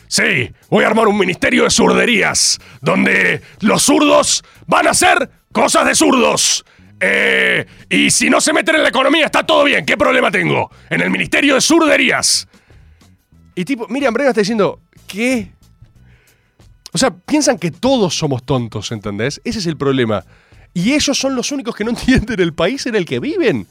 Sí, 0.10 0.52
voy 0.70 0.84
a 0.84 0.88
armar 0.88 1.08
un 1.08 1.18
ministerio 1.18 1.64
de 1.64 1.70
zurderías, 1.70 2.60
donde 2.82 3.42
los 3.62 3.84
zurdos 3.84 4.44
van 4.68 4.88
a 4.88 4.92
hacer 4.92 5.30
cosas 5.54 5.86
de 5.86 5.96
zurdos. 5.96 6.66
Eh, 7.06 7.66
y 7.89 8.10
si 8.12 8.30
no 8.30 8.39
se 8.39 8.54
meten 8.54 8.76
en 8.76 8.84
la 8.84 8.88
economía, 8.88 9.26
está 9.26 9.46
todo 9.46 9.66
bien. 9.66 9.86
¿Qué 9.86 9.98
problema 9.98 10.32
tengo? 10.32 10.72
En 10.89 11.02
el 11.02 11.10
ministerio 11.10 11.56
de 11.56 11.62
zurderías. 11.62 12.48
Y 13.56 13.66
tipo, 13.66 13.88
Miriam 13.89 14.13
Brega 14.13 14.30
está 14.30 14.39
diciendo, 14.39 14.80
¿qué? 15.06 15.52
O 16.94 16.98
sea, 16.98 17.13
piensan 17.13 17.60
que 17.60 17.72
todos 17.72 18.18
somos 18.18 18.46
tontos, 18.46 18.89
¿entendés? 18.94 19.42
Ese 19.44 19.60
es 19.60 19.66
el 19.66 19.76
problema. 19.76 20.24
Y 20.74 20.94
ellos 20.94 21.18
son 21.18 21.36
los 21.36 21.52
únicos 21.52 21.76
que 21.76 21.84
no 21.84 21.89
entienden 21.92 22.39
el 22.39 22.54
país 22.54 22.86
en 22.86 22.96
el 22.96 23.06
que 23.06 23.20
viven. 23.20 23.68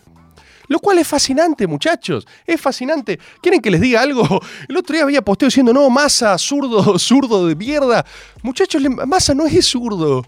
Lo 0.69 0.79
cual 0.79 0.99
es 0.99 1.09
fascinante, 1.09 1.67
muchachos. 1.67 2.27
Es 2.47 2.61
fascinante. 2.61 3.19
¿Quieren 3.41 3.63
que 3.63 3.71
les 3.71 3.81
diga 3.81 4.03
algo? 4.03 4.43
El 4.69 4.77
otro 4.77 4.95
día 4.95 5.05
había 5.05 5.23
posteo 5.23 5.49
diciendo, 5.49 5.73
no, 5.73 5.89
masa, 5.89 6.37
zurdo, 6.37 6.99
zurdo 6.99 7.47
de 7.47 7.57
mierda. 7.57 8.05
Muchachos, 8.43 8.83
masa 9.07 9.35
no 9.35 9.47
es 9.47 9.67
zurdo. 9.67 10.23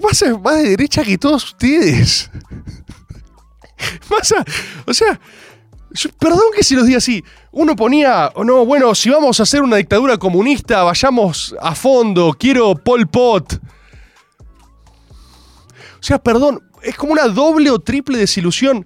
Más 0.00 0.20
de 0.20 0.70
derecha 0.70 1.04
que 1.04 1.18
todos 1.18 1.44
ustedes. 1.44 2.30
Masa, 4.10 4.44
o 4.86 4.94
sea, 4.94 5.20
perdón 6.18 6.52
que 6.54 6.64
se 6.64 6.74
los 6.74 6.86
diga 6.86 6.98
así. 6.98 7.22
Uno 7.52 7.76
ponía, 7.76 8.32
o 8.34 8.44
no, 8.44 8.64
bueno, 8.64 8.94
si 8.94 9.10
vamos 9.10 9.40
a 9.40 9.44
hacer 9.44 9.62
una 9.62 9.76
dictadura 9.76 10.18
comunista, 10.18 10.82
vayamos 10.82 11.54
a 11.60 11.74
fondo, 11.74 12.34
quiero 12.38 12.74
Pol 12.74 13.06
Pot. 13.06 13.54
O 13.54 16.06
sea, 16.06 16.18
perdón, 16.18 16.62
es 16.82 16.96
como 16.96 17.12
una 17.12 17.28
doble 17.28 17.70
o 17.70 17.78
triple 17.78 18.18
desilusión. 18.18 18.84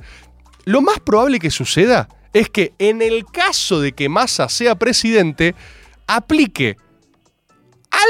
Lo 0.65 0.83
más 0.83 1.01
probable 1.01 1.39
que 1.39 1.51
suceda 1.51 2.09
es 2.33 2.51
que 2.51 2.75
en 2.79 3.03
el 3.03 3.25
caso 3.25 3.81
de 3.81 3.93
que 3.93 4.09
Massa 4.09 4.49
sea 4.49 4.75
presidente, 4.75 5.55
aplique 6.07 6.77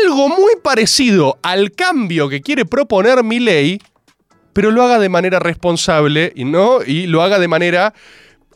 algo 0.05 0.29
muy 0.29 0.55
parecido 0.63 1.39
al 1.43 1.73
cambio 1.73 2.29
que 2.29 2.41
quiere 2.41 2.65
proponer 2.65 3.23
Milei, 3.25 3.79
pero 4.53 4.71
lo 4.71 4.83
haga 4.83 4.99
de 4.99 5.09
manera 5.09 5.39
responsable 5.39 6.33
y 6.35 6.45
no 6.45 6.83
y 6.85 7.07
lo 7.07 7.23
haga 7.23 7.39
de 7.39 7.49
manera 7.49 7.95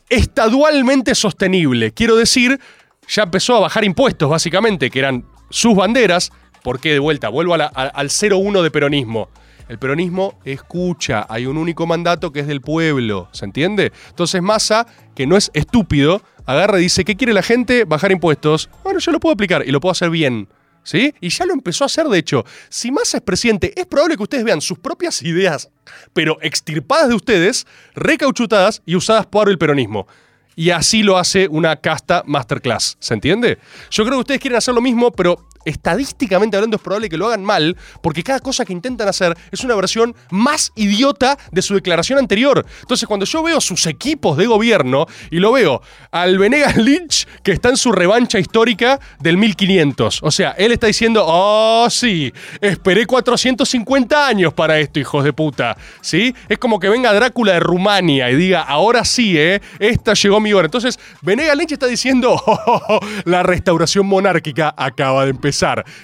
estadualmente 0.09 1.15
sostenible. 1.15 1.91
Quiero 1.91 2.15
decir, 2.15 2.59
ya 3.07 3.23
empezó 3.23 3.55
a 3.57 3.61
bajar 3.61 3.83
impuestos 3.83 4.29
básicamente, 4.29 4.89
que 4.89 4.99
eran 4.99 5.25
sus 5.49 5.75
banderas, 5.75 6.31
porque 6.63 6.93
de 6.93 6.99
vuelta 6.99 7.29
vuelvo 7.29 7.53
a 7.53 7.57
la- 7.57 7.71
a- 7.73 7.87
al 7.87 8.09
0-1 8.09 8.61
de 8.61 8.71
peronismo. 8.71 9.29
El 9.69 9.79
peronismo 9.79 10.37
escucha, 10.43 11.25
hay 11.29 11.45
un 11.45 11.57
único 11.57 11.87
mandato 11.87 12.31
que 12.31 12.41
es 12.41 12.47
del 12.47 12.61
pueblo, 12.61 13.29
¿se 13.31 13.45
entiende? 13.45 13.91
Entonces 14.09 14.41
Massa, 14.41 14.85
que 15.15 15.25
no 15.25 15.37
es 15.37 15.51
estúpido, 15.53 16.21
agarra 16.45 16.79
y 16.79 16.83
dice, 16.83 17.05
¿qué 17.05 17.15
quiere 17.15 17.33
la 17.33 17.41
gente? 17.43 17.85
Bajar 17.85 18.11
impuestos. 18.11 18.69
Bueno, 18.83 18.99
yo 18.99 19.11
lo 19.11 19.19
puedo 19.21 19.33
aplicar 19.33 19.63
y 19.65 19.71
lo 19.71 19.79
puedo 19.79 19.91
hacer 19.91 20.09
bien. 20.09 20.49
¿Sí? 20.83 21.13
Y 21.21 21.29
ya 21.29 21.45
lo 21.45 21.53
empezó 21.53 21.83
a 21.83 21.87
hacer, 21.87 22.07
de 22.07 22.19
hecho. 22.19 22.45
Si 22.69 22.91
Massa 22.91 23.17
es 23.17 23.23
presidente, 23.23 23.73
es 23.79 23.85
probable 23.85 24.17
que 24.17 24.23
ustedes 24.23 24.43
vean 24.43 24.61
sus 24.61 24.77
propias 24.77 25.21
ideas, 25.21 25.69
pero 26.13 26.37
extirpadas 26.41 27.09
de 27.09 27.15
ustedes, 27.15 27.65
recauchutadas 27.95 28.81
y 28.85 28.95
usadas 28.95 29.25
por 29.25 29.49
el 29.49 29.57
peronismo. 29.57 30.07
Y 30.55 30.69
así 30.69 31.01
lo 31.01 31.17
hace 31.17 31.47
una 31.47 31.77
casta 31.77 32.23
masterclass. 32.25 32.97
¿Se 32.99 33.13
entiende? 33.13 33.57
Yo 33.89 34.03
creo 34.03 34.17
que 34.17 34.21
ustedes 34.21 34.41
quieren 34.41 34.57
hacer 34.57 34.75
lo 34.75 34.81
mismo, 34.81 35.11
pero 35.11 35.47
estadísticamente 35.65 36.57
hablando, 36.57 36.77
es 36.77 36.83
probable 36.83 37.09
que 37.09 37.17
lo 37.17 37.27
hagan 37.27 37.43
mal, 37.43 37.77
porque 38.01 38.23
cada 38.23 38.39
cosa 38.39 38.65
que 38.65 38.73
intentan 38.73 39.07
hacer 39.07 39.35
es 39.51 39.63
una 39.63 39.75
versión 39.75 40.15
más 40.29 40.71
idiota 40.75 41.37
de 41.51 41.61
su 41.61 41.75
declaración 41.75 42.19
anterior. 42.19 42.65
Entonces, 42.81 43.07
cuando 43.07 43.25
yo 43.25 43.43
veo 43.43 43.61
sus 43.61 43.85
equipos 43.87 44.37
de 44.37 44.45
gobierno 44.45 45.05
y 45.31 45.39
lo 45.39 45.51
veo 45.51 45.81
al 46.11 46.37
Venegas 46.37 46.77
Lynch, 46.77 47.27
que 47.43 47.51
está 47.51 47.69
en 47.69 47.77
su 47.77 47.91
revancha 47.91 48.39
histórica 48.39 48.99
del 49.19 49.37
1500. 49.37 50.19
O 50.23 50.31
sea, 50.31 50.51
él 50.51 50.71
está 50.71 50.87
diciendo, 50.87 51.23
oh, 51.25 51.87
sí, 51.89 52.31
esperé 52.61 53.05
450 53.05 54.27
años 54.27 54.53
para 54.53 54.79
esto, 54.79 54.99
hijos 54.99 55.23
de 55.23 55.33
puta. 55.33 55.77
¿Sí? 56.01 56.33
Es 56.49 56.57
como 56.57 56.79
que 56.79 56.89
venga 56.89 57.13
Drácula 57.13 57.53
de 57.53 57.59
Rumania 57.59 58.29
y 58.29 58.35
diga, 58.35 58.61
ahora 58.61 59.05
sí, 59.05 59.37
¿eh? 59.37 59.61
Esta 59.79 60.13
llegó 60.13 60.39
mi 60.39 60.53
hora. 60.53 60.65
Entonces, 60.65 60.99
Venegas 61.21 61.57
Lynch 61.57 61.73
está 61.73 61.87
diciendo, 61.87 62.33
oh, 62.45 62.59
oh, 62.65 62.81
oh, 62.89 62.99
la 63.25 63.43
restauración 63.43 64.05
monárquica 64.05 64.73
acaba 64.77 65.23
de 65.23 65.31
empezar. 65.31 65.52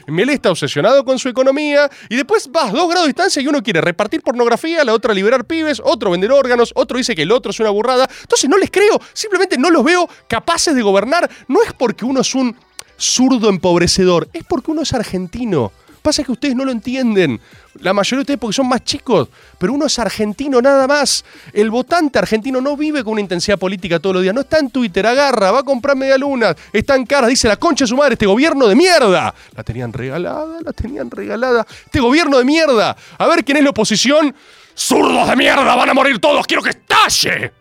Milei 0.08 0.36
está 0.36 0.52
obsesionado 0.52 1.04
con 1.04 1.20
su 1.20 1.30
economía 1.30 1.90
y 2.08 2.16
después 2.16 2.50
vas 2.52 2.72
dos 2.72 2.88
grados 2.88 3.04
de 3.04 3.10
distancia 3.10 3.42
y 3.42 3.48
uno 3.48 3.62
quiere 3.64 3.82
repartir 3.82 4.22
pornografía, 4.22 4.84
la 4.84 4.94
otra 4.94 5.14
liberar 5.14 5.46
pibes, 5.46 5.82
otro 5.84 6.12
vender 6.12 6.32
órganos, 6.32 6.72
otro 6.76 6.98
dice 6.98 7.16
que 7.16 7.24
el 7.24 7.32
otro 7.32 7.52
es 7.52 7.60
una 7.60 7.70
burrada. 7.70 8.10
Entonces 8.22 8.50
no 8.50 8.58
les 8.58 8.72
creo, 8.72 9.00
simplemente 9.14 9.58
no 9.58 9.70
los 9.70 9.84
veo 9.84 10.08
capaces 10.28 10.76
de 10.76 10.82
gobernar. 10.82 11.30
No 11.48 11.64
es 11.64 11.74
porque 11.74 12.06
uno 12.06 12.22
es 12.22 12.36
un 12.36 12.56
zurdo 12.98 13.50
empobrecedor, 13.50 14.30
es 14.34 14.44
porque 14.44 14.72
uno 14.72 14.82
es 14.82 14.94
argentino. 14.94 15.72
Pasa 16.10 16.24
que 16.24 16.32
ustedes 16.32 16.56
no 16.56 16.66
lo 16.66 16.72
entienden. 16.72 17.40
La 17.82 17.94
mayoría 17.94 18.18
de 18.18 18.22
ustedes 18.22 18.40
porque 18.40 18.56
son 18.56 18.68
más 18.68 18.84
chicos, 18.84 19.30
pero 19.60 19.74
uno 19.74 19.86
es 19.86 20.00
argentino 20.00 20.60
nada 20.60 20.88
más. 20.88 21.24
El 21.54 21.70
votante 21.70 22.18
argentino 22.18 22.60
no 22.60 22.76
vive 22.76 23.04
con 23.04 23.14
una 23.14 23.22
intensidad 23.22 23.60
política 23.60 24.00
todos 24.00 24.16
los 24.16 24.24
días. 24.24 24.34
No 24.34 24.42
está 24.42 24.58
en 24.58 24.72
Twitter, 24.72 25.06
agarra, 25.06 25.52
va 25.52 25.60
a 25.60 25.64
comprar 25.64 25.96
media 25.96 26.18
luna, 26.18 26.56
está 26.74 26.96
en 26.96 27.06
cara, 27.06 27.28
dice 27.28 27.48
la 27.48 27.58
concha 27.58 27.84
de 27.84 27.90
su 27.90 27.96
madre, 27.96 28.14
este 28.14 28.26
gobierno 28.26 28.66
de 28.66 28.76
mierda. 28.76 29.36
La 29.56 29.64
tenían 29.64 29.94
regalada, 29.94 30.60
la 30.66 30.74
tenían 30.74 31.12
regalada. 31.12 31.68
Este 31.86 32.00
gobierno 32.00 32.40
de 32.40 32.46
mierda. 32.46 32.98
A 33.20 33.28
ver 33.28 33.46
quién 33.46 33.58
es 33.58 33.64
la 33.64 33.70
oposición. 33.70 34.34
¡Zurdos 34.76 35.30
de 35.30 35.36
mierda! 35.36 35.76
¡Van 35.76 35.90
a 35.90 35.94
morir 35.94 36.18
todos! 36.18 36.48
¡Quiero 36.48 36.64
que 36.64 36.72
estalle! 36.72 37.54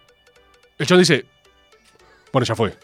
El 0.78 0.86
chon 0.86 0.98
dice, 1.00 1.26
bueno, 2.32 2.46
ya 2.46 2.56
fue. 2.56 2.74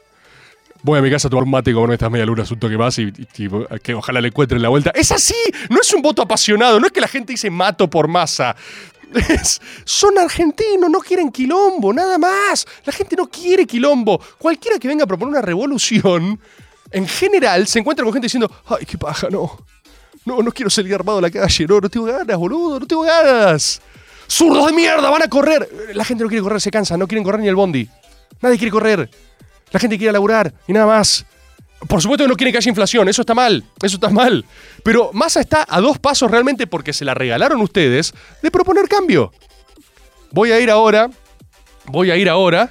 Voy 0.86 0.98
a 0.98 1.02
mi 1.02 1.10
casa 1.10 1.28
a 1.28 1.30
tomar 1.30 1.46
mate 1.46 1.72
con 1.72 1.90
estas 1.92 2.10
media 2.10 2.26
lunas 2.26 2.50
un 2.50 2.58
toque 2.60 2.76
más 2.76 2.98
y, 2.98 3.04
y- 3.04 3.26
y 3.44 3.48
que 3.82 3.94
ojalá 3.94 4.20
le 4.20 4.28
encuentren 4.28 4.60
la 4.60 4.68
vuelta. 4.68 4.90
Es 4.94 5.10
así, 5.12 5.34
no 5.70 5.80
es 5.80 5.90
un 5.94 6.02
voto 6.02 6.20
apasionado, 6.20 6.78
no 6.78 6.86
es 6.86 6.92
que 6.92 7.00
la 7.00 7.08
gente 7.08 7.32
dice 7.32 7.48
mato 7.50 7.88
por 7.88 8.06
masa. 8.06 8.54
Son 9.84 10.18
argentinos, 10.18 10.90
no 10.90 10.98
quieren 11.00 11.30
quilombo, 11.30 11.92
nada 11.92 12.18
más. 12.18 12.66
La 12.84 12.92
gente 12.92 13.16
no 13.16 13.28
quiere 13.30 13.66
quilombo. 13.66 14.20
Cualquiera 14.38 14.78
que 14.78 14.86
venga 14.88 15.04
a 15.04 15.06
proponer 15.06 15.30
una 15.32 15.40
revolución, 15.42 16.38
en 16.90 17.08
general, 17.08 17.66
se 17.66 17.78
encuentra 17.78 18.04
con 18.04 18.12
gente 18.12 18.26
diciendo, 18.26 18.50
ay, 18.66 18.84
qué 18.84 18.98
paja, 18.98 19.28
no. 19.30 19.56
No, 20.26 20.42
no 20.42 20.52
quiero 20.52 20.68
salir 20.68 20.94
armado 20.94 21.18
a 21.18 21.22
la 21.22 21.30
calle, 21.30 21.66
no, 21.66 21.80
no 21.80 21.88
tengo 21.88 22.06
ganas, 22.06 22.36
boludo, 22.36 22.80
no 22.80 22.86
tengo 22.86 23.02
ganas. 23.02 23.80
¡Zurdos 24.28 24.66
de 24.66 24.72
mierda! 24.72 25.08
¡Van 25.10 25.22
a 25.22 25.28
correr! 25.28 25.68
La 25.94 26.04
gente 26.04 26.24
no 26.24 26.28
quiere 26.28 26.42
correr, 26.42 26.60
se 26.60 26.70
cansa, 26.70 26.96
no 26.96 27.06
quieren 27.06 27.24
correr 27.24 27.40
ni 27.40 27.48
el 27.48 27.54
bondi. 27.54 27.88
Nadie 28.42 28.56
quiere 28.58 28.70
correr. 28.70 29.10
La 29.74 29.80
gente 29.80 29.98
quiere 29.98 30.12
laburar 30.12 30.54
y 30.68 30.72
nada 30.72 30.86
más. 30.86 31.26
Por 31.88 32.00
supuesto 32.00 32.24
que 32.24 32.28
no 32.28 32.36
quiere 32.36 32.52
que 32.52 32.58
haya 32.58 32.68
inflación, 32.68 33.08
eso 33.08 33.22
está 33.22 33.34
mal, 33.34 33.64
eso 33.82 33.96
está 33.96 34.08
mal. 34.08 34.44
Pero 34.84 35.10
Massa 35.12 35.40
está 35.40 35.66
a 35.68 35.80
dos 35.80 35.98
pasos 35.98 36.30
realmente 36.30 36.68
porque 36.68 36.92
se 36.92 37.04
la 37.04 37.12
regalaron 37.12 37.60
ustedes 37.60 38.14
de 38.40 38.50
proponer 38.52 38.88
cambio. 38.88 39.32
Voy 40.30 40.52
a 40.52 40.60
ir 40.60 40.70
ahora, 40.70 41.10
voy 41.86 42.12
a 42.12 42.16
ir 42.16 42.30
ahora 42.30 42.70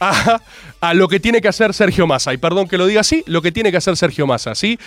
a, 0.00 0.40
a 0.88 0.94
lo 0.94 1.08
que 1.08 1.18
tiene 1.18 1.40
que 1.40 1.48
hacer 1.48 1.72
Sergio 1.72 2.06
Massa. 2.06 2.34
Y 2.34 2.36
perdón 2.36 2.68
que 2.68 2.76
lo 2.76 2.86
diga 2.86 3.00
así, 3.00 3.24
lo 3.26 3.40
que 3.40 3.52
tiene 3.52 3.70
que 3.70 3.78
hacer 3.78 3.96
Sergio 3.96 4.26
Massa, 4.26 4.54
¿sí? 4.54 4.78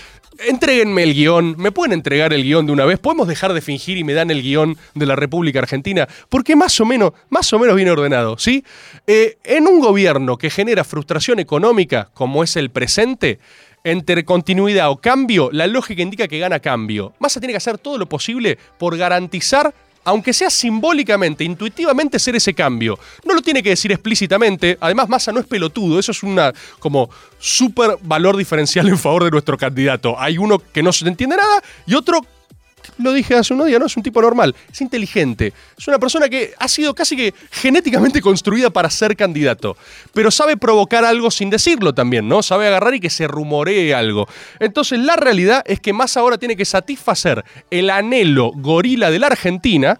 Entréguenme 0.47 1.01
el 1.01 1.15
guion, 1.15 1.55
¿me 1.57 1.71
pueden 1.71 1.93
entregar 1.93 2.33
el 2.33 2.43
guion 2.43 2.67
de 2.67 2.71
una 2.71 2.85
vez? 2.85 2.99
¿Podemos 2.99 3.27
dejar 3.27 3.53
de 3.53 3.61
fingir 3.61 3.97
y 3.97 4.03
me 4.03 4.13
dan 4.13 4.29
el 4.29 4.43
guion 4.43 4.77
de 4.93 5.05
la 5.07 5.15
República 5.15 5.59
Argentina? 5.59 6.07
Porque 6.29 6.55
más 6.55 6.79
o 6.79 6.85
menos, 6.85 7.13
más 7.29 7.51
o 7.51 7.57
menos 7.57 7.75
viene 7.75 7.89
ordenado, 7.89 8.37
¿sí? 8.37 8.63
Eh, 9.07 9.37
en 9.43 9.67
un 9.67 9.79
gobierno 9.79 10.37
que 10.37 10.51
genera 10.51 10.83
frustración 10.83 11.39
económica, 11.39 12.09
como 12.13 12.43
es 12.43 12.55
el 12.57 12.69
presente, 12.69 13.39
entre 13.83 14.25
continuidad 14.25 14.91
o 14.91 14.97
cambio, 14.97 15.49
la 15.51 15.65
lógica 15.65 16.01
indica 16.01 16.27
que 16.27 16.39
gana 16.39 16.59
cambio. 16.59 17.13
Massa 17.19 17.39
tiene 17.39 17.53
que 17.53 17.57
hacer 17.57 17.77
todo 17.77 17.97
lo 17.97 18.07
posible 18.07 18.59
por 18.77 18.97
garantizar 18.97 19.73
aunque 20.07 20.31
sea 20.31 20.49
simbólicamente, 20.49 21.43
intuitivamente 21.43 22.17
ser 22.17 22.37
ese 22.37 22.53
cambio. 22.53 22.97
No 23.25 23.33
lo 23.33 23.41
tiene 23.41 23.61
que 23.61 23.71
decir 23.71 23.91
explícitamente, 23.91 24.77
además 24.79 25.09
Massa 25.09 25.33
no 25.33 25.41
es 25.41 25.45
pelotudo, 25.45 25.99
eso 25.99 26.13
es 26.13 26.23
una 26.23 26.53
como 26.79 27.09
súper 27.37 27.97
valor 28.01 28.37
diferencial 28.37 28.87
en 28.87 28.97
favor 28.97 29.25
de 29.25 29.31
nuestro 29.31 29.57
candidato. 29.57 30.17
Hay 30.17 30.37
uno 30.37 30.59
que 30.59 30.81
no 30.81 30.93
se 30.93 31.05
entiende 31.05 31.35
nada 31.35 31.61
y 31.85 31.93
otro 31.93 32.21
lo 32.97 33.13
dije 33.13 33.35
hace 33.35 33.53
unos 33.53 33.67
días, 33.67 33.79
¿no? 33.79 33.85
Es 33.85 33.97
un 33.97 34.03
tipo 34.03 34.21
normal, 34.21 34.55
es 34.71 34.81
inteligente, 34.81 35.53
es 35.77 35.87
una 35.87 35.99
persona 35.99 36.29
que 36.29 36.53
ha 36.57 36.67
sido 36.67 36.93
casi 36.93 37.15
que 37.15 37.33
genéticamente 37.51 38.21
construida 38.21 38.69
para 38.69 38.89
ser 38.89 39.15
candidato, 39.15 39.77
pero 40.13 40.31
sabe 40.31 40.57
provocar 40.57 41.05
algo 41.05 41.31
sin 41.31 41.49
decirlo 41.49 41.93
también, 41.93 42.27
¿no? 42.27 42.43
Sabe 42.43 42.67
agarrar 42.67 42.95
y 42.95 42.99
que 42.99 43.09
se 43.09 43.27
rumoree 43.27 43.93
algo. 43.93 44.27
Entonces, 44.59 44.99
la 44.99 45.15
realidad 45.15 45.63
es 45.65 45.79
que 45.79 45.93
más 45.93 46.17
ahora 46.17 46.37
tiene 46.37 46.55
que 46.55 46.65
satisfacer 46.65 47.43
el 47.71 47.89
anhelo 47.89 48.51
gorila 48.55 49.11
de 49.11 49.19
la 49.19 49.27
Argentina 49.27 49.99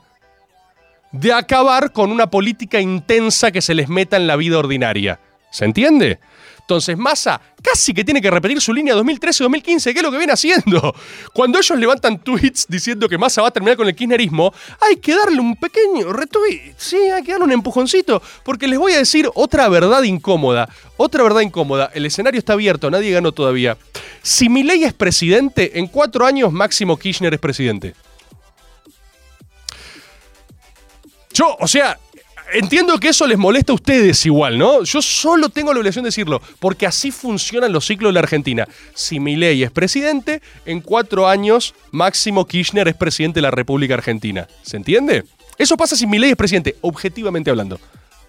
de 1.11 1.33
acabar 1.33 1.91
con 1.91 2.11
una 2.11 2.29
política 2.29 2.79
intensa 2.79 3.51
que 3.51 3.61
se 3.61 3.73
les 3.73 3.89
meta 3.89 4.17
en 4.17 4.27
la 4.27 4.35
vida 4.35 4.57
ordinaria. 4.57 5.19
¿Se 5.51 5.65
entiende? 5.65 6.19
Entonces 6.67 6.97
Massa 6.97 7.39
casi 7.63 7.93
que 7.93 8.03
tiene 8.03 8.21
que 8.21 8.29
repetir 8.29 8.59
su 8.59 8.73
línea 8.73 8.93
2013-2015, 8.95 9.93
que 9.93 9.99
es 9.99 10.03
lo 10.03 10.11
que 10.11 10.17
viene 10.17 10.33
haciendo. 10.33 10.93
Cuando 11.33 11.59
ellos 11.59 11.79
levantan 11.79 12.19
tweets 12.19 12.65
diciendo 12.67 13.07
que 13.07 13.17
Massa 13.17 13.41
va 13.41 13.47
a 13.47 13.51
terminar 13.51 13.77
con 13.77 13.87
el 13.87 13.95
kirchnerismo, 13.95 14.53
hay 14.81 14.97
que 14.97 15.15
darle 15.15 15.39
un 15.39 15.55
pequeño 15.55 16.11
retweet, 16.11 16.73
sí, 16.75 16.97
hay 16.97 17.23
que 17.23 17.31
darle 17.31 17.45
un 17.45 17.53
empujoncito, 17.53 18.21
porque 18.43 18.67
les 18.67 18.77
voy 18.77 18.91
a 18.91 18.97
decir 18.97 19.29
otra 19.33 19.69
verdad 19.69 20.03
incómoda, 20.03 20.67
otra 20.97 21.23
verdad 21.23 21.39
incómoda, 21.39 21.89
el 21.93 22.05
escenario 22.05 22.37
está 22.37 22.51
abierto, 22.51 22.91
nadie 22.91 23.11
ganó 23.11 23.31
todavía. 23.31 23.77
Si 24.21 24.49
Milei 24.49 24.83
es 24.83 24.93
presidente, 24.93 25.79
en 25.79 25.87
cuatro 25.87 26.25
años 26.25 26.51
Máximo 26.51 26.97
Kirchner 26.97 27.33
es 27.33 27.39
presidente. 27.39 27.95
Yo, 31.33 31.55
o 31.61 31.67
sea, 31.67 31.97
entiendo 32.53 32.97
que 32.99 33.09
eso 33.09 33.27
les 33.27 33.37
molesta 33.37 33.71
a 33.71 33.75
ustedes 33.75 34.25
igual, 34.25 34.57
¿no? 34.57 34.83
Yo 34.83 35.01
solo 35.01 35.49
tengo 35.49 35.73
la 35.73 35.79
obligación 35.79 36.03
de 36.03 36.07
decirlo, 36.09 36.41
porque 36.59 36.85
así 36.87 37.11
funcionan 37.11 37.71
los 37.71 37.85
ciclos 37.85 38.09
de 38.09 38.13
la 38.13 38.19
Argentina. 38.21 38.67
Si 38.93 39.19
Milei 39.19 39.63
es 39.63 39.71
presidente, 39.71 40.41
en 40.65 40.81
cuatro 40.81 41.27
años 41.27 41.73
Máximo 41.91 42.45
Kirchner 42.45 42.87
es 42.87 42.95
presidente 42.95 43.37
de 43.37 43.41
la 43.43 43.51
República 43.51 43.93
Argentina. 43.95 44.47
¿Se 44.63 44.77
entiende? 44.77 45.23
Eso 45.57 45.75
pasa 45.77 45.95
si 45.95 46.05
Milei 46.07 46.31
es 46.31 46.35
presidente, 46.37 46.75
objetivamente 46.81 47.49
hablando. 47.49 47.79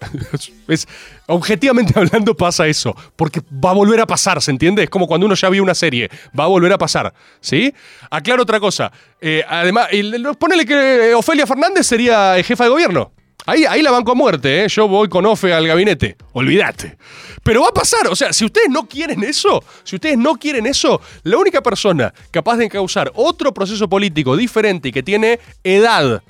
Es, 0.69 0.87
objetivamente 1.27 1.93
hablando 1.99 2.33
pasa 2.35 2.65
eso, 2.67 2.95
porque 3.17 3.41
va 3.53 3.71
a 3.71 3.73
volver 3.73 3.99
a 3.99 4.05
pasar, 4.07 4.41
¿se 4.41 4.49
entiende? 4.51 4.83
Es 4.83 4.89
como 4.89 5.07
cuando 5.07 5.25
uno 5.25 5.35
ya 5.35 5.49
vio 5.49 5.61
una 5.61 5.75
serie, 5.75 6.09
va 6.39 6.45
a 6.45 6.47
volver 6.47 6.71
a 6.71 6.77
pasar, 6.77 7.13
¿sí? 7.41 7.73
Aclaro 8.09 8.43
otra 8.43 8.59
cosa, 8.61 8.91
eh, 9.19 9.43
además, 9.47 9.87
el- 9.91 10.13
el- 10.13 10.35
ponele 10.37 10.65
que 10.65 11.13
Ofelia 11.15 11.45
Fernández 11.45 11.85
sería 11.87 12.37
eh, 12.37 12.43
jefa 12.43 12.63
de 12.65 12.69
gobierno. 12.69 13.11
Ahí, 13.45 13.65
ahí 13.65 13.81
la 13.81 13.91
banco 13.91 14.11
a 14.11 14.15
muerte, 14.15 14.63
¿eh? 14.63 14.67
yo 14.67 14.87
voy 14.87 15.07
con 15.07 15.25
Ofe 15.25 15.53
al 15.53 15.65
gabinete, 15.65 16.17
olvídate. 16.33 16.97
Pero 17.41 17.61
va 17.61 17.69
a 17.69 17.73
pasar, 17.73 18.07
o 18.07 18.15
sea, 18.15 18.33
si 18.33 18.45
ustedes 18.45 18.69
no 18.69 18.87
quieren 18.87 19.23
eso, 19.23 19.63
si 19.83 19.95
ustedes 19.95 20.17
no 20.17 20.35
quieren 20.35 20.65
eso, 20.67 21.01
la 21.23 21.37
única 21.37 21.61
persona 21.61 22.13
capaz 22.31 22.57
de 22.57 22.69
causar 22.69 23.11
otro 23.15 23.53
proceso 23.53 23.87
político 23.87 24.35
diferente 24.35 24.89
y 24.89 24.91
que 24.91 25.03
tiene 25.03 25.39
edad, 25.63 26.21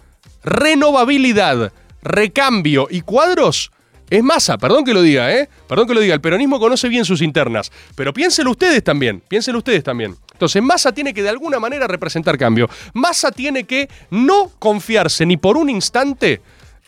renovabilidad, 0.43 1.73
recambio 2.01 2.87
y 2.89 3.01
cuadros 3.01 3.71
es 4.09 4.23
masa, 4.23 4.57
perdón 4.57 4.85
que 4.85 4.93
lo 4.93 5.01
diga, 5.01 5.31
¿eh? 5.35 5.49
Perdón 5.67 5.87
que 5.87 5.93
lo 5.93 5.99
diga, 5.99 6.15
el 6.15 6.21
peronismo 6.21 6.59
conoce 6.59 6.89
bien 6.89 7.05
sus 7.05 7.21
internas, 7.21 7.71
pero 7.95 8.11
piénselo 8.11 8.51
ustedes 8.51 8.83
también, 8.83 9.21
piénselo 9.27 9.59
ustedes 9.59 9.83
también. 9.83 10.15
Entonces, 10.33 10.63
Massa 10.63 10.93
tiene 10.93 11.13
que 11.13 11.21
de 11.21 11.29
alguna 11.29 11.59
manera 11.59 11.85
representar 11.85 12.37
cambio. 12.37 12.69
Massa 12.93 13.29
tiene 13.29 13.65
que 13.65 13.89
no 14.09 14.51
confiarse 14.57 15.25
ni 15.25 15.35
por 15.35 15.57
un 15.57 15.69
instante 15.69 16.41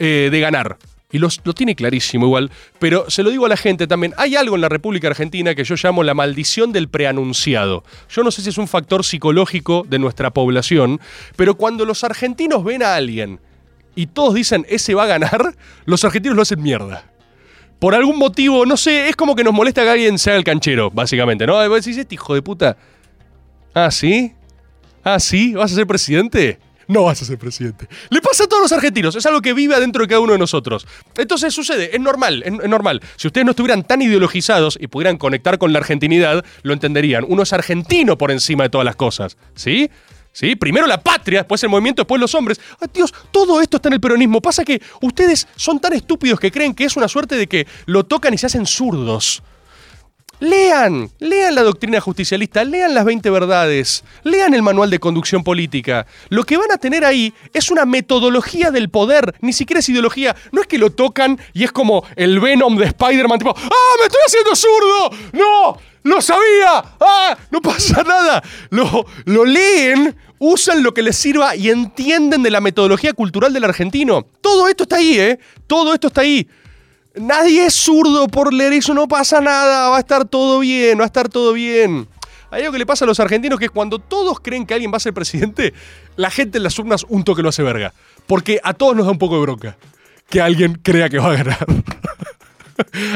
eh, 0.04 0.30
de 0.32 0.40
ganar. 0.40 0.78
Y 1.14 1.20
los- 1.20 1.42
lo 1.44 1.54
tiene 1.54 1.76
clarísimo 1.76 2.26
igual, 2.26 2.50
pero 2.80 3.10
se 3.10 3.22
lo 3.22 3.30
digo 3.30 3.46
a 3.46 3.50
la 3.50 3.58
gente 3.58 3.86
también. 3.86 4.14
Hay 4.18 4.36
algo 4.38 4.56
en 4.56 4.62
la 4.62 4.70
República 4.70 5.10
Argentina 5.10 5.54
que 5.56 5.64
yo 5.66 5.76
llamo 5.76 6.04
la 6.04 6.14
maldición 6.14 6.72
del 6.72 6.88
preanunciado. 6.88 7.84
Yo 8.10 8.24
no 8.24 8.32
sé 8.32 8.42
si 8.42 8.50
es 8.50 8.58
un 8.58 8.68
factor 8.70 9.04
psicológico 9.04 9.86
de 9.88 10.00
nuestra 10.00 10.32
población, 10.32 11.00
pero 11.36 11.56
cuando 11.56 11.86
los 11.86 12.04
argentinos 12.06 12.64
ven 12.64 12.82
a 12.82 12.96
alguien 12.96 13.40
y 13.94 14.08
todos 14.08 14.34
dicen 14.36 14.66
ese 14.70 14.94
va 14.96 15.04
a 15.04 15.08
ganar, 15.08 15.54
los 15.86 16.04
argentinos 16.06 16.36
lo 16.38 16.44
hacen 16.44 16.64
mierda. 16.64 17.04
Por 17.80 17.94
algún 17.94 18.18
motivo, 18.18 18.66
no 18.66 18.78
sé, 18.78 19.10
es 19.10 19.16
como 19.18 19.36
que 19.36 19.44
nos 19.44 19.54
molesta 19.54 19.84
que 19.84 19.90
alguien 19.90 20.18
sea 20.18 20.36
el 20.38 20.44
canchero, 20.46 20.92
básicamente, 20.92 21.46
¿no? 21.46 21.62
Y 21.64 21.68
vos 21.68 21.84
decís, 21.84 21.98
este 21.98 22.16
hijo 22.16 22.34
de 22.36 22.42
puta. 22.42 22.78
Ah, 23.74 23.92
¿sí? 23.92 24.34
Ah, 25.04 25.20
¿sí? 25.20 25.54
¿Vas 25.56 25.74
a 25.74 25.76
ser 25.76 25.88
presidente? 25.88 26.60
No 26.92 27.04
vas 27.04 27.22
a 27.22 27.26
ser 27.26 27.38
presidente. 27.38 27.88
Le 28.10 28.22
pasa 28.22 28.44
a 28.44 28.48
todos 28.48 28.62
los 28.62 28.72
argentinos, 28.72 29.16
es 29.16 29.26
algo 29.26 29.42
que 29.42 29.54
vive 29.54 29.76
adentro 29.76 30.04
de 30.04 30.10
cada 30.10 30.20
uno 30.20 30.34
de 30.34 30.40
nosotros. 30.40 30.86
Entonces 31.16 31.54
sucede, 31.54 31.96
es 31.96 32.02
normal, 32.02 32.44
es, 32.44 32.52
normal. 32.70 33.02
Si 33.16 33.28
ustedes 33.28 33.46
no 33.46 33.52
estuvieran 33.52 33.84
tan 33.84 34.02
ideologizados 34.02 34.78
y 34.80 34.88
pudieran 34.88 35.18
conectar 35.18 35.58
con 35.58 35.72
la 35.74 35.80
argentinidad, 35.80 36.44
lo 36.64 36.74
entenderían. 36.74 37.26
Uno 37.28 37.44
es 37.44 37.54
argentino 37.54 38.18
por 38.18 38.32
encima 38.32 38.66
de 38.66 38.70
todas 38.70 38.86
las 38.86 38.96
cosas, 38.96 39.38
¿sí? 39.56 39.90
¿Sí? 40.34 40.56
Primero 40.56 40.88
la 40.88 41.02
patria, 41.02 41.40
después 41.40 41.62
el 41.64 41.70
movimiento, 41.70 42.04
después 42.04 42.20
los 42.20 42.34
hombres. 42.36 42.60
Dios, 42.94 43.14
todo 43.32 43.62
esto 43.62 43.78
está 43.78 43.90
en 43.90 43.94
el 43.94 44.02
peronismo. 44.02 44.42
Pasa 44.42 44.64
que 44.64 44.82
ustedes 45.02 45.46
son 45.58 45.80
tan 45.80 45.92
estúpidos 45.92 46.40
que 46.40 46.52
creen 46.52 46.74
que 46.74 46.86
es 46.86 46.96
una 46.96 47.10
suerte 47.10 47.36
de 47.36 47.48
que 47.48 47.68
lo 47.86 48.06
tocan 48.06 48.34
y 48.34 48.38
se 48.38 48.46
hacen 48.46 48.66
zurdos. 48.66 49.44
Lean, 50.42 51.12
lean 51.20 51.54
la 51.54 51.62
doctrina 51.62 52.02
justicialista, 52.02 52.64
lean 52.64 52.96
las 52.96 53.06
20 53.06 53.30
verdades, 53.30 54.04
lean 54.24 54.56
el 54.56 54.64
manual 54.64 54.90
de 54.90 54.98
conducción 54.98 55.44
política. 55.44 56.08
Lo 56.30 56.46
que 56.46 56.58
van 56.58 56.72
a 56.72 56.80
tener 56.80 57.06
ahí 57.06 57.32
es 57.54 57.70
una 57.70 57.86
metodología 57.86 58.72
del 58.72 58.90
poder, 58.90 59.36
ni 59.42 59.54
siquiera 59.54 59.82
es 59.82 59.90
ideología. 59.90 60.36
No 60.52 60.60
es 60.62 60.66
que 60.66 60.80
lo 60.80 60.90
tocan 60.90 61.40
y 61.54 61.64
es 61.64 61.72
como 61.72 62.04
el 62.16 62.40
Venom 62.40 62.76
de 62.76 62.86
Spider-Man, 62.86 63.38
tipo, 63.38 63.54
¡ah, 63.56 63.96
me 64.00 64.06
estoy 64.08 64.22
haciendo 64.26 64.56
zurdo! 64.56 65.12
¡No! 65.34 65.78
¡Lo 66.02 66.20
sabía! 66.20 66.96
¡Ah! 67.00 67.38
No 67.52 67.62
pasa 67.62 68.02
nada. 68.08 68.42
Lo, 68.72 69.06
lo 69.26 69.46
leen, 69.46 70.16
usan 70.40 70.82
lo 70.82 70.92
que 70.92 71.04
les 71.04 71.18
sirva 71.18 71.56
y 71.56 71.70
entienden 71.70 72.42
de 72.42 72.50
la 72.50 72.62
metodología 72.62 73.14
cultural 73.14 73.54
del 73.54 73.66
argentino. 73.66 74.26
Todo 74.42 74.68
esto 74.68 74.84
está 74.84 74.96
ahí, 74.96 75.20
¿eh? 75.20 75.40
Todo 75.68 75.94
esto 75.94 76.08
está 76.08 76.22
ahí. 76.22 76.48
Nadie 77.16 77.66
es 77.66 77.74
zurdo 77.74 78.28
por 78.28 78.54
leer 78.54 78.74
eso, 78.74 78.94
no 78.94 79.08
pasa 79.08 79.42
nada, 79.42 79.90
va 79.90 79.98
a 79.98 80.00
estar 80.00 80.26
todo 80.26 80.60
bien, 80.60 80.98
va 80.98 81.04
a 81.04 81.08
estar 81.08 81.28
todo 81.28 81.52
bien. 81.54 82.08
Hay 82.52 82.62
algo 82.62 82.74
que 82.74 82.80
le 82.80 82.86
pasa 82.86 83.06
a 83.06 83.08
los 83.08 83.20
argentinos 83.20 83.60
que 83.60 83.66
es 83.66 83.72
cuando 83.72 84.00
todos 84.00 84.40
creen 84.40 84.66
que 84.66 84.74
alguien 84.74 84.92
va 84.92 84.98
a 84.98 85.02
ser 85.02 85.14
presidente, 85.14 85.74
la 86.16 86.30
gente 86.30 86.58
en 86.58 86.64
las 86.64 86.78
urnas 86.80 87.06
un 87.10 87.24
toque 87.24 87.42
lo 87.42 87.50
hace 87.50 87.64
verga. 87.64 87.94
Porque 88.28 88.60
a 88.64 88.74
todos 88.74 88.96
nos 88.96 89.06
da 89.06 89.12
un 89.12 89.18
poco 89.18 89.36
de 89.36 89.42
bronca 89.42 89.78
que 90.30 90.42
alguien 90.42 90.76
crea 90.82 91.10
que 91.10 91.20
va 91.20 91.32
a 91.32 91.36
ganar. 91.36 91.66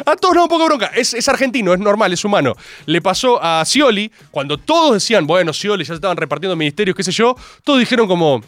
A 0.05 0.15
todos 0.15 0.35
nos 0.35 0.41
da 0.41 0.43
un 0.43 0.49
poco 0.49 0.63
de 0.63 0.67
bronca. 0.67 0.91
Es, 0.93 1.15
es 1.15 1.27
argentino, 1.27 1.73
es 1.73 1.79
normal, 1.79 2.13
es 2.13 2.23
humano. 2.23 2.53
Le 2.85 3.01
pasó 3.01 3.41
a 3.41 3.63
Scioli, 3.65 4.11
cuando 4.29 4.57
todos 4.57 4.93
decían, 4.93 5.25
bueno, 5.25 5.53
Scioli 5.53 5.83
ya 5.83 5.87
se 5.87 5.95
estaban 5.95 6.17
repartiendo 6.17 6.55
ministerios, 6.55 6.95
qué 6.95 7.01
sé 7.01 7.11
yo, 7.11 7.35
todos 7.63 7.79
dijeron 7.79 8.07
como, 8.07 8.41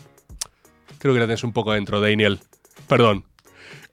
creo 0.99 1.13
que 1.15 1.19
la 1.19 1.25
tenés 1.25 1.43
un 1.43 1.53
poco 1.53 1.71
adentro, 1.71 1.99
Daniel. 1.99 2.39
Perdón. 2.87 3.23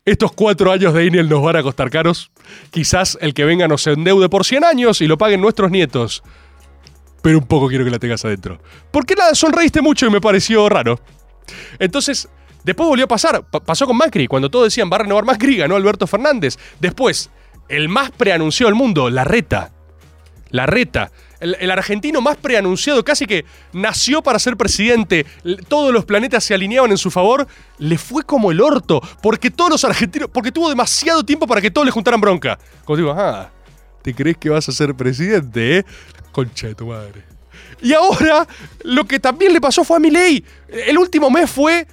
Estos 0.05 0.33
cuatro 0.33 0.71
años 0.71 0.93
de 0.93 1.05
Daniel 1.07 1.29
nos 1.29 1.43
van 1.43 1.57
a 1.57 1.63
costar 1.63 1.89
caros. 1.91 2.31
Quizás 2.71 3.17
el 3.23 3.33
que 3.33 3.45
venga 3.45 3.67
nos 3.69 3.87
endeude 3.87 4.29
por 4.29 4.45
100 4.45 4.65
años 4.65 5.01
y 5.01 5.07
lo 5.07 5.17
paguen 5.17 5.41
nuestros 5.41 5.71
nietos. 5.71 6.23
Pero 7.23 7.39
un 7.39 7.47
poco 7.47 7.69
quiero 7.69 7.85
que 7.87 7.91
la 7.91 7.99
tengas 7.99 8.23
adentro. 8.25 8.61
Porque 8.91 9.15
nada, 9.15 9.35
sonreíste 9.35 9.81
mucho 9.81 10.07
y 10.07 10.11
me 10.11 10.21
pareció 10.21 10.69
raro. 10.69 11.01
Entonces, 11.79 12.29
después 12.65 12.87
volvió 12.87 13.07
a 13.07 13.09
pasar. 13.09 13.49
Pa- 13.51 13.61
pasó 13.65 13.87
con 13.87 13.97
Macri. 13.97 14.27
Cuando 14.27 14.51
todos 14.51 14.67
decían 14.67 14.91
va 14.93 14.97
a 14.97 15.01
renovar 15.01 15.25
Macri, 15.25 15.57
ganó 15.57 15.75
Alberto 15.75 16.07
Fernández. 16.07 16.59
Después, 16.81 17.31
el 17.71 17.89
más 17.89 18.11
preanunció 18.11 18.67
del 18.67 18.75
mundo, 18.75 19.09
la 19.09 19.25
reta. 19.25 19.73
La 20.51 20.67
reta. 20.67 21.13
El, 21.41 21.71
argentino 21.71 22.21
más 22.21 22.37
preanunciado, 22.37 23.05
casi 23.05 23.27
que 23.27 23.45
nació 23.73 24.23
para 24.23 24.39
ser 24.39 24.57
presidente. 24.57 25.27
Todos 25.69 25.93
los 25.93 26.05
planetas 26.05 26.45
se 26.45 26.55
alineaban 26.55 26.91
en 26.91 26.99
su 26.99 27.11
favor. 27.11 27.47
Le 27.79 27.99
fue 27.99 28.23
como 28.23 28.51
el 28.51 28.61
orto. 28.61 29.03
Porque 29.23 29.51
todos 29.51 29.71
los 29.71 29.85
argentinos. 29.85 30.29
Porque 30.33 30.53
tuvo 30.53 30.69
demasiado 30.69 31.25
tiempo 31.25 31.47
para 31.47 31.61
que 31.61 31.71
todos 31.71 31.85
le 31.85 31.91
juntaran 31.91 32.21
bronca. 32.21 32.59
Como 32.85 32.97
digo, 32.97 33.15
ah, 33.17 33.51
¿te 34.03 34.15
crees 34.15 34.37
que 34.39 34.49
vas 34.51 34.69
a 34.69 34.73
ser 34.73 34.95
presidente, 34.95 35.79
eh? 35.79 35.85
Concha 36.33 36.69
de 36.69 36.75
tu 36.75 36.87
madre. 36.87 37.25
Y 37.83 37.93
ahora, 37.93 38.47
lo 38.83 39.05
que 39.05 39.21
también 39.21 39.53
le 39.53 39.61
pasó 39.61 39.85
fue 39.85 39.99
a 39.99 40.01
Milei. 40.01 40.45
El 40.69 40.97
último 40.99 41.31
mes 41.31 41.51
fue. 41.51 41.87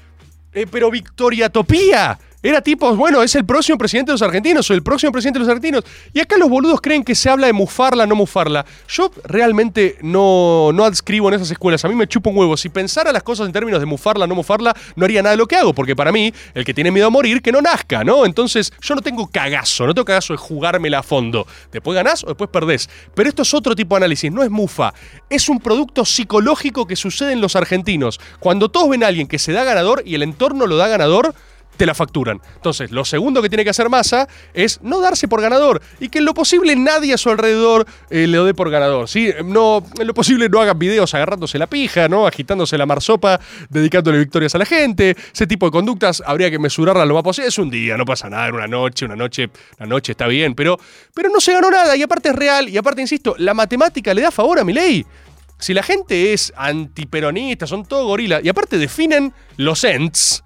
eh, 0.54 0.66
pero 0.70 0.90
Victoriatopía. 0.90 2.18
Era 2.44 2.62
tipo, 2.62 2.96
bueno, 2.96 3.22
es 3.22 3.36
el 3.36 3.46
próximo 3.46 3.78
presidente 3.78 4.12
de 4.12 4.14
los 4.14 4.22
argentinos 4.24 4.68
o 4.72 4.74
el 4.74 4.82
próximo 4.82 5.12
presidente 5.12 5.38
de 5.38 5.46
los 5.46 5.50
argentinos. 5.50 5.84
Y 6.12 6.20
acá 6.20 6.38
los 6.38 6.50
boludos 6.50 6.82
creen 6.82 7.04
que 7.04 7.14
se 7.14 7.30
habla 7.30 7.46
de 7.46 7.54
mufarla, 7.54 8.08
no 8.08 8.16
mufarla. 8.16 8.66
Yo 8.88 9.12
realmente 9.26 9.98
no, 10.02 10.72
no 10.74 10.84
adscribo 10.84 11.28
en 11.28 11.36
esas 11.36 11.52
escuelas. 11.52 11.86
A 11.86 11.88
mí 11.88 11.94
me 11.94 12.08
chupa 12.08 12.32
un 12.32 12.38
huevo. 12.38 12.58
Si 12.58 12.70
pensara 12.70 13.12
las 13.12 13.22
cosas 13.22 13.46
en 13.46 13.54
términos 13.54 13.80
de 13.80 13.86
mufarla, 13.86 14.26
no 14.26 14.34
mufarla, 14.34 14.76
no 14.96 15.06
haría 15.06 15.22
nada 15.22 15.36
de 15.36 15.38
lo 15.38 15.48
que 15.48 15.56
hago. 15.56 15.74
Porque 15.74 15.96
para 15.96 16.12
mí, 16.12 16.34
el 16.56 16.66
que 16.66 16.74
tiene 16.74 16.90
miedo 16.90 17.06
a 17.06 17.10
morir, 17.12 17.44
que 17.44 17.52
no 17.52 17.62
nazca, 17.62 18.04
¿no? 18.04 18.26
Entonces, 18.26 18.74
yo 18.82 18.96
no 18.96 19.02
tengo 19.02 19.28
cagazo. 19.28 19.86
No 19.86 19.94
tengo 19.94 20.06
cagazo 20.06 20.34
de 20.34 20.38
jugármela 20.38 21.00
a 21.00 21.04
fondo. 21.04 21.46
Después 21.72 21.96
ganás 21.96 22.24
o 22.24 22.28
después 22.28 22.50
perdés. 22.50 22.90
Pero 23.14 23.30
esto 23.30 23.44
es 23.44 23.54
otro 23.54 23.76
tipo 23.76 23.94
de 23.94 23.98
análisis. 23.98 24.32
No 24.32 24.42
es 24.42 24.50
mufa. 24.50 24.96
Es 25.30 25.48
un 25.48 25.60
producto 25.60 26.06
psicológico 26.06 26.88
que 26.88 26.96
sucede 26.96 27.34
en 27.34 27.42
los 27.42 27.56
argentinos. 27.56 28.20
Cuando 28.40 28.70
todos 28.70 28.90
ven 28.90 29.04
a 29.04 29.08
alguien 29.08 29.28
que 29.28 29.38
se 29.38 29.52
da 29.52 29.64
ganador 29.64 30.02
y 30.08 30.16
el 30.16 30.24
entorno 30.24 30.66
lo 30.66 30.78
da 30.78 30.88
ganador, 30.88 31.36
te 31.78 31.86
la 31.86 31.94
facturan. 31.94 32.40
Entonces, 32.56 32.92
lo 32.92 33.06
segundo 33.06 33.42
que 33.42 33.50
tiene 33.50 33.64
que 33.64 33.72
hacer 33.72 33.90
Massa 33.90 34.28
es 34.54 34.82
no 34.82 35.02
darse 35.02 35.28
por 35.28 35.42
ganador 35.42 35.82
y 36.00 36.10
que 36.10 36.20
en 36.20 36.26
lo 36.26 36.34
posible 36.34 36.76
nadie 36.76 37.14
a 37.14 37.18
su 37.18 37.30
alrededor 37.30 37.86
eh, 38.10 38.28
le 38.28 38.38
dé 38.40 38.54
por 38.54 38.70
ganador. 38.70 39.08
¿sí? 39.08 39.32
No, 39.44 39.84
en 40.00 40.08
lo 40.08 40.14
posible 40.14 40.50
no 40.50 40.62
hagan 40.62 40.78
videos 40.78 41.14
agarrándose 41.14 41.58
la 41.58 41.68
pija, 41.68 42.08
¿no? 42.08 42.28
agitándose 42.28 42.78
la 42.78 42.86
marsopa, 42.86 43.40
dedicándole 43.70 44.20
victorias 44.20 44.56
a 44.56 44.58
la 44.58 44.66
gente. 44.66 45.16
Ese 45.34 45.48
tipo 45.48 45.66
de 45.66 45.72
conductas 45.72 46.22
habría 46.26 46.50
que 46.52 46.60
mesurarlas 46.60 47.08
lo 47.08 47.16
más 47.16 47.24
posible. 47.24 47.48
Es 47.48 47.58
un 47.58 47.70
día, 47.70 47.98
no 47.98 48.06
pasa 48.06 48.30
nada, 48.30 48.52
una 48.54 48.68
noche, 48.68 49.06
una 49.06 49.16
noche, 49.16 49.50
una 49.80 49.88
noche 49.88 50.12
está 50.12 50.28
bien, 50.28 50.56
pero, 50.56 50.80
pero 51.14 51.30
no 51.30 51.40
se 51.40 51.54
ganó 51.54 51.72
nada 51.72 51.96
y 51.96 52.04
aparte 52.04 52.30
es 52.30 52.36
real 52.36 52.70
y 52.70 52.78
aparte, 52.78 53.02
insisto, 53.02 53.36
la 53.38 53.54
matemática 53.54 54.14
le 54.14 54.22
da 54.22 54.32
favor 54.32 54.60
a 54.60 54.64
mi 54.64 54.74
ley. 54.74 55.06
Si 55.62 55.76
la 55.76 55.84
gente 55.84 56.34
es 56.34 56.52
antiperonista, 56.56 57.68
son 57.68 57.86
todo 57.86 58.08
gorila, 58.08 58.40
y 58.44 58.50
aparte 58.50 58.80
definen 58.80 59.32
los 59.58 59.84
ents, 59.84 60.44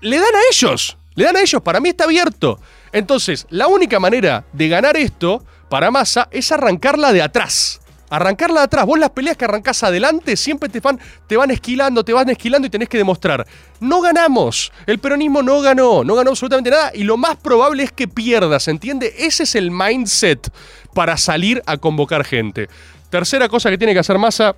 le 0.00 0.16
dan 0.16 0.34
a 0.34 0.40
ellos. 0.52 0.96
Le 1.14 1.24
dan 1.24 1.36
a 1.36 1.40
ellos. 1.40 1.62
Para 1.62 1.80
mí 1.80 1.88
está 1.88 2.04
abierto. 2.04 2.60
Entonces, 2.92 3.46
la 3.50 3.66
única 3.66 3.98
manera 4.00 4.44
de 4.52 4.68
ganar 4.68 4.96
esto 4.96 5.44
para 5.68 5.90
Massa 5.90 6.28
es 6.30 6.52
arrancarla 6.52 7.12
de 7.12 7.22
atrás. 7.22 7.80
Arrancarla 8.10 8.60
de 8.60 8.64
atrás. 8.64 8.86
Vos 8.86 8.98
las 8.98 9.10
peleas 9.10 9.36
que 9.36 9.44
arrancás 9.44 9.82
adelante 9.82 10.36
siempre 10.36 10.70
te 10.70 10.80
van, 10.80 10.98
te 11.26 11.36
van 11.36 11.50
esquilando, 11.50 12.04
te 12.04 12.14
van 12.14 12.30
esquilando 12.30 12.66
y 12.66 12.70
tenés 12.70 12.88
que 12.88 12.96
demostrar. 12.96 13.46
No 13.80 14.00
ganamos. 14.00 14.72
El 14.86 14.98
peronismo 14.98 15.42
no 15.42 15.60
ganó. 15.60 16.04
No 16.04 16.14
ganó 16.14 16.30
absolutamente 16.30 16.70
nada. 16.70 16.90
Y 16.94 17.04
lo 17.04 17.16
más 17.16 17.36
probable 17.36 17.82
es 17.82 17.92
que 17.92 18.08
pierdas. 18.08 18.68
¿Entiende? 18.68 19.14
Ese 19.18 19.42
es 19.42 19.54
el 19.54 19.70
mindset 19.70 20.50
para 20.94 21.16
salir 21.18 21.62
a 21.66 21.76
convocar 21.76 22.24
gente. 22.24 22.68
Tercera 23.10 23.48
cosa 23.48 23.68
que 23.70 23.76
tiene 23.76 23.92
que 23.92 24.00
hacer 24.00 24.18
Massa. 24.18 24.54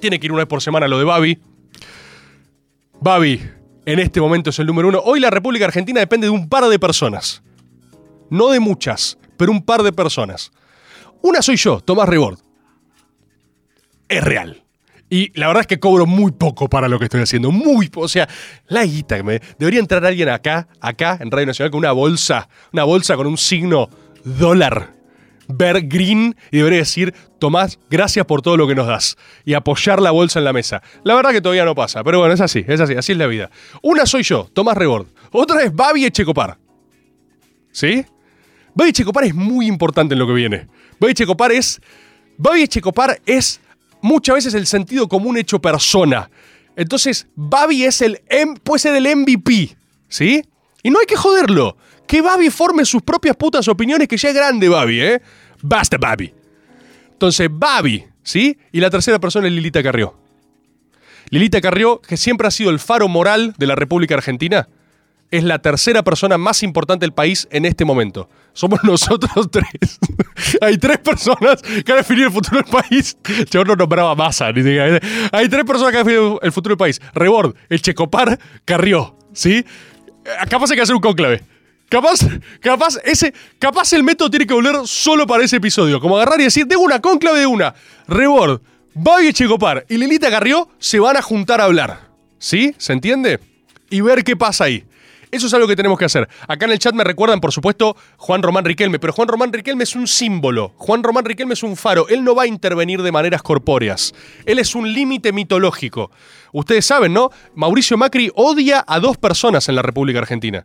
Tiene 0.00 0.20
que 0.20 0.26
ir 0.26 0.32
una 0.32 0.42
vez 0.42 0.48
por 0.48 0.60
semana 0.60 0.84
a 0.84 0.88
lo 0.88 0.98
de 0.98 1.04
Babi. 1.04 1.38
Babi, 3.00 3.40
en 3.86 4.00
este 4.00 4.20
momento 4.20 4.50
es 4.50 4.58
el 4.58 4.66
número 4.66 4.88
uno. 4.88 5.00
Hoy 5.02 5.20
la 5.20 5.30
República 5.30 5.64
Argentina 5.64 6.00
depende 6.00 6.26
de 6.26 6.32
un 6.32 6.48
par 6.48 6.64
de 6.64 6.78
personas. 6.78 7.42
No 8.28 8.50
de 8.50 8.58
muchas, 8.60 9.16
pero 9.36 9.52
un 9.52 9.62
par 9.62 9.82
de 9.84 9.92
personas. 9.92 10.50
Una 11.22 11.40
soy 11.40 11.56
yo, 11.56 11.80
Tomás 11.80 12.08
Rebord. 12.08 12.38
Es 14.08 14.22
real. 14.22 14.64
Y 15.08 15.30
la 15.38 15.46
verdad 15.46 15.60
es 15.60 15.66
que 15.68 15.78
cobro 15.78 16.04
muy 16.04 16.32
poco 16.32 16.68
para 16.68 16.88
lo 16.88 16.98
que 16.98 17.04
estoy 17.04 17.22
haciendo. 17.22 17.52
Muy 17.52 17.88
poco. 17.88 18.06
O 18.06 18.08
sea, 18.08 18.28
la 18.66 18.84
guita 18.84 19.16
que 19.16 19.22
me. 19.22 19.40
Debería 19.56 19.78
entrar 19.78 20.04
alguien 20.04 20.28
acá, 20.28 20.66
acá, 20.80 21.18
en 21.20 21.30
Radio 21.30 21.46
Nacional, 21.46 21.70
con 21.70 21.78
una 21.78 21.92
bolsa. 21.92 22.48
Una 22.72 22.82
bolsa 22.82 23.14
con 23.16 23.28
un 23.28 23.38
signo 23.38 23.88
dólar. 24.24 24.95
Ver 25.48 25.82
green 25.82 26.36
y 26.50 26.58
debería 26.58 26.80
decir, 26.80 27.14
Tomás, 27.38 27.78
gracias 27.88 28.26
por 28.26 28.42
todo 28.42 28.56
lo 28.56 28.66
que 28.66 28.74
nos 28.74 28.86
das. 28.86 29.16
Y 29.44 29.54
apoyar 29.54 30.00
la 30.00 30.10
bolsa 30.10 30.38
en 30.38 30.44
la 30.44 30.52
mesa. 30.52 30.82
La 31.04 31.14
verdad 31.14 31.30
que 31.30 31.40
todavía 31.40 31.64
no 31.64 31.74
pasa, 31.74 32.02
pero 32.02 32.18
bueno, 32.18 32.34
es 32.34 32.40
así, 32.40 32.64
es 32.66 32.80
así, 32.80 32.94
así 32.94 33.12
es 33.12 33.18
la 33.18 33.26
vida. 33.26 33.50
Una 33.82 34.06
soy 34.06 34.22
yo, 34.22 34.48
Tomás 34.52 34.76
Rebord. 34.76 35.06
Otra 35.30 35.62
es 35.62 35.74
Babi 35.74 36.04
Echecopar. 36.04 36.58
¿Sí? 37.70 38.04
Babi 38.74 38.90
Echecopar 38.90 39.24
es 39.24 39.34
muy 39.34 39.66
importante 39.66 40.14
en 40.14 40.18
lo 40.18 40.26
que 40.26 40.32
viene. 40.32 40.66
Babi 40.98 41.12
Echecopar 41.12 41.52
es. 41.52 41.80
Babi 42.38 42.62
Echecopar 42.62 43.20
es 43.24 43.60
muchas 44.02 44.36
veces 44.36 44.54
el 44.54 44.66
sentido 44.66 45.08
común 45.08 45.36
hecho 45.36 45.60
persona. 45.60 46.30
Entonces, 46.76 47.26
Babi 47.34 47.84
es 47.84 48.02
el 48.02 48.20
puede 48.62 48.78
ser 48.78 48.96
el 48.96 49.16
MVP, 49.16 49.76
¿sí? 50.08 50.42
Y 50.82 50.90
no 50.90 51.00
hay 51.00 51.06
que 51.06 51.16
joderlo. 51.16 51.76
Que 52.06 52.22
Babi 52.22 52.50
forme 52.50 52.84
sus 52.84 53.02
propias 53.02 53.36
putas 53.36 53.66
opiniones, 53.68 54.08
que 54.08 54.16
ya 54.16 54.28
es 54.28 54.34
grande 54.34 54.68
Babi, 54.68 55.00
¿eh? 55.00 55.22
Basta 55.62 55.96
Babi. 55.98 56.32
Entonces, 57.12 57.48
Babi, 57.50 58.04
¿sí? 58.22 58.58
Y 58.72 58.80
la 58.80 58.90
tercera 58.90 59.18
persona 59.18 59.46
es 59.46 59.52
Lilita 59.52 59.82
Carrió. 59.82 60.14
Lilita 61.30 61.60
Carrió, 61.60 62.00
que 62.00 62.16
siempre 62.16 62.46
ha 62.46 62.50
sido 62.50 62.70
el 62.70 62.78
faro 62.78 63.08
moral 63.08 63.54
de 63.58 63.66
la 63.66 63.74
República 63.74 64.14
Argentina, 64.14 64.68
es 65.30 65.42
la 65.44 65.58
tercera 65.58 66.04
persona 66.04 66.38
más 66.38 66.62
importante 66.62 67.04
del 67.04 67.12
país 67.12 67.48
en 67.50 67.64
este 67.64 67.84
momento. 67.84 68.28
Somos 68.52 68.80
nosotros 68.84 69.50
tres. 69.50 69.98
Hay 70.60 70.78
tres 70.78 70.98
personas 70.98 71.62
que 71.62 71.92
han 71.92 71.98
definido 71.98 72.28
el 72.28 72.32
futuro 72.32 72.62
del 72.62 72.70
país. 72.70 73.16
Yo 73.50 73.64
no 73.64 73.74
nombraba 73.74 74.14
masa. 74.14 74.52
Ni 74.52 74.62
siquiera. 74.62 75.00
Hay 75.32 75.48
tres 75.48 75.64
personas 75.64 75.92
que 75.92 75.98
han 75.98 76.04
definido 76.04 76.40
el 76.42 76.52
futuro 76.52 76.74
del 76.74 76.78
país. 76.78 77.00
Rebord, 77.14 77.54
el 77.68 77.82
Checopar, 77.82 78.38
Carrió. 78.64 79.16
¿Sí? 79.32 79.64
Capaz 80.48 80.70
hay 80.70 80.76
que 80.76 80.82
hacer 80.82 80.94
un 80.94 81.02
cónclave. 81.02 81.42
Capaz, 81.88 82.18
capaz, 82.60 82.98
ese, 83.04 83.32
capaz 83.58 83.92
el 83.92 84.02
método 84.02 84.28
tiene 84.28 84.46
que 84.46 84.54
volver 84.54 84.76
solo 84.86 85.26
para 85.26 85.44
ese 85.44 85.56
episodio. 85.56 86.00
Como 86.00 86.16
agarrar 86.16 86.40
y 86.40 86.44
decir, 86.44 86.66
de 86.66 86.76
una, 86.76 87.00
cónclave 87.00 87.40
de 87.40 87.46
una. 87.46 87.74
Rebord, 88.08 88.60
Babi 88.94 89.32
Checopar 89.32 89.86
y 89.88 89.96
Lilita 89.96 90.30
Carrió 90.30 90.68
se 90.78 90.98
van 90.98 91.16
a 91.16 91.22
juntar 91.22 91.60
a 91.60 91.64
hablar. 91.64 92.08
¿Sí? 92.38 92.74
¿Se 92.78 92.92
entiende? 92.92 93.38
Y 93.88 94.00
ver 94.00 94.24
qué 94.24 94.36
pasa 94.36 94.64
ahí. 94.64 94.84
Eso 95.30 95.48
es 95.48 95.54
algo 95.54 95.68
que 95.68 95.76
tenemos 95.76 95.98
que 95.98 96.04
hacer. 96.04 96.28
Acá 96.48 96.66
en 96.66 96.72
el 96.72 96.78
chat 96.78 96.94
me 96.94 97.04
recuerdan, 97.04 97.40
por 97.40 97.52
supuesto, 97.52 97.96
Juan 98.16 98.42
Román 98.42 98.64
Riquelme, 98.64 98.98
pero 98.98 99.12
Juan 99.12 99.28
Román 99.28 99.52
Riquelme 99.52 99.84
es 99.84 99.94
un 99.94 100.06
símbolo. 100.06 100.72
Juan 100.76 101.02
Román 101.02 101.24
Riquelme 101.24 101.54
es 101.54 101.62
un 101.62 101.76
faro. 101.76 102.08
Él 102.08 102.24
no 102.24 102.34
va 102.34 102.44
a 102.44 102.46
intervenir 102.46 103.02
de 103.02 103.12
maneras 103.12 103.42
corpóreas. 103.42 104.14
Él 104.44 104.58
es 104.58 104.74
un 104.74 104.92
límite 104.92 105.32
mitológico. 105.32 106.10
Ustedes 106.52 106.86
saben, 106.86 107.12
¿no? 107.12 107.30
Mauricio 107.54 107.96
Macri 107.96 108.30
odia 108.34 108.84
a 108.86 108.98
dos 108.98 109.18
personas 109.18 109.68
en 109.68 109.76
la 109.76 109.82
República 109.82 110.20
Argentina. 110.20 110.64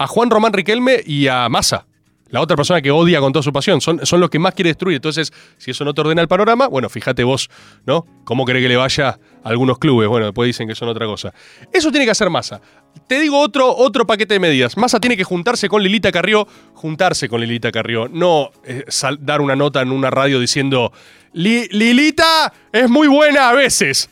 A 0.00 0.06
Juan 0.06 0.30
Román 0.30 0.52
Riquelme 0.54 1.00
y 1.04 1.26
a 1.28 1.48
Massa. 1.50 1.86
La 2.30 2.40
otra 2.40 2.56
persona 2.56 2.80
que 2.80 2.92
odia 2.92 3.18
con 3.20 3.32
toda 3.32 3.42
su 3.42 3.52
pasión. 3.52 3.80
Son, 3.80 4.06
son 4.06 4.20
los 4.20 4.30
que 4.30 4.38
más 4.38 4.54
quiere 4.54 4.70
destruir. 4.70 4.94
Entonces, 4.96 5.32
si 5.58 5.72
eso 5.72 5.84
no 5.84 5.92
te 5.92 6.00
ordena 6.00 6.22
el 6.22 6.28
panorama, 6.28 6.68
bueno, 6.68 6.88
fíjate 6.88 7.24
vos, 7.24 7.50
¿no? 7.86 8.06
¿Cómo 8.24 8.44
cree 8.44 8.62
que 8.62 8.68
le 8.68 8.76
vaya 8.76 9.08
a 9.42 9.48
algunos 9.48 9.78
clubes? 9.80 10.08
Bueno, 10.08 10.26
después 10.26 10.46
dicen 10.46 10.68
que 10.68 10.76
son 10.76 10.88
otra 10.88 11.06
cosa. 11.06 11.34
Eso 11.72 11.90
tiene 11.90 12.04
que 12.06 12.12
hacer 12.12 12.30
Massa. 12.30 12.60
Te 13.08 13.18
digo 13.20 13.38
otro, 13.40 13.76
otro 13.76 14.06
paquete 14.06 14.34
de 14.34 14.40
medidas. 14.40 14.76
Massa 14.76 15.00
tiene 15.00 15.16
que 15.16 15.24
juntarse 15.24 15.68
con 15.68 15.82
Lilita 15.82 16.12
Carrió. 16.12 16.46
Juntarse 16.74 17.28
con 17.28 17.40
Lilita 17.40 17.72
Carrió. 17.72 18.08
No 18.08 18.52
eh, 18.64 18.84
dar 19.18 19.40
una 19.40 19.56
nota 19.56 19.82
en 19.82 19.90
una 19.90 20.08
radio 20.10 20.38
diciendo. 20.38 20.92
"Li- 21.32 21.66
Lilita 21.72 22.52
es 22.72 22.88
muy 22.88 23.08
buena 23.08 23.48
a 23.50 23.54
veces. 23.54 24.08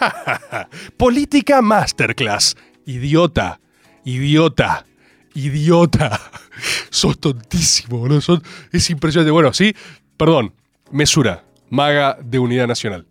Política 0.96 1.60
Masterclass. 1.62 2.56
Idiota. 2.86 3.60
Idiota. 4.04 4.86
Idiota. 5.34 6.20
Sos 6.90 7.18
tontísimo. 7.18 8.20
Sos- 8.20 8.40
es 8.72 8.90
impresionante. 8.90 9.30
Bueno, 9.30 9.52
sí, 9.52 9.74
perdón. 10.16 10.52
Mesura. 10.90 11.44
Maga 11.68 12.18
de 12.22 12.38
Unidad 12.38 12.66
Nacional. 12.66 13.06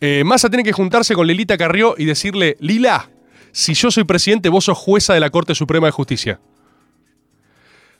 Eh, 0.00 0.22
Massa 0.24 0.48
tiene 0.48 0.62
que 0.62 0.72
juntarse 0.72 1.14
con 1.14 1.26
Lilita 1.26 1.58
Carrió 1.58 1.94
y 1.98 2.04
decirle, 2.04 2.56
Lila, 2.60 3.10
si 3.52 3.74
yo 3.74 3.90
soy 3.90 4.04
presidente, 4.04 4.48
vos 4.48 4.64
sos 4.64 4.78
jueza 4.78 5.12
de 5.12 5.20
la 5.20 5.30
Corte 5.30 5.54
Suprema 5.56 5.86
de 5.88 5.90
Justicia. 5.90 6.40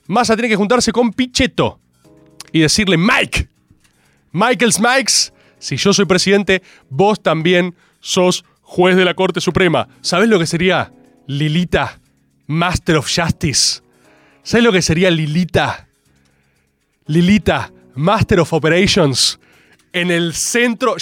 Massa 0.07 0.37
tiene 0.37 0.49
que 0.49 0.57
juntarse 0.57 0.93
con 0.93 1.13
Pichetto 1.13 1.81
y 2.53 2.61
decirle, 2.61 2.97
Mike, 2.97 3.49
Michael 4.33 4.73
Smikes, 4.73 5.33
si 5.59 5.77
yo 5.77 5.93
soy 5.93 6.05
presidente, 6.05 6.63
vos 6.89 7.23
también 7.23 7.75
sos 8.01 8.45
juez 8.63 8.97
de 8.97 9.05
la 9.05 9.15
Corte 9.15 9.41
Suprema. 9.41 9.89
¿Sabés 10.01 10.29
lo 10.29 10.39
que 10.39 10.47
sería 10.47 10.93
Lilita, 11.27 12.00
Master 12.51 12.97
of 12.97 13.09
Justice? 13.09 13.81
¿Sabés 14.43 14.65
lo 14.65 14.73
que 14.73 14.83
sería 14.83 15.09
Lilita? 15.09 15.87
Lilita, 17.07 17.73
Master 17.95 18.41
of 18.41 18.53
Operations, 18.53 19.39
en 19.93 20.11
el 20.11 20.35
centro. 20.35 20.97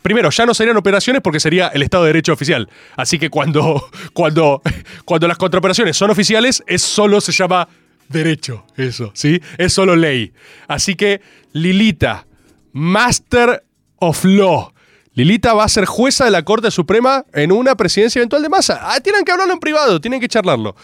Primero, 0.00 0.30
ya 0.30 0.46
no 0.46 0.54
serían 0.54 0.78
operaciones 0.78 1.20
porque 1.20 1.38
sería 1.38 1.68
el 1.68 1.82
Estado 1.82 2.04
de 2.04 2.08
Derecho 2.08 2.32
oficial. 2.32 2.70
Así 2.96 3.18
que 3.18 3.28
cuando, 3.28 3.90
cuando, 4.14 4.62
cuando 5.04 5.28
las 5.28 5.36
contraoperaciones 5.36 5.98
son 5.98 6.10
oficiales, 6.10 6.62
es 6.66 6.80
solo 6.80 7.20
se 7.20 7.32
llama 7.32 7.68
derecho. 8.08 8.64
Eso, 8.76 9.10
¿sí? 9.12 9.38
Es 9.58 9.74
solo 9.74 9.96
ley. 9.96 10.32
Así 10.66 10.94
que 10.94 11.20
Lilita, 11.52 12.26
Master 12.72 13.62
of 13.96 14.24
Law. 14.24 14.72
Lilita 15.16 15.54
va 15.54 15.64
a 15.64 15.68
ser 15.68 15.86
jueza 15.86 16.26
de 16.26 16.30
la 16.30 16.44
Corte 16.44 16.70
Suprema 16.70 17.24
en 17.32 17.50
una 17.50 17.74
presidencia 17.74 18.18
eventual 18.18 18.42
de 18.42 18.50
masa. 18.50 18.80
Ah, 18.82 19.00
tienen 19.00 19.24
que 19.24 19.32
hablarlo 19.32 19.54
en 19.54 19.60
privado, 19.60 19.98
tienen 19.98 20.20
que 20.20 20.28
charlarlo. 20.28 20.76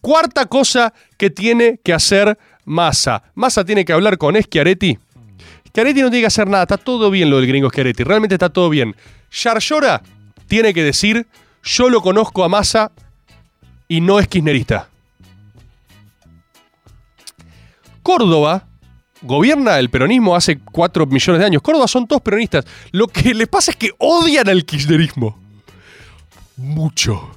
Cuarta 0.00 0.46
cosa 0.46 0.92
que 1.16 1.30
tiene 1.30 1.78
que 1.82 1.94
hacer 1.94 2.36
Massa. 2.64 3.22
Massa 3.36 3.64
tiene 3.64 3.84
que 3.84 3.92
hablar 3.92 4.18
con 4.18 4.34
Schiaretti. 4.34 4.98
Schiaretti 5.68 6.02
no 6.02 6.10
tiene 6.10 6.22
que 6.22 6.26
hacer 6.26 6.48
nada, 6.48 6.64
está 6.64 6.76
todo 6.76 7.08
bien 7.08 7.30
lo 7.30 7.36
del 7.36 7.46
gringo 7.46 7.70
Schiaretti, 7.70 8.02
realmente 8.02 8.34
está 8.34 8.48
todo 8.48 8.68
bien. 8.68 8.96
Yarlora 9.30 10.02
tiene 10.48 10.74
que 10.74 10.82
decir, 10.82 11.28
yo 11.62 11.88
lo 11.88 12.02
conozco 12.02 12.42
a 12.42 12.48
Massa 12.48 12.90
y 13.86 14.00
no 14.00 14.18
es 14.18 14.26
kirchnerista. 14.26 14.88
Córdoba 18.02 18.67
gobierna 19.22 19.78
el 19.78 19.90
peronismo 19.90 20.34
hace 20.34 20.58
4 20.58 21.06
millones 21.06 21.40
de 21.40 21.46
años. 21.46 21.62
Córdoba 21.62 21.88
son 21.88 22.06
todos 22.06 22.22
peronistas. 22.22 22.64
Lo 22.92 23.08
que 23.08 23.34
les 23.34 23.48
pasa 23.48 23.70
es 23.70 23.76
que 23.76 23.90
odian 23.98 24.48
al 24.48 24.64
kirchnerismo. 24.64 25.38
Mucho. 26.56 27.30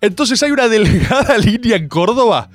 Entonces 0.00 0.42
hay 0.42 0.50
una 0.50 0.68
delgada 0.68 1.36
línea 1.38 1.76
en 1.76 1.88
Córdoba. 1.88 2.48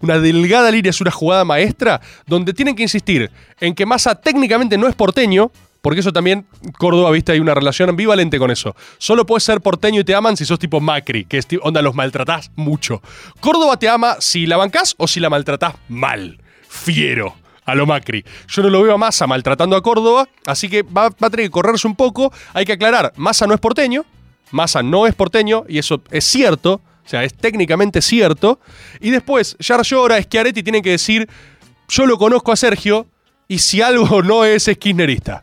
Una 0.00 0.18
delgada 0.18 0.70
línea 0.70 0.90
es 0.90 1.00
una 1.00 1.10
jugada 1.10 1.44
maestra 1.44 2.00
donde 2.26 2.52
tienen 2.52 2.76
que 2.76 2.82
insistir 2.82 3.30
en 3.60 3.74
que 3.74 3.86
Massa 3.86 4.14
técnicamente 4.14 4.76
no 4.76 4.88
es 4.88 4.94
porteño, 4.94 5.50
porque 5.80 6.00
eso 6.00 6.12
también, 6.12 6.46
Córdoba, 6.78 7.10
viste, 7.12 7.32
hay 7.32 7.40
una 7.40 7.54
relación 7.54 7.88
ambivalente 7.88 8.38
con 8.38 8.50
eso. 8.50 8.74
Solo 8.98 9.24
puedes 9.24 9.44
ser 9.44 9.60
porteño 9.60 10.00
y 10.00 10.04
te 10.04 10.14
aman 10.14 10.36
si 10.36 10.44
sos 10.44 10.58
tipo 10.58 10.80
Macri, 10.80 11.24
que 11.24 11.38
es 11.38 11.46
onda, 11.62 11.80
los 11.80 11.94
maltratás 11.94 12.50
mucho. 12.56 13.00
Córdoba 13.40 13.78
te 13.78 13.88
ama 13.88 14.16
si 14.18 14.46
la 14.46 14.56
bancás 14.56 14.94
o 14.98 15.06
si 15.06 15.20
la 15.20 15.30
maltratás 15.30 15.74
mal. 15.88 16.38
Fiero. 16.68 17.45
A 17.66 17.74
lo 17.74 17.84
Macri. 17.84 18.24
Yo 18.48 18.62
no 18.62 18.70
lo 18.70 18.82
veo 18.82 18.94
a 18.94 18.98
Massa 18.98 19.26
maltratando 19.26 19.76
a 19.76 19.82
Córdoba, 19.82 20.28
así 20.46 20.68
que 20.68 20.82
va, 20.82 21.06
a 21.06 21.10
tener 21.10 21.46
que 21.46 21.50
correrse 21.50 21.86
un 21.86 21.96
poco. 21.96 22.32
Hay 22.54 22.64
que 22.64 22.72
aclarar, 22.72 23.12
Massa 23.16 23.46
no 23.46 23.54
es 23.54 23.60
porteño, 23.60 24.04
Massa 24.52 24.82
no 24.82 25.06
es 25.06 25.14
porteño, 25.14 25.64
y 25.68 25.78
eso 25.78 26.00
es 26.10 26.24
cierto, 26.24 26.74
o 26.74 27.08
sea, 27.08 27.24
es 27.24 27.34
técnicamente 27.34 28.00
cierto. 28.00 28.60
Y 29.00 29.10
después, 29.10 29.56
Yar 29.58 29.82
Llora, 29.82 30.22
Schiaretti 30.22 30.62
tienen 30.62 30.82
que 30.82 30.90
decir, 30.90 31.28
yo 31.88 32.06
lo 32.06 32.16
conozco 32.18 32.52
a 32.52 32.56
Sergio, 32.56 33.06
y 33.48 33.58
si 33.58 33.82
algo 33.82 34.22
no 34.24 34.44
es, 34.44 34.68
es 34.68 34.78
kirchnerista. 34.78 35.42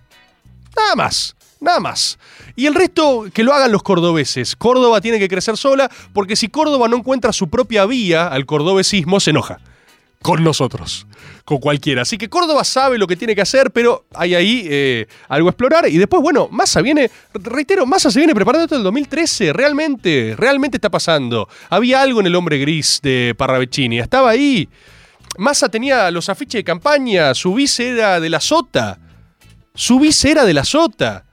Nada 0.76 0.96
más, 0.96 1.36
nada 1.60 1.80
más. 1.80 2.18
Y 2.56 2.68
el 2.68 2.76
resto, 2.76 3.26
que 3.34 3.44
lo 3.44 3.54
hagan 3.54 3.72
los 3.72 3.84
cordobeses. 3.84 4.56
Córdoba 4.56 5.02
tiene 5.02 5.20
que 5.20 5.28
crecer 5.28 5.58
sola, 5.58 5.90
porque 6.14 6.36
si 6.36 6.48
Córdoba 6.48 6.88
no 6.88 6.98
encuentra 6.98 7.34
su 7.34 7.50
propia 7.50 7.86
vía 7.86 8.28
al 8.28 8.46
cordobesismo, 8.46 9.20
se 9.20 9.32
enoja. 9.32 9.60
Con 10.24 10.42
nosotros, 10.42 11.06
con 11.44 11.58
cualquiera. 11.60 12.04
Así 12.04 12.18
que 12.18 12.30
Córdoba 12.30 12.64
sabe 12.64 12.98
lo 12.98 13.08
que 13.08 13.18
tiene 13.18 13.36
que 13.36 13.42
hacer, 13.42 13.72
pero 13.72 14.06
hay 14.16 14.34
ahí 14.34 14.66
eh, 14.70 15.06
algo 15.28 15.50
a 15.50 15.52
explorar. 15.52 15.88
Y 15.90 15.98
después, 15.98 16.22
bueno, 16.22 16.48
Massa 16.50 16.82
viene, 16.82 17.12
reitero, 17.34 17.86
Massa 17.86 18.10
se 18.10 18.20
viene 18.20 18.34
preparando 18.34 18.66
desde 18.66 18.78
el 18.78 18.84
2013. 18.84 19.52
Realmente, 19.52 20.34
realmente 20.38 20.78
está 20.78 20.90
pasando. 20.90 21.50
Había 21.70 22.02
algo 22.02 22.22
en 22.22 22.28
el 22.28 22.36
hombre 22.36 22.58
gris 22.58 23.02
de 23.04 23.36
Parravicini. 23.38 24.00
Estaba 24.00 24.30
ahí. 24.30 24.70
Massa 25.38 25.68
tenía 25.68 26.10
los 26.10 26.30
afiches 26.30 26.60
de 26.60 26.64
campaña. 26.64 27.34
Su 27.34 27.54
vice 27.54 27.90
era 27.90 28.22
de 28.22 28.30
la 28.30 28.40
Sota. 28.40 29.00
Su 29.76 30.00
vice 30.00 30.32
era 30.32 30.46
de 30.46 30.54
la 30.54 30.64
Sota. 30.64 31.26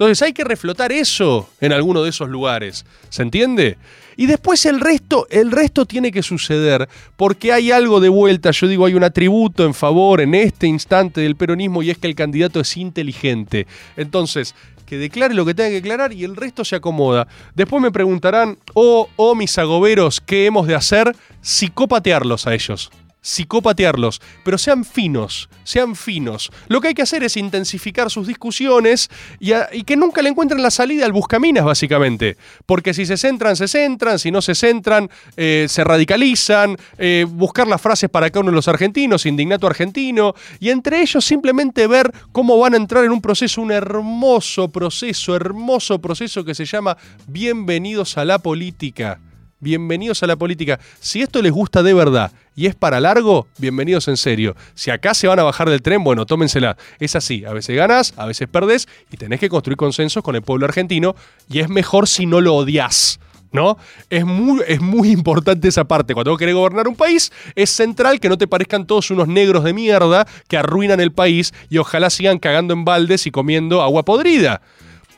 Entonces 0.00 0.22
hay 0.22 0.32
que 0.32 0.44
reflotar 0.44 0.92
eso 0.92 1.50
en 1.60 1.74
alguno 1.74 2.02
de 2.02 2.08
esos 2.08 2.26
lugares. 2.26 2.86
¿Se 3.10 3.20
entiende? 3.20 3.76
Y 4.16 4.24
después 4.24 4.64
el 4.64 4.80
resto, 4.80 5.26
el 5.28 5.50
resto 5.50 5.84
tiene 5.84 6.10
que 6.10 6.22
suceder 6.22 6.88
porque 7.18 7.52
hay 7.52 7.70
algo 7.70 8.00
de 8.00 8.08
vuelta. 8.08 8.50
Yo 8.50 8.66
digo, 8.66 8.86
hay 8.86 8.94
un 8.94 9.04
atributo 9.04 9.66
en 9.66 9.74
favor 9.74 10.22
en 10.22 10.34
este 10.34 10.66
instante 10.66 11.20
del 11.20 11.36
peronismo 11.36 11.82
y 11.82 11.90
es 11.90 11.98
que 11.98 12.06
el 12.06 12.14
candidato 12.14 12.60
es 12.60 12.78
inteligente. 12.78 13.66
Entonces, 13.94 14.54
que 14.86 14.96
declare 14.96 15.34
lo 15.34 15.44
que 15.44 15.52
tenga 15.52 15.68
que 15.68 15.74
declarar 15.74 16.14
y 16.14 16.24
el 16.24 16.34
resto 16.34 16.64
se 16.64 16.76
acomoda. 16.76 17.28
Después 17.54 17.82
me 17.82 17.92
preguntarán, 17.92 18.56
oh, 18.72 19.06
oh, 19.16 19.34
mis 19.34 19.58
agoberos, 19.58 20.22
¿qué 20.22 20.46
hemos 20.46 20.66
de 20.66 20.76
hacer? 20.76 21.14
Psicopatearlos 21.42 22.46
a 22.46 22.54
ellos 22.54 22.90
psicopatearlos, 23.20 24.20
pero 24.44 24.58
sean 24.58 24.84
finos, 24.84 25.48
sean 25.64 25.94
finos. 25.94 26.50
Lo 26.68 26.80
que 26.80 26.88
hay 26.88 26.94
que 26.94 27.02
hacer 27.02 27.22
es 27.22 27.36
intensificar 27.36 28.10
sus 28.10 28.26
discusiones 28.26 29.10
y, 29.38 29.52
que 29.84 29.96
nunca 29.96 30.22
le 30.22 30.30
encuentren 30.30 30.62
la 30.62 30.70
salida 30.70 31.04
al 31.04 31.12
buscaminas, 31.12 31.64
básicamente. 31.64 32.36
Porque 32.66 32.94
si 32.94 33.06
se 33.06 33.16
centran, 33.16 33.56
se 33.56 33.68
centran, 33.68 34.18
si 34.18 34.30
no 34.30 34.40
se 34.42 34.54
centran, 34.54 35.10
eh, 35.36 35.66
se 35.68 35.84
radicalizan, 35.84 36.76
eh, 36.98 37.26
buscar 37.28 37.66
las 37.66 37.80
frases 37.80 38.08
para 38.08 38.30
cada 38.30 38.40
uno 38.40 38.50
de 38.50 38.56
los 38.56 38.68
argentinos, 38.68 39.26
indignato 39.26 39.66
argentino, 39.66 40.34
y 40.58 40.70
entre 40.70 41.02
ellos 41.02 41.24
simplemente 41.24 41.86
ver 41.86 42.12
cómo 42.32 42.58
van 42.58 42.74
a 42.74 42.78
entrar 42.78 43.04
en 43.04 43.12
un 43.12 43.20
proceso, 43.20 43.60
un 43.60 43.72
hermoso 43.72 44.68
proceso, 44.68 45.36
hermoso 45.36 46.00
proceso 46.00 46.44
que 46.44 46.54
se 46.54 46.64
llama 46.64 46.96
Bienvenidos 47.26 48.16
a 48.16 48.24
la 48.24 48.38
política. 48.38 49.20
Bienvenidos 49.62 50.22
a 50.22 50.26
la 50.26 50.36
política. 50.36 50.80
Si 51.00 51.20
esto 51.20 51.42
les 51.42 51.52
gusta 51.52 51.82
de 51.82 51.92
verdad 51.92 52.32
y 52.60 52.66
es 52.66 52.74
para 52.74 53.00
largo, 53.00 53.46
bienvenidos 53.56 54.06
en 54.08 54.18
serio. 54.18 54.54
Si 54.74 54.90
acá 54.90 55.14
se 55.14 55.26
van 55.26 55.38
a 55.38 55.44
bajar 55.44 55.70
del 55.70 55.80
tren, 55.80 56.04
bueno, 56.04 56.26
tómensela. 56.26 56.76
Es 56.98 57.16
así, 57.16 57.42
a 57.46 57.54
veces 57.54 57.74
ganas, 57.74 58.12
a 58.18 58.26
veces 58.26 58.48
perdés 58.48 58.86
y 59.10 59.16
tenés 59.16 59.40
que 59.40 59.48
construir 59.48 59.78
consensos 59.78 60.22
con 60.22 60.36
el 60.36 60.42
pueblo 60.42 60.66
argentino 60.66 61.16
y 61.48 61.60
es 61.60 61.70
mejor 61.70 62.06
si 62.06 62.26
no 62.26 62.42
lo 62.42 62.54
odias. 62.54 63.18
¿No? 63.50 63.78
Es 64.10 64.26
muy, 64.26 64.60
es 64.68 64.82
muy 64.82 65.10
importante 65.10 65.68
esa 65.68 65.84
parte. 65.84 66.12
Cuando 66.12 66.32
vos 66.32 66.38
querés 66.38 66.54
gobernar 66.54 66.86
un 66.86 66.96
país, 66.96 67.32
es 67.54 67.70
central 67.70 68.20
que 68.20 68.28
no 68.28 68.36
te 68.36 68.46
parezcan 68.46 68.86
todos 68.86 69.10
unos 69.10 69.26
negros 69.26 69.64
de 69.64 69.72
mierda 69.72 70.26
que 70.46 70.58
arruinan 70.58 71.00
el 71.00 71.12
país 71.12 71.54
y 71.70 71.78
ojalá 71.78 72.10
sigan 72.10 72.38
cagando 72.38 72.74
en 72.74 72.84
baldes 72.84 73.26
y 73.26 73.30
comiendo 73.30 73.80
agua 73.80 74.04
podrida. 74.04 74.60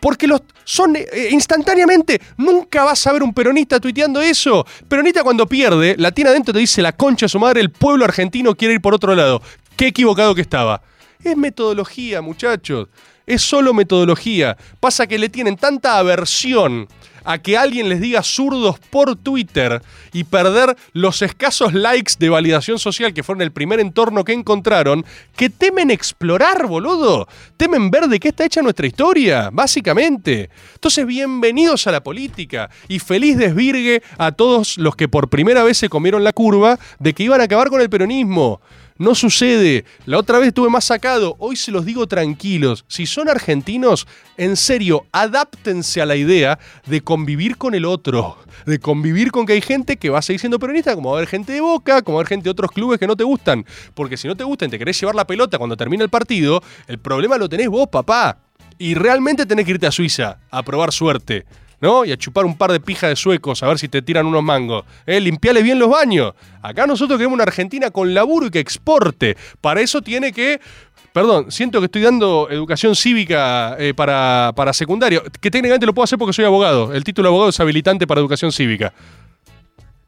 Porque 0.03 0.26
los 0.26 0.42
son 0.64 0.96
eh, 0.96 1.28
instantáneamente. 1.30 2.20
Nunca 2.36 2.82
vas 2.82 3.07
a 3.07 3.12
ver 3.12 3.22
un 3.22 3.32
peronista 3.32 3.78
tuiteando 3.78 4.20
eso. 4.20 4.66
Peronista 4.88 5.22
cuando 5.22 5.46
pierde, 5.46 5.94
la 5.96 6.11
tiene 6.11 6.30
adentro 6.30 6.53
te 6.53 6.59
dice 6.59 6.82
la 6.82 6.90
concha 6.90 7.26
de 7.26 7.30
su 7.30 7.38
madre, 7.38 7.61
el 7.61 7.70
pueblo 7.70 8.05
argentino 8.05 8.57
quiere 8.57 8.74
ir 8.74 8.80
por 8.80 8.94
otro 8.94 9.14
lado. 9.14 9.40
Qué 9.76 9.86
equivocado 9.86 10.34
que 10.34 10.40
estaba. 10.40 10.82
Es 11.22 11.36
metodología, 11.36 12.20
muchachos. 12.20 12.88
Es 13.24 13.42
solo 13.42 13.72
metodología. 13.72 14.57
Pasa 14.80 15.07
que 15.07 15.20
le 15.20 15.28
tienen 15.28 15.57
tanta 15.57 15.96
aversión 15.96 16.88
a 17.25 17.39
que 17.39 17.57
alguien 17.57 17.89
les 17.89 18.01
diga 18.01 18.23
zurdos 18.23 18.79
por 18.91 19.16
Twitter 19.16 19.83
y 20.12 20.25
perder 20.25 20.77
los 20.93 21.23
escasos 21.23 21.75
likes 21.75 22.14
de 22.18 22.29
validación 22.29 22.79
social 22.79 23.14
que 23.14 23.23
fueron 23.23 23.43
el 23.43 23.53
primer 23.53 23.81
entorno 23.81 24.25
que 24.25 24.33
encontraron, 24.33 25.05
que 25.37 25.51
temen 25.51 25.91
explorar, 25.91 26.66
boludo. 26.66 27.29
Temen 27.57 27.91
ver 27.91 28.09
de 28.09 28.20
qué 28.20 28.29
está 28.29 28.45
hecha 28.45 28.62
nuestra 28.62 28.87
historia, 28.87 29.51
básicamente. 29.53 30.51
Entonces, 30.75 31.07
bienvenidos 31.07 31.87
a 31.87 31.93
la 31.93 32.03
política 32.03 32.70
y 32.89 32.99
feliz 32.99 33.37
desvirgue 33.37 34.03
a 34.18 34.33
todos 34.33 34.79
los 34.79 34.97
que 34.97 35.09
por 35.09 35.29
primera 35.29 35.62
vez 35.62 35.79
se 35.79 35.89
comieron 35.89 36.25
la 36.25 36.33
curva 36.33 36.79
de 36.99 37.12
que 37.14 37.25
iban 37.25 37.41
a 37.41 37.45
acabar 37.45 37.68
con 37.68 37.81
el 37.81 37.91
peronismo. 37.91 38.61
No 39.03 39.16
sucede. 39.16 39.84
La 40.07 40.16
otra 40.16 40.38
vez 40.38 40.46
estuve 40.46 40.70
más 40.70 40.84
sacado. 40.84 41.34
Hoy 41.40 41.57
se 41.57 41.72
los 41.72 41.84
digo 41.84 42.07
tranquilos. 42.07 42.84
Si 42.86 43.05
son 43.05 43.28
argentinos, 43.28 44.07
en 44.36 44.57
serio, 44.57 45.07
adáptense 45.11 46.00
a 46.00 46.07
la 46.07 46.14
idea 46.14 46.61
de 46.86 47.00
convivir 47.00 47.57
con 47.57 47.74
el 47.74 47.84
otro. 47.84 48.38
De 48.64 48.78
convivir 48.78 49.32
con 49.32 49.44
que 49.44 49.55
hay 49.55 49.61
gente 49.61 49.96
que 49.96 50.09
va 50.09 50.20
a 50.20 50.22
seguir 50.22 50.38
siendo 50.38 50.61
peronista, 50.61 50.94
como 50.94 51.11
va 51.11 51.16
a 51.16 51.18
haber 51.18 51.28
gente 51.28 51.53
de 51.53 51.61
Boca, 51.61 52.03
como 52.03 52.14
va 52.14 52.20
a 52.20 52.22
haber 52.22 52.28
gente 52.28 52.44
de 52.44 52.50
otros 52.50 52.70
clubes 52.70 53.00
que 53.00 53.09
no 53.09 53.16
te 53.16 53.24
gustan. 53.24 53.66
Porque 53.92 54.16
si 54.16 54.28
no 54.28 54.36
te 54.36 54.44
gustan, 54.44 54.70
te 54.70 54.78
querés 54.78 55.00
llevar 55.00 55.16
la 55.16 55.26
pelota 55.26 55.59
cuando 55.59 55.76
termine 55.76 56.05
el 56.05 56.09
partido, 56.09 56.62
el 56.86 57.00
problema 57.00 57.36
lo 57.38 57.48
tenés 57.48 57.68
vos, 57.70 57.88
papá. 57.88 58.38
Y 58.78 58.94
realmente 58.94 59.46
tenés 59.46 59.64
que 59.64 59.72
irte 59.72 59.88
a 59.88 59.90
Suiza 59.90 60.38
a 60.48 60.62
probar 60.62 60.92
suerte. 60.92 61.44
¿No? 61.83 62.05
Y 62.05 62.12
a 62.12 62.16
chupar 62.16 62.47
un 62.47 62.57
par 62.57 62.72
de 62.72 62.80
pijas 62.80 63.11
de 63.11 63.16
suecos 63.16 63.62
a 63.62 63.66
ver 63.66 63.78
si 63.78 63.89
te 63.89 64.01
tiran 64.01 64.24
unos 64.24 64.43
mangos. 64.43 64.85
¿Eh? 65.05 65.20
Limpiale 65.20 65.62
bien 65.62 65.78
los 65.78 65.91
baños. 65.91 66.33
Acá 66.62 66.87
nosotros 66.87 67.18
queremos 67.18 67.35
una 67.35 67.43
Argentina 67.43 67.91
con 67.91 68.14
laburo 68.14 68.47
y 68.47 68.51
que 68.51 68.61
exporte. 68.61 69.37
Para 69.61 69.83
eso 69.83 70.01
tiene 70.01 70.33
que. 70.33 70.61
Perdón, 71.12 71.51
siento 71.51 71.80
que 71.80 71.87
estoy 71.87 72.03
dando 72.03 72.49
educación 72.51 72.97
cívica 72.97 73.76
eh, 73.78 73.93
para, 73.95 74.53
para 74.57 74.72
secundario, 74.72 75.22
que 75.41 75.51
técnicamente 75.51 75.85
lo 75.85 75.93
puedo 75.93 76.05
hacer 76.05 76.18
porque 76.18 76.33
soy 76.33 76.47
abogado. 76.47 76.95
El 76.95 77.05
título 77.05 77.28
de 77.28 77.30
abogado 77.30 77.51
es 77.51 77.61
habilitante 77.61 78.07
para 78.07 78.20
educación 78.20 78.51
cívica. 78.51 78.95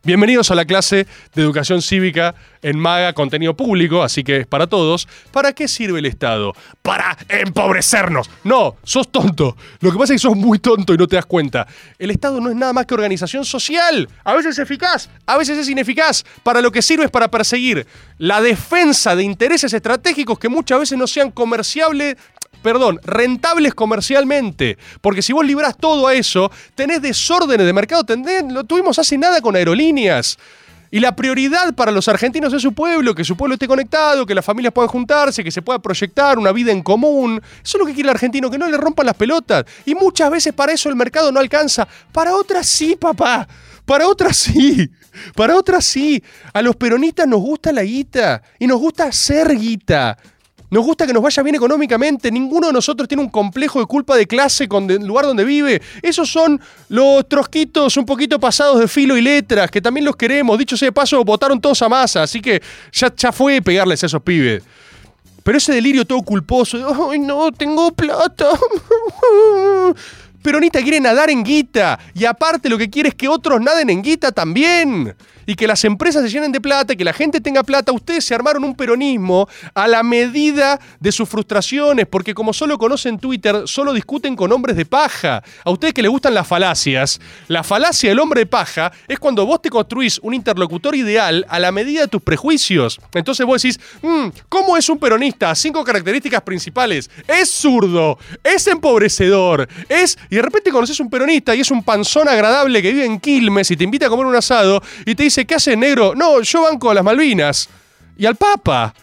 Bienvenidos 0.07 0.51
a 0.51 0.55
la 0.55 0.67
clase 0.67 1.07
de 1.35 1.43
educación 1.43 1.81
cívica 1.81 2.35
en 2.61 2.79
Maga, 2.79 3.15
contenido 3.15 3.57
público, 3.57 4.03
así 4.03 4.23
que 4.23 4.41
es 4.41 4.47
para 4.47 4.67
todos. 4.67 5.09
¿Para 5.33 5.55
qué 5.55 5.67
sirve 5.67 5.99
el 5.99 6.05
Estado? 6.05 6.53
Para 6.83 7.17
empobrecernos. 7.27 8.29
No, 8.43 8.77
sos 8.83 9.11
tonto. 9.11 9.57
Lo 9.81 9.91
que 9.91 9.97
pasa 9.97 10.13
es 10.13 10.21
que 10.21 10.29
sos 10.29 10.37
muy 10.37 10.59
tonto 10.59 10.93
y 10.93 10.99
no 10.99 11.09
te 11.09 11.17
das 11.17 11.25
cuenta. 11.25 11.67
El 11.99 12.11
Estado 12.11 12.39
no 12.39 12.51
es 12.51 12.57
nada 12.57 12.75
más 12.75 12.85
que 12.85 12.93
organización 12.93 13.47
social. 13.47 14.07
A 14.25 14.35
veces 14.35 14.53
es 14.53 14.59
eficaz, 14.59 15.09
a 15.25 15.39
veces 15.39 15.57
es 15.57 15.71
ineficaz. 15.71 16.23
Para 16.43 16.61
lo 16.61 16.71
que 16.71 16.83
sirve 16.83 17.07
es 17.07 17.11
para 17.11 17.31
perseguir 17.31 17.87
la 18.19 18.43
defensa 18.43 19.17
de 19.17 19.25
intereses 19.25 19.73
estratégicos 19.73 20.39
que 20.39 20.51
muchas 20.51 20.81
veces 20.81 20.99
no 20.99 21.07
sean 21.07 21.31
comerciables 21.31 22.17
perdón, 22.65 22.99
rentables 23.05 23.75
comercialmente. 23.75 24.79
Porque 25.03 25.21
si 25.21 25.35
vos 25.35 25.45
librás 25.45 25.77
todo 25.77 26.07
a 26.07 26.15
eso, 26.15 26.51
tenés 26.75 27.03
desórdenes 27.03 27.67
de 27.67 27.73
mercado. 27.75 28.05
Tenés, 28.05 28.51
lo 28.51 28.65
tuvimos 28.65 28.99
hace 28.99 29.19
nada 29.19 29.43
con 29.43 29.55
aerolíneas. 29.55 29.94
Y 30.95 31.01
la 31.01 31.17
prioridad 31.17 31.75
para 31.75 31.91
los 31.91 32.07
argentinos 32.07 32.53
es 32.53 32.63
su 32.63 32.73
pueblo, 32.73 33.17
que 33.17 33.25
su 33.25 33.37
pueblo 33.37 33.55
esté 33.55 33.67
conectado, 33.67 34.25
que 34.25 34.33
las 34.33 34.45
familias 34.45 34.73
puedan 34.73 34.89
juntarse, 34.89 35.43
que 35.43 35.51
se 35.51 35.61
pueda 35.61 35.81
proyectar 35.81 36.39
una 36.39 36.53
vida 36.53 36.71
en 36.71 36.83
común. 36.83 37.43
Eso 37.65 37.79
es 37.79 37.81
lo 37.81 37.85
que 37.85 37.95
quiere 37.95 38.11
el 38.11 38.15
argentino, 38.15 38.49
que 38.49 38.59
no 38.59 38.69
le 38.69 38.77
rompan 38.77 39.07
las 39.07 39.17
pelotas. 39.17 39.65
Y 39.85 39.97
muchas 39.97 40.31
veces 40.31 40.53
para 40.53 40.73
eso 40.73 40.89
el 40.89 40.95
mercado 40.95 41.33
no 41.33 41.41
alcanza. 41.41 41.89
Para 42.13 42.37
otras 42.37 42.69
sí, 42.69 42.95
papá. 42.95 43.49
Para 43.85 44.07
otras 44.07 44.37
sí. 44.37 44.89
Para 45.35 45.57
otras 45.57 45.85
sí. 45.85 46.23
A 46.53 46.63
los 46.63 46.77
peronistas 46.77 47.27
nos 47.27 47.41
gusta 47.41 47.73
la 47.73 47.83
guita. 47.83 48.41
Y 48.61 48.69
nos 48.69 48.79
gusta 48.79 49.07
hacer 49.07 49.59
guita. 49.59 50.17
Nos 50.75 50.85
gusta 50.85 51.07
que 51.07 51.13
nos 51.13 51.23
vaya 51.23 51.41
bien 51.45 51.55
económicamente. 51.55 52.33
Ninguno 52.33 52.67
de 52.67 52.73
nosotros 52.73 53.07
tiene 53.07 53.23
un 53.23 53.29
complejo 53.29 53.79
de 53.79 53.87
culpa 53.87 54.17
de 54.17 54.27
clase 54.27 54.67
con 54.67 54.91
el 54.91 55.07
lugar 55.07 55.25
donde 55.25 55.45
vive. 55.45 55.81
Esos 56.03 56.29
son 56.29 56.61
los 56.89 57.29
trosquitos 57.29 57.97
un 57.97 58.05
poquito 58.05 58.41
pasados 58.41 58.81
de 58.81 58.89
filo 58.89 59.17
y 59.17 59.23
letras, 59.23 59.71
que 59.71 59.81
también 59.81 60.05
los 60.05 60.17
queremos. 60.17 60.59
Dicho 60.59 60.77
sea 60.77 60.89
de 60.89 60.93
paso, 60.93 61.25
votaron 61.25 61.61
todos 61.61 61.81
a 61.83 61.89
masa, 61.89 62.25
así 62.25 62.41
que 62.41 62.61
ya, 62.91 63.15
ya 63.17 63.31
fue 63.31 63.63
pegarles 63.63 64.03
a 64.03 64.07
esos 64.07 64.21
pibes. 64.23 64.65
Pero 65.45 65.59
ese 65.59 65.73
delirio 65.73 66.05
todo 66.05 66.21
culposo, 66.23 67.09
ay 67.09 67.21
no, 67.21 67.53
tengo 67.53 67.93
plata. 67.93 68.47
Peronista 70.43 70.83
quiere 70.83 70.99
nadar 70.99 71.31
en 71.31 71.45
guita. 71.45 72.01
Y 72.15 72.25
aparte 72.25 72.69
lo 72.69 72.77
que 72.77 72.91
quiere 72.91 73.11
es 73.11 73.15
que 73.15 73.29
otros 73.29 73.61
naden 73.61 73.91
en 73.91 74.03
guita 74.03 74.33
también. 74.33 75.15
Y 75.47 75.55
que 75.55 75.67
las 75.67 75.85
empresas 75.85 76.23
se 76.23 76.31
llenen 76.31 76.53
de 76.53 76.61
plata, 76.61 76.95
que 76.97 77.05
la 77.05 77.13
gente 77.13 77.41
tenga 77.41 77.63
plata. 77.63 77.93
Ustedes 77.93 78.25
se 78.25 78.35
armaron 78.35 78.65
un 78.65 78.75
peronismo 78.75 79.49
a 79.75 79.87
la 79.89 80.03
medida 80.03 80.81
de 81.01 81.13
sus 81.13 81.29
frustraciones, 81.29 82.07
porque 82.07 82.35
como 82.35 82.53
solo 82.53 82.79
conocen 82.79 83.19
Twitter, 83.19 83.63
solo 83.67 83.93
discuten 83.93 84.37
con 84.37 84.53
hombres 84.53 84.77
de 84.77 84.87
paja. 84.87 85.43
A 85.65 85.71
ustedes 85.71 85.95
que 85.95 86.03
les 86.03 86.11
gustan 86.11 86.35
las 86.35 86.47
falacias, 86.47 87.21
la 87.49 87.63
falacia 87.63 88.09
del 88.11 88.21
hombre 88.21 88.41
de 88.41 88.47
paja 88.47 88.93
es 89.09 89.19
cuando 89.19 89.47
vos 89.47 89.61
te 89.63 89.71
construís 89.71 90.19
un 90.23 90.35
interlocutor 90.35 90.95
ideal 90.95 91.45
a 91.49 91.59
la 91.59 91.73
medida 91.73 92.03
de 92.03 92.09
tus 92.09 92.23
prejuicios. 92.23 93.01
Entonces 93.13 93.45
vos 93.47 93.63
decís, 93.63 93.81
"Mm, 94.03 94.29
¿cómo 94.49 94.77
es 94.77 94.89
un 94.89 94.99
peronista? 94.99 95.55
Cinco 95.55 95.85
características 95.85 96.43
principales. 96.43 97.11
Es 97.27 97.51
zurdo, 97.51 98.19
es 98.43 98.67
empobrecedor, 98.67 99.69
es... 99.89 100.19
Y 100.31 100.37
de 100.37 100.43
repente 100.43 100.71
conoces 100.71 100.99
un 101.01 101.11
peronista 101.11 101.55
y 101.55 101.61
es 101.61 101.71
un 101.71 101.83
panzón 101.83 102.29
agradable 102.29 102.83
que 102.83 102.93
vive 102.93 103.05
en 103.05 103.21
Quilmes 103.21 103.71
y 103.71 103.77
te 103.77 103.85
invita 103.85 104.07
a 104.07 104.09
comer 104.09 104.27
un 104.27 104.37
asado 104.37 104.83
y 105.05 105.15
te 105.15 105.25
dice, 105.25 105.34
¿qué 105.43 105.57
haces, 105.57 105.77
negro? 105.77 106.15
No, 106.15 106.41
yo 106.41 106.63
banco 106.63 106.91
a 106.91 106.95
las 106.95 107.05
Malvinas. 107.05 107.69
Y 108.17 108.27
al 108.27 108.37
Papa. 108.37 108.95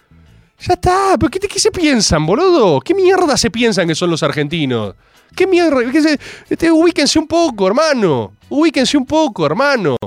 Ya 0.59 0.75
está, 0.75 1.15
pero 1.19 1.29
¿qué, 1.29 1.39
qué 1.39 1.59
se 1.59 1.71
piensan, 1.71 2.25
boludo? 2.25 2.79
¿Qué 2.79 2.93
mierda 2.93 3.35
se 3.35 3.49
piensan 3.49 3.87
que 3.87 3.95
son 3.95 4.09
los 4.09 4.23
argentinos? 4.23 4.95
¿Qué 5.35 5.47
mierda? 5.47 5.79
¿Qué 5.91 6.19
este, 6.49 6.71
ubíquense 6.71 7.17
un 7.19 7.27
poco, 7.27 7.67
hermano. 7.67 8.33
Ubíquense 8.49 8.97
un 8.97 9.05
poco, 9.05 9.45
hermano. 9.45 9.97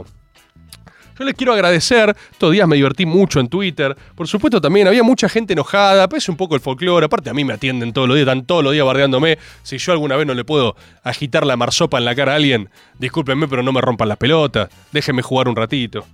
Yo 1.17 1.25
les 1.25 1.35
quiero 1.35 1.53
agradecer, 1.53 2.17
estos 2.33 2.51
días 2.51 2.67
me 2.67 2.75
divertí 2.75 3.07
mucho 3.07 3.39
en 3.39 3.49
Twitter, 3.49 3.97
por 4.17 4.27
supuesto 4.27 4.61
también 4.61 4.89
había 4.89 5.05
mucha 5.05 5.29
gente 5.29 5.53
enojada, 5.53 6.09
pero 6.09 6.19
es 6.19 6.29
un 6.29 6.37
poco 6.37 6.57
el 6.57 6.61
folclore, 6.61 7.07
aparte 7.07 7.31
a 7.31 7.35
mí 7.35 7.45
me 7.45 7.53
atienden 7.53 7.93
todos 7.93 8.09
los 8.09 8.17
días, 8.17 8.27
están 8.27 8.45
todos 8.45 8.65
los 8.65 8.73
días 8.73 8.85
bardeándome, 8.85 9.39
si 9.63 9.79
yo 9.79 9.93
alguna 9.93 10.17
vez 10.17 10.27
no 10.27 10.35
le 10.35 10.45
puedo 10.45 10.75
agitar 11.05 11.47
la 11.47 11.57
marsopa 11.57 11.99
en 11.99 12.05
la 12.05 12.17
cara 12.17 12.33
a 12.33 12.37
alguien, 12.37 12.69
discúlpenme 12.99 13.47
pero 13.47 13.63
no 13.63 13.73
me 13.73 13.81
rompan 13.81 14.09
las 14.09 14.19
pelotas, 14.19 14.69
déjenme 14.91 15.23
jugar 15.23 15.47
un 15.47 15.55
ratito. 15.55 16.05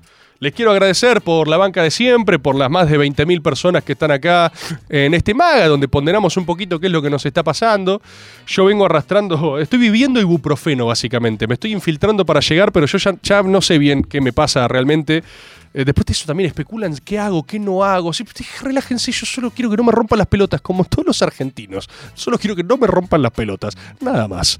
Les 0.42 0.54
quiero 0.54 0.70
agradecer 0.70 1.20
por 1.20 1.48
la 1.48 1.58
banca 1.58 1.82
de 1.82 1.90
siempre, 1.90 2.38
por 2.38 2.54
las 2.54 2.70
más 2.70 2.88
de 2.88 2.98
20.000 2.98 3.42
personas 3.42 3.84
que 3.84 3.92
están 3.92 4.10
acá 4.10 4.50
en 4.88 5.12
este 5.12 5.34
maga, 5.34 5.68
donde 5.68 5.86
ponderamos 5.86 6.34
un 6.38 6.46
poquito 6.46 6.80
qué 6.80 6.86
es 6.86 6.92
lo 6.92 7.02
que 7.02 7.10
nos 7.10 7.26
está 7.26 7.42
pasando. 7.42 8.00
Yo 8.46 8.64
vengo 8.64 8.86
arrastrando, 8.86 9.58
estoy 9.58 9.78
viviendo 9.78 10.18
ibuprofeno 10.18 10.86
básicamente, 10.86 11.46
me 11.46 11.54
estoy 11.54 11.74
infiltrando 11.74 12.24
para 12.24 12.40
llegar, 12.40 12.72
pero 12.72 12.86
yo 12.86 12.96
ya, 13.22 13.42
no 13.42 13.60
sé 13.60 13.76
bien 13.76 14.02
qué 14.02 14.22
me 14.22 14.32
pasa 14.32 14.66
realmente. 14.66 15.22
Eh, 15.74 15.84
después 15.84 16.06
de 16.06 16.14
eso 16.14 16.24
también 16.24 16.48
especulan 16.48 16.96
qué 17.04 17.18
hago, 17.18 17.42
qué 17.42 17.58
no 17.58 17.84
hago. 17.84 18.10
Relájense, 18.62 19.12
yo 19.12 19.26
solo 19.26 19.50
quiero 19.50 19.70
que 19.70 19.76
no 19.76 19.84
me 19.84 19.92
rompan 19.92 20.20
las 20.20 20.26
pelotas, 20.26 20.62
como 20.62 20.84
todos 20.84 21.04
los 21.04 21.20
argentinos. 21.20 21.86
Solo 22.14 22.38
quiero 22.38 22.56
que 22.56 22.64
no 22.64 22.78
me 22.78 22.86
rompan 22.86 23.20
las 23.20 23.32
pelotas, 23.32 23.76
nada 24.00 24.26
más. 24.26 24.58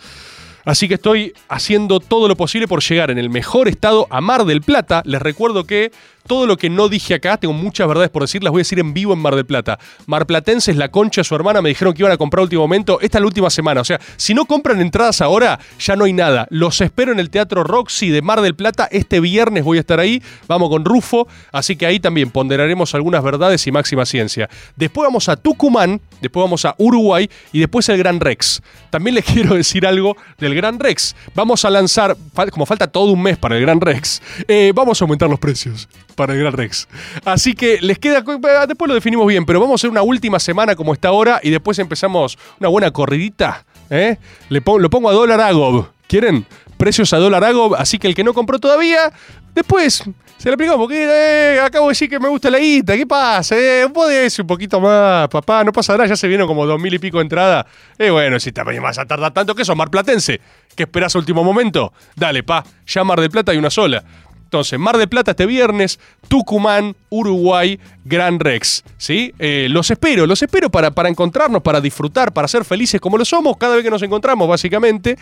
Así 0.71 0.87
que 0.87 0.95
estoy 0.95 1.35
haciendo 1.49 1.99
todo 1.99 2.29
lo 2.29 2.37
posible 2.37 2.69
por 2.69 2.81
llegar 2.81 3.11
en 3.11 3.19
el 3.19 3.29
mejor 3.29 3.67
estado 3.67 4.07
a 4.09 4.21
Mar 4.21 4.45
del 4.45 4.63
Plata. 4.63 5.03
Les 5.05 5.21
recuerdo 5.21 5.65
que 5.65 5.91
todo 6.31 6.47
lo 6.47 6.57
que 6.57 6.71
no 6.71 6.89
dije 6.89 7.15
acá, 7.15 7.39
tengo 7.39 7.53
muchas 7.53 7.89
verdades 7.89 8.09
por 8.09 8.23
decir, 8.23 8.45
las 8.45 8.53
voy 8.53 8.61
a 8.61 8.63
decir 8.63 8.79
en 8.79 8.95
vivo 8.95 9.13
en 9.13 9.19
Mar 9.19 9.35
del 9.35 9.47
Plata. 9.47 9.81
Marplatenses, 10.07 10.77
la 10.77 10.89
concha 10.89 11.25
su 11.25 11.35
hermana, 11.35 11.61
me 11.61 11.71
dijeron 11.71 11.93
que 11.93 12.03
iban 12.03 12.13
a 12.13 12.17
comprar 12.17 12.45
último 12.45 12.63
momento. 12.63 13.01
Esta 13.01 13.19
es 13.19 13.23
la 13.23 13.27
última 13.27 13.51
semana. 13.51 13.81
O 13.81 13.85
sea, 13.85 14.01
si 14.17 14.33
no 14.33 14.45
compran 14.45 14.81
entradas 14.81 15.21
ahora, 15.23 15.59
ya 15.81 15.97
no 15.97 16.05
hay 16.05 16.13
nada. 16.13 16.47
Los 16.51 16.81
espero 16.83 17.11
en 17.11 17.19
el 17.19 17.31
Teatro 17.31 17.65
Roxy 17.65 18.11
de 18.11 18.23
Mar 18.23 18.43
del 18.43 18.55
Plata. 18.55 18.89
Este 18.93 19.19
viernes 19.19 19.65
voy 19.65 19.79
a 19.79 19.81
estar 19.81 19.99
ahí. 19.99 20.23
Vamos 20.47 20.69
con 20.71 20.85
Rufo. 20.85 21.27
Así 21.51 21.75
que 21.75 21.85
ahí 21.85 21.99
también 21.99 22.31
ponderaremos 22.31 22.95
algunas 22.95 23.25
verdades 23.25 23.67
y 23.67 23.73
máxima 23.73 24.07
ciencia. 24.07 24.49
Después 24.77 25.09
vamos 25.09 25.29
a 25.29 25.35
Tucumán, 25.35 26.01
después 26.21 26.45
vamos 26.45 26.65
a 26.65 26.77
Uruguay 26.79 27.29
y 27.53 27.59
después 27.59 27.89
el 27.89 27.99
Gran 27.99 28.21
Rex. 28.21 28.63
También 28.91 29.17
les 29.17 29.25
quiero 29.33 29.57
decir 29.57 29.85
algo 29.85 30.17
del 30.39 30.55
Gran 30.55 30.79
Rex. 30.79 31.17
Vamos 31.35 31.65
a 31.65 31.71
lanzar, 31.71 32.17
como 32.53 32.67
falta 32.67 32.87
todo 32.87 33.11
un 33.11 33.21
mes 33.21 33.37
para 33.37 33.57
el 33.57 33.63
Gran 33.63 33.81
Rex, 33.81 34.23
eh, 34.47 34.71
vamos 34.73 35.03
a 35.03 35.05
aumentar 35.05 35.29
los 35.29 35.41
precios 35.41 35.89
para 36.21 36.35
el 36.35 36.41
Gran 36.41 36.53
Rex. 36.53 36.87
Así 37.25 37.55
que 37.55 37.79
les 37.81 37.99
queda, 37.99 38.21
después 38.67 38.89
lo 38.89 38.95
definimos 38.95 39.27
bien, 39.27 39.47
pero 39.47 39.59
vamos 39.59 39.73
a 39.73 39.77
hacer 39.81 39.89
una 39.91 40.03
última 40.03 40.39
semana 40.39 40.77
como 40.77 40.93
está 40.93 41.09
ahora 41.09 41.41
y 41.43 41.49
después 41.49 41.79
empezamos 41.79 42.37
una 42.61 42.69
buena 42.69 42.91
corridita. 42.91 43.65
¿eh? 43.89 44.19
Le 44.51 44.61
pon- 44.61 44.83
lo 44.83 44.91
pongo 44.91 45.09
a 45.09 45.13
dólar 45.15 45.41
Agob. 45.41 45.87
¿Quieren? 46.07 46.45
Precios 46.77 47.11
a 47.15 47.17
dólar 47.19 47.43
Agob, 47.45 47.75
así 47.75 47.99
que 47.99 48.07
el 48.07 48.15
que 48.15 48.23
no 48.23 48.35
compró 48.35 48.59
todavía, 48.59 49.13
después 49.55 50.03
se 50.39 50.49
le 50.49 50.55
aplicó 50.55 50.77
porque 50.79 51.05
eh, 51.07 51.61
acabo 51.61 51.87
de 51.87 51.91
decir 51.93 52.09
que 52.09 52.19
me 52.19 52.29
gusta 52.29 52.51
la 52.51 52.59
guita. 52.59 52.97
¿Qué 52.97 53.07
pasa? 53.07 53.55
Eh, 53.59 53.85
un 53.87 54.47
poquito 54.47 54.81
más, 54.81 55.29
papá, 55.29 55.63
no 55.65 55.73
pasa 55.73 55.93
nada, 55.95 56.07
ya 56.07 56.17
se 56.17 56.27
vieron 56.29 56.47
como 56.47 56.67
dos 56.67 56.81
mil 56.81 56.93
y 56.95 56.99
pico 56.99 57.19
de 57.19 57.23
entrada. 57.23 57.67
Eh, 57.99 58.11
bueno, 58.11 58.39
si 58.41 58.51
te 58.53 58.63
vas 58.63 58.99
a 58.99 59.05
tardar 59.07 59.33
tanto 59.33 59.55
que 59.55 59.65
sos 59.65 59.77
marplatense. 59.77 60.41
¿Qué 60.75 60.85
esperás 60.85 61.15
a 61.15 61.19
último 61.19 61.45
momento? 61.45 61.93
Dale, 62.17 62.43
pa, 62.43 62.65
ya 62.87 63.05
Mar 63.05 63.21
del 63.21 63.31
Plata 63.31 63.53
hay 63.53 63.59
una 63.59 63.71
sola. 63.71 64.03
Entonces, 64.51 64.81
Mar 64.81 64.99
del 64.99 65.09
Plata 65.09 65.31
este 65.31 65.47
viernes, 65.47 66.01
Tucumán, 66.27 66.97
Uruguay, 67.09 67.79
Gran 68.05 68.41
Rex. 68.41 68.83
¿sí? 68.99 69.33
Eh, 69.39 69.69
los 69.71 69.93
espero, 69.93 70.27
los 70.27 70.43
espero 70.43 70.71
para, 70.71 70.91
para 70.91 71.09
encontrarnos, 71.09 71.63
para 71.63 71.81
disfrutar, 71.81 72.33
para 72.33 72.49
ser 72.49 72.65
felices 72.65 73.01
como 73.01 73.17
lo 73.17 73.25
somos 73.25 73.57
cada 73.59 73.77
vez 73.77 73.85
que 73.85 73.91
nos 73.91 74.03
encontramos, 74.03 74.49
básicamente. 74.49 75.17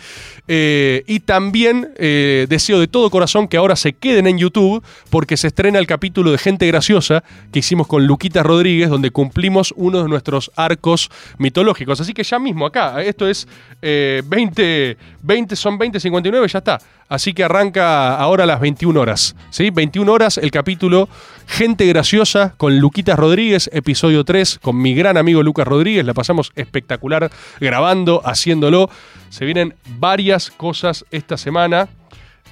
Eh, 0.47 1.03
y 1.05 1.19
también 1.19 1.93
eh, 1.97 2.47
deseo 2.49 2.79
de 2.79 2.87
todo 2.87 3.11
corazón 3.11 3.47
que 3.47 3.57
ahora 3.57 3.75
se 3.75 3.93
queden 3.93 4.25
en 4.25 4.39
YouTube 4.39 4.83
porque 5.11 5.37
se 5.37 5.49
estrena 5.49 5.77
el 5.77 5.85
capítulo 5.85 6.31
de 6.31 6.39
Gente 6.39 6.65
Graciosa 6.65 7.23
que 7.51 7.59
hicimos 7.59 7.85
con 7.85 8.07
Luquita 8.07 8.41
Rodríguez, 8.41 8.89
donde 8.89 9.11
cumplimos 9.11 9.75
uno 9.77 10.01
de 10.01 10.09
nuestros 10.09 10.51
arcos 10.55 11.11
mitológicos. 11.37 12.01
Así 12.01 12.15
que 12.15 12.23
ya 12.23 12.39
mismo 12.39 12.65
acá, 12.65 13.03
esto 13.03 13.27
es 13.27 13.47
20, 13.79 14.97
20, 15.21 15.55
son 15.55 15.77
20.59, 15.77 16.47
ya 16.47 16.57
está. 16.57 16.79
Así 17.09 17.33
que 17.33 17.43
arranca 17.43 18.15
ahora 18.15 18.43
a 18.43 18.47
las 18.47 18.59
21 18.59 18.99
horas. 19.01 19.35
¿sí? 19.49 19.71
21 19.71 20.11
horas 20.13 20.37
el 20.37 20.51
capítulo 20.51 21.09
Gente 21.47 21.85
Graciosa 21.87 22.53
con 22.55 22.77
Luquitas 22.79 23.17
Rodríguez, 23.17 23.67
episodio 23.73 24.23
3, 24.23 24.59
con 24.61 24.79
mi 24.79 24.93
gran 24.93 25.17
amigo 25.17 25.41
Lucas 25.41 25.67
Rodríguez. 25.67 26.05
La 26.05 26.13
pasamos 26.13 26.51
espectacular 26.55 27.31
grabando, 27.59 28.21
haciéndolo. 28.23 28.89
Se 29.29 29.43
vienen 29.45 29.73
varias 29.97 30.51
cosas 30.51 31.03
esta 31.09 31.35
semana. 31.37 31.89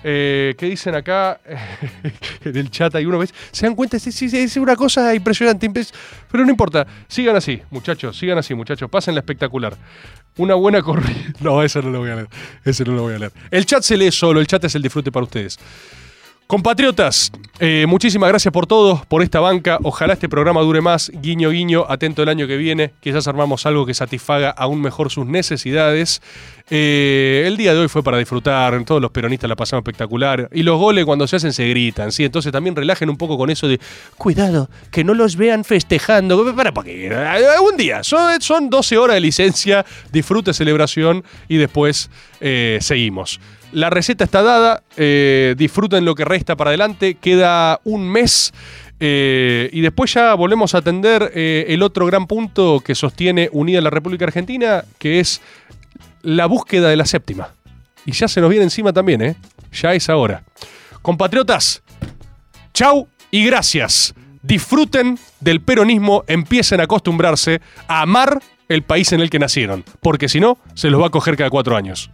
Eh, 0.03 0.55
¿Qué 0.57 0.67
dicen 0.67 0.95
acá 0.95 1.39
en 2.43 2.55
el 2.57 2.69
chat? 2.71 2.93
Hay 2.95 3.05
uno, 3.05 3.19
¿ves? 3.19 3.33
Se 3.51 3.65
dan 3.65 3.75
cuenta, 3.75 3.99
sí, 3.99 4.11
sí, 4.11 4.25
es 4.37 4.57
una 4.57 4.75
cosa 4.75 5.13
impresionante, 5.13 5.69
impres- 5.69 5.91
pero 6.31 6.43
no 6.45 6.51
importa. 6.51 6.85
Sigan 7.07 7.35
así, 7.35 7.61
muchachos, 7.71 8.17
sigan 8.17 8.37
así, 8.37 8.53
muchachos. 8.55 8.89
Pásenla 8.89 9.19
espectacular. 9.19 9.75
Una 10.37 10.55
buena 10.55 10.81
corrida. 10.81 11.15
No, 11.39 11.61
eso 11.61 11.81
no 11.81 11.89
lo 11.91 11.99
voy 11.99 12.09
a 12.09 12.15
leer. 12.15 12.27
Ese 12.65 12.83
no 12.83 12.93
lo 12.93 13.03
voy 13.03 13.13
a 13.13 13.19
leer. 13.19 13.31
El 13.51 13.65
chat 13.65 13.83
se 13.83 13.95
lee 13.95 14.11
solo, 14.11 14.39
el 14.39 14.47
chat 14.47 14.63
es 14.63 14.73
el 14.75 14.81
disfrute 14.81 15.11
para 15.11 15.23
ustedes. 15.23 15.59
Compatriotas, 16.47 17.29
eh, 17.59 17.85
muchísimas 17.89 18.29
gracias 18.29 18.53
por 18.53 18.67
todo, 18.67 19.03
por 19.09 19.21
esta 19.21 19.41
banca. 19.41 19.79
Ojalá 19.83 20.13
este 20.13 20.29
programa 20.29 20.61
dure 20.61 20.79
más. 20.79 21.11
Guiño, 21.13 21.49
guiño, 21.49 21.85
atento 21.89 22.23
el 22.23 22.29
año 22.29 22.47
que 22.47 22.55
viene. 22.55 22.93
Quizás 23.01 23.27
armamos 23.27 23.65
algo 23.65 23.85
que 23.85 23.93
satisfaga 23.93 24.51
aún 24.51 24.81
mejor 24.81 25.11
sus 25.11 25.25
necesidades. 25.25 26.21
Eh, 26.69 27.43
el 27.45 27.57
día 27.57 27.73
de 27.73 27.81
hoy 27.81 27.89
fue 27.89 28.01
para 28.01 28.17
disfrutar. 28.17 28.81
Todos 28.85 29.01
los 29.01 29.11
peronistas 29.11 29.49
la 29.49 29.57
pasamos 29.57 29.81
espectacular. 29.81 30.47
Y 30.53 30.63
los 30.63 30.79
goles 30.79 31.03
cuando 31.03 31.27
se 31.27 31.35
hacen 31.35 31.51
se 31.51 31.67
gritan, 31.67 32.13
¿sí? 32.13 32.23
Entonces 32.23 32.53
también 32.53 32.77
relajen 32.77 33.09
un 33.09 33.17
poco 33.17 33.37
con 33.37 33.49
eso 33.49 33.67
de 33.67 33.81
cuidado, 34.17 34.69
que 34.89 35.03
no 35.03 35.13
los 35.15 35.35
vean 35.35 35.65
festejando. 35.65 36.55
Para, 36.55 36.73
para 36.73 36.85
qué? 36.85 37.11
Un 37.61 37.75
día. 37.75 38.05
Son, 38.05 38.39
son 38.39 38.69
12 38.69 38.97
horas 38.97 39.15
de 39.15 39.19
licencia, 39.19 39.85
disfrute, 40.13 40.53
celebración 40.53 41.25
y 41.49 41.57
después 41.57 42.09
eh, 42.39 42.77
seguimos. 42.79 43.41
La 43.71 43.89
receta 43.89 44.23
está 44.23 44.41
dada, 44.43 44.83
eh, 44.95 45.55
disfruten 45.57 46.05
lo 46.05 46.15
que 46.15 46.25
resta 46.25 46.55
para 46.55 46.69
adelante, 46.69 47.15
queda 47.15 47.81
un 47.83 48.07
mes 48.09 48.53
eh, 48.99 49.69
y 49.71 49.81
después 49.81 50.13
ya 50.13 50.33
volvemos 50.33 50.73
a 50.73 50.79
atender 50.79 51.31
eh, 51.35 51.65
el 51.69 51.83
otro 51.83 52.05
gran 52.05 52.27
punto 52.27 52.79
que 52.79 52.95
sostiene 52.95 53.49
Unida 53.51 53.81
la 53.81 53.89
República 53.89 54.25
Argentina, 54.25 54.83
que 54.97 55.19
es 55.19 55.41
la 56.23 56.45
búsqueda 56.45 56.89
de 56.89 56.95
la 56.95 57.05
séptima. 57.05 57.49
Y 58.05 58.13
ya 58.13 58.27
se 58.27 58.41
nos 58.41 58.49
viene 58.49 58.63
encima 58.63 58.93
también, 58.93 59.21
¿eh? 59.21 59.35
Ya 59.73 59.93
es 59.93 60.09
ahora. 60.09 60.43
Compatriotas, 61.01 61.83
chau 62.73 63.07
y 63.29 63.45
gracias. 63.45 64.15
Disfruten 64.41 65.19
del 65.41 65.61
peronismo, 65.61 66.23
empiecen 66.27 66.79
a 66.79 66.83
acostumbrarse 66.83 67.61
a 67.87 68.01
amar 68.01 68.41
el 68.69 68.81
país 68.81 69.11
en 69.11 69.19
el 69.19 69.29
que 69.29 69.39
nacieron, 69.39 69.83
porque 70.01 70.29
si 70.29 70.39
no, 70.39 70.57
se 70.73 70.89
los 70.89 71.01
va 71.01 71.07
a 71.07 71.09
coger 71.09 71.35
cada 71.35 71.49
cuatro 71.49 71.75
años. 71.75 72.09